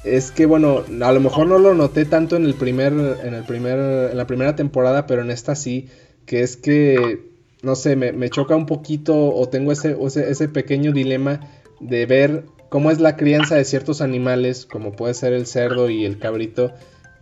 es 0.04 0.32
que 0.32 0.46
bueno, 0.46 0.84
a 1.02 1.12
lo 1.12 1.20
mejor 1.20 1.48
no 1.48 1.58
lo 1.58 1.74
noté 1.74 2.06
tanto 2.06 2.36
en 2.36 2.46
el 2.46 2.54
primer 2.54 2.94
en 3.24 3.34
el 3.34 3.44
primer 3.44 4.12
en 4.12 4.18
la 4.18 4.28
primera 4.28 4.56
temporada, 4.56 5.08
pero 5.08 5.22
en 5.22 5.32
esta 5.32 5.56
sí 5.56 5.90
que 6.26 6.42
es 6.42 6.58
que, 6.58 7.20
no 7.62 7.76
sé, 7.76 7.96
me, 7.96 8.30
choca 8.30 8.56
un 8.56 8.66
poquito 8.66 9.34
o 9.34 9.48
tengo 9.50 9.72
ese, 9.72 9.98
ese, 10.06 10.48
pequeño 10.50 10.92
dilema 10.92 11.42
de 11.80 12.06
ver 12.06 12.46
cómo 12.70 12.92
es 12.92 13.00
la 13.00 13.16
crianza 13.16 13.56
de 13.56 13.66
ciertos 13.66 14.02
animales, 14.02 14.66
como 14.66 14.94
puede 14.94 15.14
ser 15.14 15.34
el 15.34 15.46
cerdo 15.46 15.90
y 15.90 16.06
el 16.06 16.18
cabrito, 16.18 16.74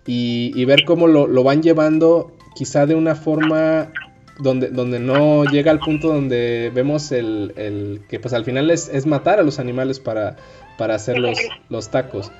y, 0.06 0.66
ver 0.66 0.84
cómo 0.86 1.08
lo, 1.08 1.43
van 1.43 1.62
llevando 1.62 2.32
quizá 2.56 2.86
de 2.86 2.95
una 2.95 3.16
forma 3.16 3.91
donde, 4.39 4.70
donde 4.70 4.99
no 4.99 5.45
llega 5.45 5.72
al 5.72 5.80
punto 5.80 6.08
donde 6.08 6.72
vemos 6.74 7.12
el, 7.12 8.02
que 8.10 8.20
pues 8.20 8.34
al 8.34 8.43
final 8.43 8.72
es, 8.72 8.89
es, 8.89 9.06
matar 9.06 9.39
a 9.39 9.43
los 9.43 9.60
animales 9.60 9.99
para, 9.99 10.38
para 10.78 10.95
hacer 10.95 11.20
los, 11.20 11.38
los 11.70 11.89
tacos. 11.89 12.32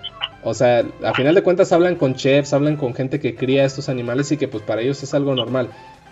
O 0.44 0.56
sea, 0.56 0.84
a 1.04 1.14
final 1.14 1.36
de 1.36 1.44
cuentas 1.44 1.72
hablan 1.72 1.96
con 1.96 2.16
chefs, 2.16 2.54
hablan 2.54 2.76
con 2.76 2.96
gente 2.96 3.20
que 3.20 3.36
cría 3.36 3.64
estos 3.64 3.90
animales 3.90 4.32
y 4.32 4.38
que 4.38 4.48
pues 4.48 4.64
para 4.64 4.82
ellos 4.82 5.04
es 5.04 5.14
algo 5.14 5.36
normal 5.36 5.70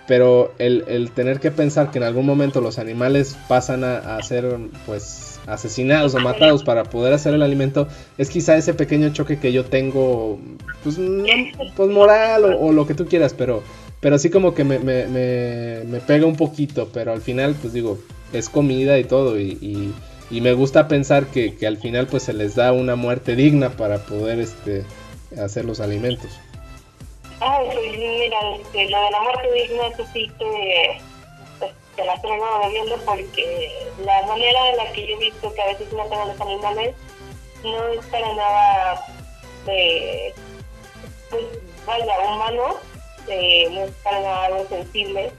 pero 0.10 0.56
el, 0.58 1.12
tener 1.14 1.40
que 1.40 1.52
pensar 1.52 1.92
que 1.92 2.00
en 2.00 2.04
algún 2.04 2.26
momento 2.26 2.62
los 2.62 2.80
animales 2.80 3.38
pasan 3.48 3.84
a, 3.84 4.20
ser 4.24 4.58
pues 4.88 5.40
asesinados 5.46 6.16
o 6.16 6.20
matados 6.20 6.64
para 6.64 6.86
poder 6.86 7.14
hacer 7.14 7.36
el 7.36 7.44
alimento 7.44 7.88
es 8.18 8.32
quizá 8.32 8.58
ese 8.58 8.74
pequeño 8.74 9.14
choque 9.14 9.38
que 9.38 9.52
yo 9.52 9.66
tengo 9.66 10.40
pues, 10.84 10.98
pues 11.76 11.90
moral 11.92 12.58
o, 12.60 12.72
lo 12.72 12.88
que 12.88 12.96
tú 12.96 13.06
quieras 13.06 13.36
pero 13.38 13.62
pero 14.00 14.16
así 14.16 14.32
como 14.32 14.56
que 14.56 14.64
me, 14.64 14.80
me, 14.80 15.06
me, 15.06 16.00
pega 16.00 16.26
un 16.26 16.36
poquito 16.36 16.90
pero 16.92 17.14
al 17.14 17.22
final 17.22 17.54
pues 17.62 17.74
digo 17.74 18.00
es 18.34 18.50
comida 18.50 18.98
y 18.98 19.04
todo 19.04 19.40
y, 19.40 19.94
y, 20.32 20.42
me 20.42 20.54
gusta 20.54 20.88
pensar 20.88 21.28
que, 21.28 21.56
que, 21.56 21.68
al 21.68 21.78
final 21.78 22.08
pues 22.08 22.24
se 22.24 22.34
les 22.34 22.56
da 22.56 22.72
una 22.72 22.96
muerte 22.96 23.36
digna 23.36 23.70
para 23.70 24.00
poder 24.00 24.40
este 24.40 24.86
hacer 25.38 25.66
los 25.66 25.80
alimentos 25.80 26.32
Ay, 27.42 27.70
pues 27.74 27.98
mira, 27.98 28.38
este, 28.56 28.90
lo 28.90 29.02
de 29.02 29.12
la 29.12 29.22
muerte 29.22 29.54
digna, 29.54 29.88
eso 29.88 30.06
sí 30.14 30.30
pues, 30.38 31.72
se 31.96 32.04
la 32.04 32.22
traigo 32.22 32.60
bebiendo 32.64 32.98
porque 33.06 33.88
la 34.04 34.26
manera 34.26 34.70
en 34.70 34.78
la 34.78 34.92
que 34.92 35.08
yo 35.08 35.16
he 35.16 35.20
visto 35.20 35.54
que 35.54 35.62
a 35.62 35.68
veces 35.68 35.94
matan 35.94 36.20
a 36.20 36.26
los 36.26 36.42
animales 36.42 36.96
no 37.64 37.88
es 37.88 38.06
para 38.08 38.34
nada 38.34 39.06
de, 39.66 40.34
pues 41.30 41.46
vaya, 41.86 42.20
humano, 42.20 42.76
eh, 43.28 43.70
no 43.72 43.82
es 43.84 43.92
para 44.04 44.20
nada 44.20 44.46
algo 44.46 44.68
sensible. 44.68 45.32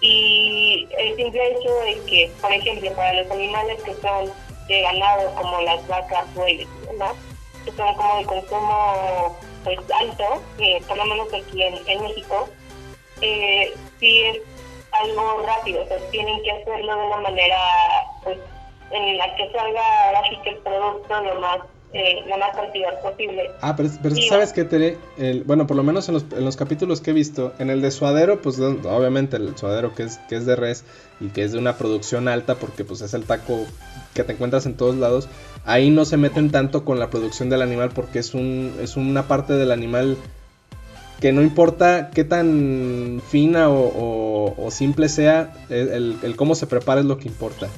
Y 0.00 0.88
el 0.98 1.16
simple 1.16 1.52
hecho 1.52 1.74
de 1.80 2.04
que, 2.06 2.30
por 2.40 2.52
ejemplo, 2.52 2.92
para 2.92 3.22
los 3.22 3.30
animales 3.30 3.82
que 3.82 3.94
son 3.94 4.30
de 4.68 4.80
ganado, 4.82 5.34
como 5.34 5.60
las 5.62 5.86
vacas, 5.88 6.34
bueyes, 6.34 6.68
¿no? 6.98 7.14
que 7.64 7.72
son 7.72 7.94
como 7.94 8.18
de 8.18 8.24
consumo 8.26 9.36
pues 9.64 9.78
alto, 10.00 10.42
eh, 10.58 10.80
por 10.86 10.96
lo 10.96 11.04
menos 11.06 11.28
aquí 11.32 11.62
en, 11.62 12.02
México, 12.02 12.48
eh, 13.20 13.74
sí 13.98 14.22
es 14.22 14.38
algo 14.92 15.42
rápido, 15.42 15.82
o 15.82 16.10
tienen 16.10 16.42
que 16.42 16.52
hacerlo 16.52 16.96
de 16.96 17.06
una 17.06 17.16
manera 17.16 17.58
pues, 18.22 18.38
en 18.90 19.18
la 19.18 19.34
que 19.34 19.50
salga 19.50 20.06
ahora 20.06 20.22
sí 20.28 20.36
que 20.42 20.50
el 20.50 20.58
producto 20.58 21.20
lo 21.20 21.40
más 21.40 21.58
eh, 21.94 22.24
la 22.26 22.36
más 22.38 22.56
posible. 23.02 23.50
Ah, 23.60 23.76
pero, 23.76 23.88
pero 24.02 24.16
sabes 24.28 24.52
que 24.52 24.64
Tere, 24.64 24.98
el, 25.16 25.44
bueno, 25.44 25.68
por 25.68 25.76
lo 25.76 25.84
menos 25.84 26.08
en 26.08 26.14
los, 26.14 26.24
en 26.36 26.44
los 26.44 26.56
capítulos 26.56 27.00
que 27.00 27.12
he 27.12 27.14
visto, 27.14 27.52
en 27.60 27.70
el 27.70 27.80
de 27.82 27.92
suadero, 27.92 28.42
pues 28.42 28.58
obviamente 28.58 29.36
el 29.36 29.56
suadero 29.56 29.94
que 29.94 30.02
es, 30.02 30.18
que 30.28 30.34
es 30.34 30.44
de 30.44 30.56
res 30.56 30.84
y 31.20 31.28
que 31.28 31.44
es 31.44 31.52
de 31.52 31.58
una 31.58 31.76
producción 31.76 32.26
alta 32.26 32.56
porque 32.56 32.84
pues 32.84 33.00
es 33.00 33.14
el 33.14 33.24
taco 33.24 33.64
que 34.12 34.24
te 34.24 34.32
encuentras 34.32 34.66
en 34.66 34.74
todos 34.74 34.96
lados, 34.96 35.28
ahí 35.64 35.90
no 35.90 36.04
se 36.04 36.16
meten 36.16 36.50
tanto 36.50 36.84
con 36.84 36.98
la 36.98 37.10
producción 37.10 37.48
del 37.48 37.62
animal 37.62 37.90
porque 37.94 38.18
es, 38.18 38.34
un, 38.34 38.74
es 38.80 38.96
una 38.96 39.28
parte 39.28 39.52
del 39.52 39.70
animal 39.70 40.16
que 41.20 41.32
no 41.32 41.42
importa 41.42 42.10
qué 42.12 42.24
tan 42.24 43.22
fina 43.28 43.68
o, 43.70 44.68
simple 44.72 45.08
sea, 45.08 45.52
el, 45.68 46.18
el, 46.22 46.34
cómo 46.34 46.56
se 46.56 46.66
prepara 46.66 47.02
es 47.02 47.06
lo 47.06 47.18
que 47.18 47.28
importa. 47.28 47.68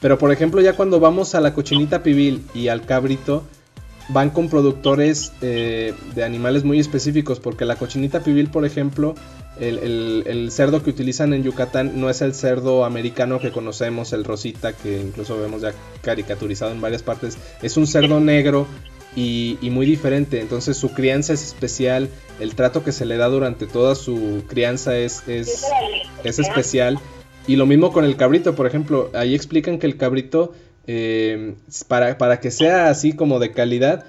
Pero 0.00 0.16
por 0.16 0.30
ejemplo 0.30 0.60
ya 0.60 0.74
cuando 0.74 1.00
vamos 1.00 1.34
a 1.34 1.40
la 1.40 1.54
cochinita 1.54 2.04
pibil 2.04 2.46
y 2.54 2.68
al 2.68 2.86
cabrito, 2.86 3.42
van 4.08 4.30
con 4.30 4.48
productores 4.48 5.32
eh, 5.40 5.94
de 6.14 6.24
animales 6.24 6.64
muy 6.64 6.78
específicos, 6.78 7.40
porque 7.40 7.64
la 7.64 7.76
cochinita 7.76 8.20
pibil, 8.20 8.48
por 8.48 8.64
ejemplo, 8.64 9.14
el, 9.58 10.48
cerdo 10.50 10.82
que 10.82 10.90
utilizan 10.90 11.32
en 11.32 11.42
Yucatán 11.42 11.92
no 12.00 12.10
es 12.10 12.22
el 12.22 12.34
cerdo 12.34 12.84
americano 12.84 13.38
que 13.38 13.52
conocemos, 13.52 14.12
el 14.12 14.24
rosita, 14.24 14.72
que 14.72 15.00
incluso 15.00 15.38
vemos 15.38 15.62
ya 15.62 15.72
caricaturizado 16.02 16.72
en 16.72 16.80
varias 16.80 17.02
partes, 17.02 17.38
es 17.62 17.76
un 17.76 17.86
cerdo 17.86 18.20
negro 18.20 18.66
y, 19.16 19.58
muy 19.62 19.86
diferente, 19.86 20.40
entonces 20.40 20.76
su 20.76 20.92
crianza 20.92 21.32
es 21.32 21.44
especial, 21.44 22.08
el 22.40 22.54
trato 22.54 22.82
que 22.82 22.92
se 22.92 23.04
le 23.06 23.16
da 23.16 23.28
durante 23.28 23.66
toda 23.66 23.94
su 23.94 24.42
crianza 24.48 24.98
es, 24.98 25.26
es, 25.28 25.64
es 26.24 26.38
especial. 26.38 26.98
Y 27.46 27.56
lo 27.56 27.66
mismo 27.66 27.92
con 27.92 28.06
el 28.06 28.16
cabrito, 28.16 28.54
por 28.54 28.66
ejemplo, 28.66 29.10
ahí 29.12 29.34
explican 29.34 29.78
que 29.78 29.86
el 29.86 29.98
cabrito 29.98 30.52
eh, 30.86 31.54
para, 31.88 32.18
para 32.18 32.40
que 32.40 32.50
sea 32.50 32.88
así 32.88 33.12
como 33.12 33.38
de 33.38 33.52
calidad, 33.52 34.04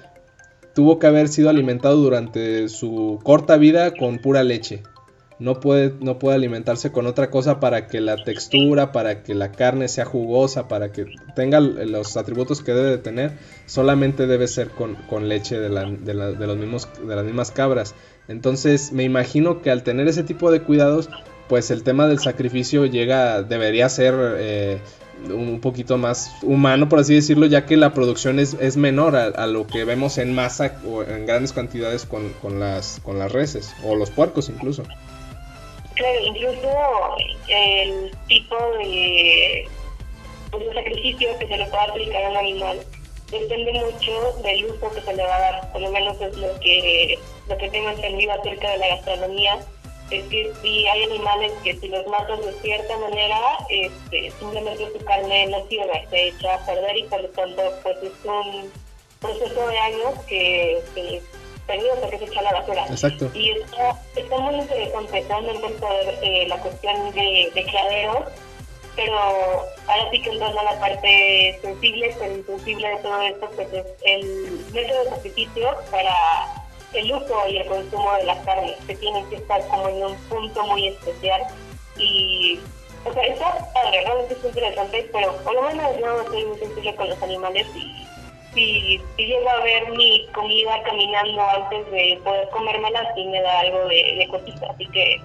tuvo 0.74 0.98
que 0.98 1.06
haber 1.06 1.28
sido 1.28 1.48
alimentado 1.48 1.96
durante 1.96 2.68
su 2.68 3.18
corta 3.22 3.56
vida 3.56 3.92
con 3.92 4.18
pura 4.18 4.44
leche. 4.44 4.82
No 5.38 5.60
puede, 5.60 5.92
no 6.00 6.18
puede 6.18 6.36
alimentarse 6.36 6.92
con 6.92 7.06
otra 7.06 7.30
cosa 7.30 7.60
para 7.60 7.86
que 7.88 8.00
la 8.00 8.16
textura, 8.16 8.90
para 8.90 9.22
que 9.22 9.34
la 9.34 9.52
carne 9.52 9.88
sea 9.88 10.06
jugosa, 10.06 10.66
para 10.66 10.92
que 10.92 11.06
tenga 11.34 11.60
los 11.60 12.16
atributos 12.16 12.62
que 12.62 12.72
debe 12.72 12.90
de 12.90 12.98
tener. 12.98 13.32
Solamente 13.66 14.26
debe 14.26 14.48
ser 14.48 14.70
con, 14.70 15.28
leche 15.28 15.58
de, 15.58 15.68
de, 15.68 16.14
los 16.46 16.56
mismos, 16.56 16.88
de 17.06 17.16
las 17.16 17.24
mismas 17.24 17.50
cabras. 17.50 17.94
Entonces 18.28 18.92
me 18.92 19.04
imagino 19.04 19.60
que 19.60 19.70
al 19.70 19.82
tener 19.82 20.08
ese 20.08 20.22
tipo 20.22 20.50
de 20.50 20.62
cuidados, 20.62 21.10
pues 21.48 21.70
el 21.70 21.82
tema 21.82 22.08
del 22.08 22.18
sacrificio 22.18 22.86
llega, 22.86 23.42
debería 23.42 23.88
ser 23.90 24.14
eh, 24.38 24.78
un 25.24 25.60
poquito 25.60 25.98
más 25.98 26.34
humano, 26.42 26.88
por 26.88 27.00
así 27.00 27.14
decirlo, 27.14 27.46
ya 27.46 27.66
que 27.66 27.76
la 27.76 27.92
producción 27.94 28.38
es, 28.38 28.54
es 28.54 28.76
menor 28.76 29.16
a, 29.16 29.46
lo 29.46 29.66
que 29.66 29.84
vemos 29.84 30.18
en 30.18 30.34
masa 30.34 30.78
o 30.86 31.02
en 31.02 31.26
grandes 31.26 31.52
cantidades 31.52 32.04
con, 32.04 32.30
con, 32.34 32.60
las, 32.60 33.00
con 33.02 33.18
las 33.18 33.32
reses 33.32 33.74
o 33.84 33.94
los 33.94 34.10
puercos 34.10 34.48
incluso. 34.48 34.82
Claro, 35.94 36.20
incluso 36.26 36.68
el 37.48 38.10
tipo 38.28 38.56
de, 38.78 39.68
pues, 40.50 40.64
sacrificio 40.74 41.38
que 41.38 41.48
se 41.48 41.56
le 41.56 41.66
puede 41.66 41.82
aplicar 41.84 42.24
a 42.24 42.30
un 42.30 42.36
animal 42.36 42.78
depende 43.30 43.72
mucho 43.72 44.42
del 44.42 44.66
uso 44.66 44.90
que 44.94 45.00
se 45.00 45.14
le 45.14 45.22
va 45.24 45.36
a 45.36 45.40
dar, 45.40 45.72
por 45.72 45.80
lo 45.80 45.90
menos 45.90 46.20
es 46.20 46.36
lo 46.36 46.60
que, 46.60 47.18
lo 47.48 47.56
que 47.56 47.68
tengo 47.70 47.90
entendido 47.90 48.32
acerca 48.32 48.70
de 48.70 48.78
la 48.78 48.88
gastronomía 48.88 49.58
es 50.10 50.24
que 50.28 50.52
si 50.62 50.86
hay 50.86 51.02
animales 51.04 51.52
que 51.64 51.76
si 51.76 51.88
los 51.88 52.06
matas 52.06 52.44
de 52.44 52.52
cierta 52.60 52.96
manera, 52.98 53.40
este, 53.68 54.30
simplemente 54.38 54.88
su 54.96 55.04
carne 55.04 55.46
no 55.48 55.66
sirve, 55.68 56.06
se 56.10 56.28
echa 56.28 56.54
a 56.54 56.66
perder 56.66 56.96
y 56.96 57.02
por 57.04 57.22
lo 57.22 57.28
tanto 57.30 57.62
pues 57.82 57.96
es 58.02 58.12
un 58.24 58.72
proceso 59.20 59.66
de 59.66 59.78
años 59.78 60.14
que, 60.28 60.80
que 60.94 61.22
perdido 61.66 61.96
porque 62.00 62.18
se 62.18 62.24
echa 62.26 62.40
a 62.40 62.42
la 62.44 62.52
basura. 62.52 62.86
Exacto. 62.86 63.30
Y 63.34 63.50
está, 63.50 64.00
está 64.14 64.38
muy 64.38 64.54
interesante 64.54 65.24
realmente 65.28 65.68
poder 65.70 66.18
eh, 66.22 66.46
la 66.46 66.58
cuestión 66.58 67.12
de, 67.12 67.50
de 67.52 67.64
criaderos, 67.64 68.28
pero 68.94 69.18
ahora 69.18 70.10
sí 70.12 70.22
que 70.22 70.30
entrando 70.30 70.60
a 70.60 70.64
la 70.64 70.80
parte 70.80 71.58
sensible, 71.60 72.14
pero 72.18 72.34
insensible 72.34 72.88
de 72.88 72.96
todo 72.98 73.22
esto, 73.22 73.50
pues 73.56 73.72
es 73.72 73.86
el 74.04 74.64
método 74.72 75.04
de 75.04 75.10
sacrificio 75.10 75.76
para 75.90 76.65
el 76.92 77.12
uso 77.12 77.48
y 77.48 77.58
el 77.58 77.66
consumo 77.66 78.12
de 78.14 78.24
la 78.24 78.42
carne, 78.44 78.76
que 78.86 78.96
tienen 78.96 79.28
que 79.28 79.36
estar 79.36 79.66
como 79.68 79.88
en 79.88 80.04
un 80.04 80.16
punto 80.28 80.64
muy 80.66 80.88
especial. 80.88 81.42
Y, 81.98 82.58
o 83.04 83.12
sea, 83.12 83.22
está 83.24 83.72
padre, 83.72 84.02
realmente 84.04 84.34
es 84.34 84.44
interesante, 84.44 85.10
pero 85.12 85.36
por 85.38 85.54
lo 85.54 85.62
menos 85.62 85.98
yo 85.98 86.24
soy 86.26 86.44
muy 86.44 86.58
sensible 86.58 86.94
con 86.96 87.08
los 87.08 87.22
animales 87.22 87.66
y 87.74 88.06
si, 88.54 89.00
si 89.16 89.26
llego 89.26 89.48
a 89.48 89.60
ver 89.60 89.90
mi 89.92 90.26
comida 90.34 90.82
caminando 90.82 91.42
antes 91.42 91.90
de 91.90 92.20
poder 92.24 92.48
comérmela, 92.50 93.14
sí 93.14 93.24
me 93.26 93.40
da 93.42 93.60
algo 93.60 93.86
de, 93.86 94.16
de 94.18 94.28
cosita, 94.28 94.66
así 94.70 94.86
que 94.86 95.20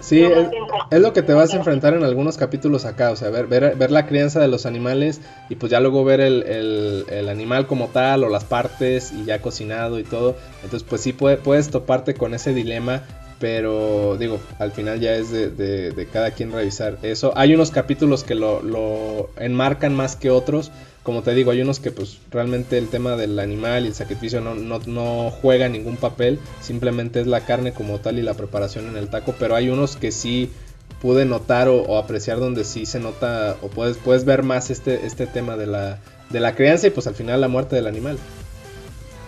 Sí, 0.00 0.22
es, 0.22 1.00
lo 1.00 1.12
que 1.12 1.22
te 1.22 1.34
vas 1.34 1.52
a 1.52 1.56
enfrentar 1.56 1.94
en 1.94 2.04
algunos 2.04 2.36
capítulos 2.36 2.84
acá, 2.84 3.10
o 3.10 3.16
sea, 3.16 3.30
ver, 3.30 3.46
ver, 3.46 3.76
ver 3.76 3.90
la 3.90 4.06
crianza 4.06 4.40
de 4.40 4.48
los 4.48 4.66
animales 4.66 5.20
y 5.48 5.56
pues 5.56 5.70
ya 5.70 5.80
luego 5.80 6.04
ver 6.04 6.20
el, 6.20 7.04
el, 7.08 7.28
animal 7.28 7.66
como 7.66 7.88
tal 7.88 8.24
o 8.24 8.28
las 8.28 8.44
partes 8.44 9.12
y 9.12 9.24
ya 9.24 9.42
cocinado 9.42 9.98
y 9.98 10.04
todo. 10.04 10.36
Entonces 10.62 10.88
pues 10.88 11.02
sí 11.02 11.12
puedes 11.12 11.70
toparte 11.70 12.14
con 12.14 12.34
ese 12.34 12.54
dilema, 12.54 13.02
pero 13.38 14.16
digo, 14.16 14.40
al 14.58 14.72
final 14.72 15.00
ya 15.00 15.14
es 15.14 15.30
de, 15.30 15.50
de, 15.50 16.06
cada 16.06 16.30
quien 16.30 16.52
revisar 16.52 16.98
eso. 17.02 17.32
Hay 17.36 17.54
unos 17.54 17.70
capítulos 17.70 18.24
que 18.24 18.34
lo, 18.34 18.62
lo 18.62 19.30
enmarcan 19.38 19.94
más 19.94 20.16
que 20.16 20.30
otros 20.30 20.70
como 21.08 21.22
te 21.22 21.32
digo, 21.32 21.52
hay 21.52 21.62
unos 21.62 21.80
que 21.80 21.90
pues 21.90 22.18
realmente 22.30 22.76
el 22.76 22.90
tema 22.90 23.16
del 23.16 23.38
animal 23.38 23.84
y 23.84 23.86
el 23.86 23.94
sacrificio 23.94 24.42
no, 24.42 24.54
no, 24.54 25.30
juega 25.30 25.66
ningún 25.66 25.96
papel, 25.96 26.38
simplemente 26.60 27.18
es 27.18 27.26
la 27.26 27.46
carne 27.46 27.72
como 27.72 27.98
tal 27.98 28.18
y 28.18 28.22
la 28.22 28.34
preparación 28.34 28.88
en 28.88 28.98
el 28.98 29.08
taco, 29.08 29.34
pero 29.38 29.56
hay 29.56 29.70
unos 29.70 29.96
que 29.96 30.12
sí 30.12 30.52
pude 31.00 31.24
notar 31.24 31.68
o, 31.68 31.96
apreciar 31.96 32.40
donde 32.40 32.62
sí 32.62 32.84
se 32.84 33.00
nota 33.00 33.56
o 33.62 33.68
puedes, 33.68 33.96
puedes 33.96 34.26
ver 34.26 34.42
más 34.42 34.68
este, 34.68 35.06
este 35.06 35.26
tema 35.26 35.56
de 35.56 35.66
la, 35.66 35.98
de 36.28 36.40
la 36.40 36.54
crianza 36.54 36.88
y 36.88 36.90
pues 36.90 37.06
al 37.06 37.14
final 37.14 37.40
la 37.40 37.48
muerte 37.48 37.74
del 37.74 37.86
animal. 37.86 38.18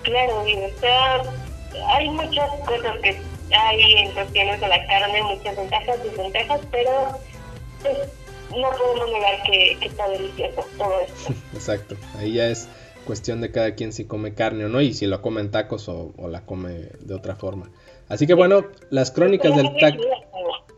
Claro, 0.03 0.43
o 0.43 0.81
sea, 0.81 1.23
hay 1.97 2.11
muchas 2.11 2.51
cosas 2.67 2.99
que 3.03 3.17
hay 3.57 3.93
en 3.95 4.13
cuestiones 4.13 4.61
de 4.61 4.69
la 4.69 4.87
carne, 4.87 5.23
muchas 5.23 5.57
ventajas, 5.57 5.97
y 6.05 6.09
desventajas, 6.11 6.61
pero 6.71 7.19
pues, 7.81 7.97
no 8.51 8.71
podemos 8.71 9.11
negar 9.13 9.43
que, 9.45 9.79
está 9.87 10.09
delicioso 10.09 10.65
todo 10.77 11.01
esto. 11.01 11.35
Exacto, 11.55 11.97
ahí 12.19 12.35
ya 12.35 12.49
es 12.49 12.69
cuestión 13.05 13.41
de 13.41 13.51
cada 13.51 13.75
quien 13.75 13.93
si 13.93 14.05
come 14.05 14.35
carne 14.35 14.67
o 14.67 14.69
no 14.69 14.81
y 14.81 14.93
si 14.93 15.07
lo 15.07 15.23
come 15.23 15.41
en 15.41 15.51
tacos 15.51 15.89
o, 15.89 16.13
la 16.29 16.45
come 16.45 16.91
de 17.01 17.15
otra 17.15 17.37
forma. 17.37 17.71
Así 18.09 18.27
que 18.27 18.35
bueno, 18.35 18.67
las 18.91 19.11
crónicas 19.11 19.57
del 19.57 19.71
taco... 19.81 20.03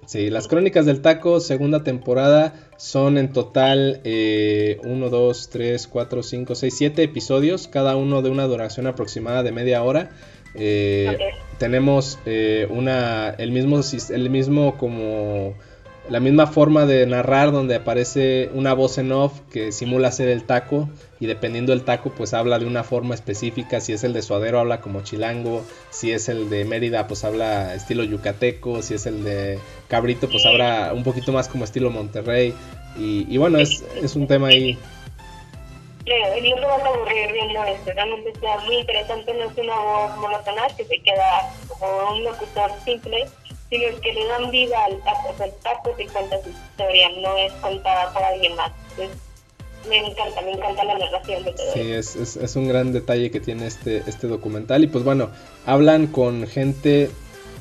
Sí, 0.05 0.31
las 0.31 0.49
crónicas 0.49 0.85
del 0.85 1.01
taco, 1.01 1.39
segunda 1.39 1.85
temporada, 1.85 2.55
son 2.77 3.19
en 3.19 3.33
total 3.33 4.01
1, 4.05 5.09
2, 5.09 5.49
3, 5.51 5.87
4, 5.87 6.23
5, 6.23 6.55
6, 6.57 6.75
7 6.77 7.03
episodios, 7.05 7.69
cada 7.69 7.97
uno 7.97 8.21
de 8.21 8.29
una 8.29 8.45
duración 8.45 8.89
aproximada 8.89 9.43
de 9.45 9.53
media 9.53 9.83
hora. 9.83 10.11
Eh, 10.55 11.17
tenemos 11.59 12.19
eh, 12.27 12.67
una, 12.71 13.31
el 13.31 13.53
mismo, 13.53 13.81
el 14.11 14.31
mismo 14.31 14.77
como 14.77 15.55
la 16.09 16.21
misma 16.21 16.47
forma 16.47 16.85
de 16.85 17.07
narrar 17.07 17.53
donde 17.53 17.77
aparece 17.77 18.51
una 18.55 18.75
voz 18.75 18.99
en 18.99 19.13
off 19.13 19.41
que 19.53 19.71
simula 19.71 20.11
ser 20.11 20.29
el 20.29 20.45
taco 20.45 20.89
y 21.21 21.27
dependiendo 21.27 21.73
del 21.73 21.85
taco 21.85 22.11
pues 22.11 22.35
habla 22.35 22.59
de 22.59 22.67
una 22.67 22.83
forma 22.83 23.15
específica, 23.15 23.81
si 23.81 23.93
es 23.93 24.03
el 24.03 24.13
de 24.13 24.23
Suadero 24.23 24.59
habla 24.59 24.81
como 24.81 25.03
chilango, 25.03 25.65
si 25.91 26.11
es 26.11 26.29
el 26.29 26.51
de 26.51 26.65
Mérida 26.65 27.07
pues 27.07 27.25
habla 27.25 27.75
estilo 27.75 28.03
yucateco, 28.03 28.83
si 28.83 28.95
es 28.95 29.07
el 29.07 29.23
de 29.23 29.59
Cabrito 29.89 30.29
pues 30.29 30.45
habla 30.45 30.93
un 30.93 31.05
poquito 31.05 31.33
más 31.33 31.49
como 31.49 31.65
estilo 31.65 31.91
Monterrey. 31.91 32.55
Y, 32.95 33.39
bueno 33.39 33.59
es, 33.59 33.83
es 34.03 34.17
un 34.17 34.27
tema 34.27 34.49
ahí. 34.49 34.79
No 36.05 36.57
te 36.57 36.67
vas 36.67 36.83
a 36.83 36.87
aburrir 36.89 37.33
viendo 37.33 37.65
esto, 37.65 37.93
realmente 37.95 38.31
está 38.31 38.59
muy 38.67 38.79
interesante, 38.79 39.33
no 39.35 39.45
es 39.45 39.57
una 39.57 39.79
voz 39.79 40.17
monótona 40.17 40.63
que 40.77 40.85
se 40.85 41.01
queda 41.01 41.49
como 41.69 42.11
un 42.11 42.25
locutor 42.25 42.73
simple, 42.85 43.29
sino 43.73 44.01
que 44.03 44.13
le 44.13 44.27
dan 44.27 44.51
vida 44.51 44.85
al 44.85 44.99
taco, 44.99 45.31
o 45.33 45.37
sea, 45.39 45.47
el 45.47 45.53
taco 45.63 45.91
te 45.97 46.07
cuenta 46.07 46.37
su 46.43 46.51
historia, 46.51 47.09
no 47.23 47.39
es 47.39 47.53
contada 47.55 48.13
por 48.13 48.23
alguien 48.23 48.55
más. 48.55 48.71
Entonces, 48.91 49.17
me 49.89 49.97
encanta, 49.97 50.43
me 50.43 50.53
encanta 50.53 50.85
la 50.85 50.99
narración 50.99 51.43
de 51.43 51.53
todo. 51.53 51.73
Sí, 51.73 51.93
es, 51.93 52.15
es, 52.17 52.37
es, 52.37 52.57
un 52.57 52.69
gran 52.69 52.93
detalle 52.93 53.31
que 53.31 53.41
tiene 53.41 53.67
este, 53.67 54.03
este 54.07 54.27
documental. 54.27 54.85
Y 54.85 54.89
pues 54.89 55.05
bueno, 55.05 55.31
hablan 55.65 56.07
con 56.07 56.47
gente 56.47 57.09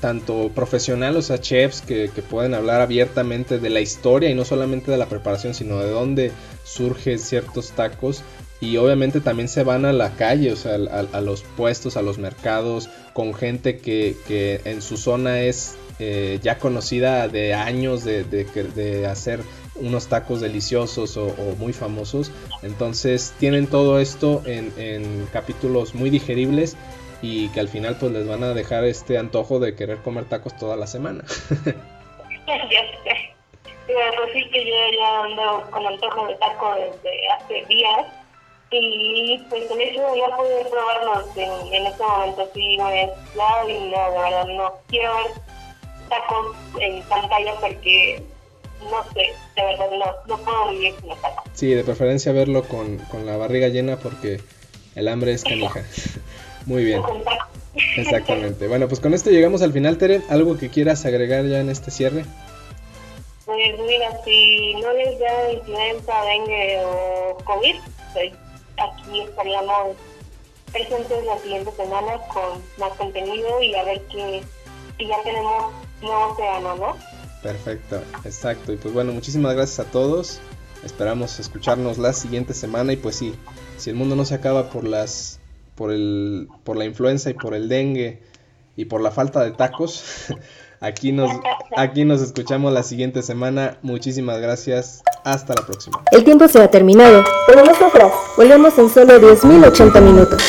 tanto 0.02 0.52
profesional, 0.54 1.16
o 1.16 1.22
sea, 1.22 1.40
chefs 1.40 1.82
que, 1.82 2.12
que, 2.14 2.22
pueden 2.22 2.56
hablar 2.56 2.82
abiertamente 2.82 3.60
de 3.60 3.70
la 3.70 3.80
historia 3.80 4.30
y 4.30 4.34
no 4.34 4.44
solamente 4.44 4.92
de 4.92 4.98
la 4.98 5.06
preparación, 5.06 5.54
sino 5.54 5.80
de 5.80 5.92
dónde 5.92 6.34
surgen 6.66 7.20
ciertos 7.20 7.72
tacos. 7.72 8.22
Y 8.60 8.78
obviamente 8.78 9.22
también 9.22 9.48
se 9.48 9.64
van 9.64 9.86
a 9.86 9.94
la 9.94 10.12
calle, 10.18 10.52
o 10.52 10.56
sea, 10.58 10.74
a, 10.74 11.18
a 11.18 11.22
los 11.22 11.44
puestos, 11.44 11.96
a 11.96 12.02
los 12.02 12.18
mercados, 12.18 12.90
con 13.14 13.34
gente 13.34 13.78
que, 13.78 14.18
que 14.28 14.60
en 14.66 14.82
su 14.82 14.98
zona 14.98 15.42
es 15.42 15.78
eh, 16.04 16.40
ya 16.42 16.58
conocida 16.58 17.28
de 17.28 17.54
años 17.54 18.04
de, 18.04 18.24
de, 18.24 18.44
de, 18.44 19.06
hacer 19.06 19.42
unos 19.76 20.08
tacos 20.08 20.42
deliciosos 20.42 21.16
o, 21.16 21.28
muy 21.60 21.74
famosos. 21.74 22.32
Entonces 22.64 23.36
tienen 23.40 23.68
todo 23.68 24.00
esto 24.00 24.42
en, 24.48 25.28
capítulos 25.32 25.94
muy 25.94 26.10
digeribles 26.10 26.76
y 27.22 27.50
que 27.50 27.60
al 27.60 27.68
final 27.68 27.98
pues 28.00 28.12
les 28.14 28.28
van 28.28 28.44
a 28.44 28.56
dejar 28.56 28.84
este 28.84 29.20
antojo 29.20 29.60
de 29.60 29.76
querer 29.76 30.00
comer 30.00 30.26
tacos 30.26 30.58
toda 30.58 30.76
la 30.76 30.88
semana. 30.88 31.24
pues 33.86 34.34
sí 34.34 34.50
que 34.50 34.66
yo 34.66 34.76
ya 34.98 35.24
ando 35.24 35.70
con 35.70 35.86
antojo 35.86 36.26
de 36.28 36.36
taco 36.36 36.74
desde 36.74 37.28
hace 37.30 37.64
días 37.68 38.08
y 38.72 39.38
pues 39.50 39.70
el 39.70 39.82
hecho 39.82 40.16
ya 40.16 40.36
poder 40.36 40.68
probarlos 40.68 41.38
en, 41.38 41.74
en 41.74 41.86
este 41.86 42.04
momento 42.04 42.50
sí 42.56 42.78
me 42.80 43.04
es 43.04 43.12
claro 43.34 43.70
y 43.70 43.74
no, 43.74 44.12
de 44.12 44.18
verdad 44.18 44.48
no 44.48 44.74
quiero 44.88 45.16
ver 45.18 45.61
tacos 46.12 46.56
en 46.80 47.02
pantalla 47.04 47.54
porque 47.60 48.24
no 48.82 49.04
sé, 49.14 49.34
de 49.56 49.64
verdad 49.64 49.90
no, 49.92 50.36
no 50.38 50.44
puedo 50.44 50.70
vivir 50.70 50.94
sin 51.00 51.10
los 51.10 51.22
tacos. 51.22 51.44
Sí, 51.54 51.74
de 51.74 51.84
preferencia 51.84 52.32
verlo 52.32 52.64
con, 52.64 52.98
con 52.98 53.26
la 53.26 53.38
barriga 53.38 53.70
llena 53.70 53.98
porque 53.98 54.42
el 54.96 55.08
hambre 55.08 55.34
es 55.34 55.44
canija. 55.44 55.84
Muy 56.66 56.84
bien. 56.84 57.02
Exactamente. 57.98 58.68
Bueno, 58.68 58.88
pues 58.88 59.00
con 59.00 59.14
esto 59.14 59.30
llegamos 59.30 59.62
al 59.62 59.74
final, 59.74 59.98
Tere. 59.98 60.22
¿Algo 60.30 60.58
que 60.58 60.70
quieras 60.70 61.06
agregar 61.06 61.46
ya 61.46 61.60
en 61.60 61.70
este 61.70 61.90
cierre? 61.90 62.26
Pues 63.46 63.80
mira, 63.80 64.24
si 64.24 64.76
no 64.76 64.94
les 64.94 65.20
da 65.20 65.52
influenza, 65.52 66.22
dengue 66.26 66.82
o 66.86 67.38
COVID, 67.44 67.76
pues 68.14 68.34
aquí 68.78 69.22
estaríamos 69.22 69.96
presentes 70.72 71.26
la 71.26 71.38
siguiente 71.40 71.72
semana 71.72 72.18
con 72.34 72.62
más 72.78 72.98
contenido 72.98 73.62
y 73.62 73.76
a 73.76 73.84
ver 73.84 74.02
qué, 74.12 74.42
si 74.98 75.08
ya 75.08 75.22
tenemos 75.24 75.74
océano, 76.08 76.76
¿no? 76.76 76.96
Perfecto, 77.42 78.02
exacto. 78.24 78.72
Y 78.72 78.78
pues 78.78 78.94
bueno, 78.94 79.12
muchísimas 79.12 79.56
gracias 79.56 79.88
a 79.88 79.92
todos. 79.92 80.40
Esperamos 80.84 81.40
escucharnos 81.40 81.98
la 81.98 82.14
siguiente 82.14 82.54
semana 82.54 82.94
y 82.94 82.98
pues 82.98 83.16
sí, 83.16 83.36
si 83.78 83.90
el 83.90 83.96
mundo 83.96 84.16
no 84.16 84.26
se 84.26 84.36
acaba 84.36 84.70
por 84.70 84.84
las 84.84 85.40
por 85.76 85.92
el 85.92 86.48
por 86.64 86.78
la 86.78 86.86
influenza 86.86 87.30
y 87.30 87.34
por 87.34 87.54
el 87.54 87.70
dengue 87.70 88.22
y 88.76 88.86
por 88.86 89.02
la 89.02 89.12
falta 89.12 89.44
de 89.44 89.52
tacos, 89.52 90.04
aquí 90.80 91.12
nos 91.12 91.32
aquí 91.76 92.06
nos 92.06 92.22
escuchamos 92.22 92.74
la 92.74 92.84
siguiente 92.84 93.22
semana. 93.22 93.78
Muchísimas 93.82 94.40
gracias. 94.40 95.04
Hasta 95.24 95.54
la 95.54 95.66
próxima. 95.66 96.04
El 96.12 96.24
tiempo 96.24 96.48
se 96.48 96.62
ha 96.62 96.72
terminado, 96.72 97.24
pero 97.46 97.64
nosotras 97.64 98.12
volvemos 98.36 98.76
en 98.80 98.90
solo 98.90 99.20
10.080 99.20 100.02
minutos. 100.02 100.42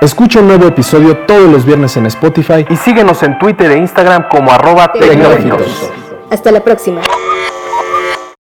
Escucha 0.00 0.38
un 0.38 0.46
nuevo 0.46 0.64
episodio 0.66 1.16
todos 1.26 1.50
los 1.50 1.64
viernes 1.64 1.96
en 1.96 2.06
Spotify 2.06 2.64
y 2.70 2.76
síguenos 2.76 3.20
en 3.24 3.36
Twitter 3.36 3.72
e 3.72 3.78
Instagram 3.78 4.28
como 4.28 4.52
arroba 4.52 4.92
tecnológicos. 4.92 5.90
Hasta 6.30 6.52
la 6.52 6.60
próxima. 6.60 7.00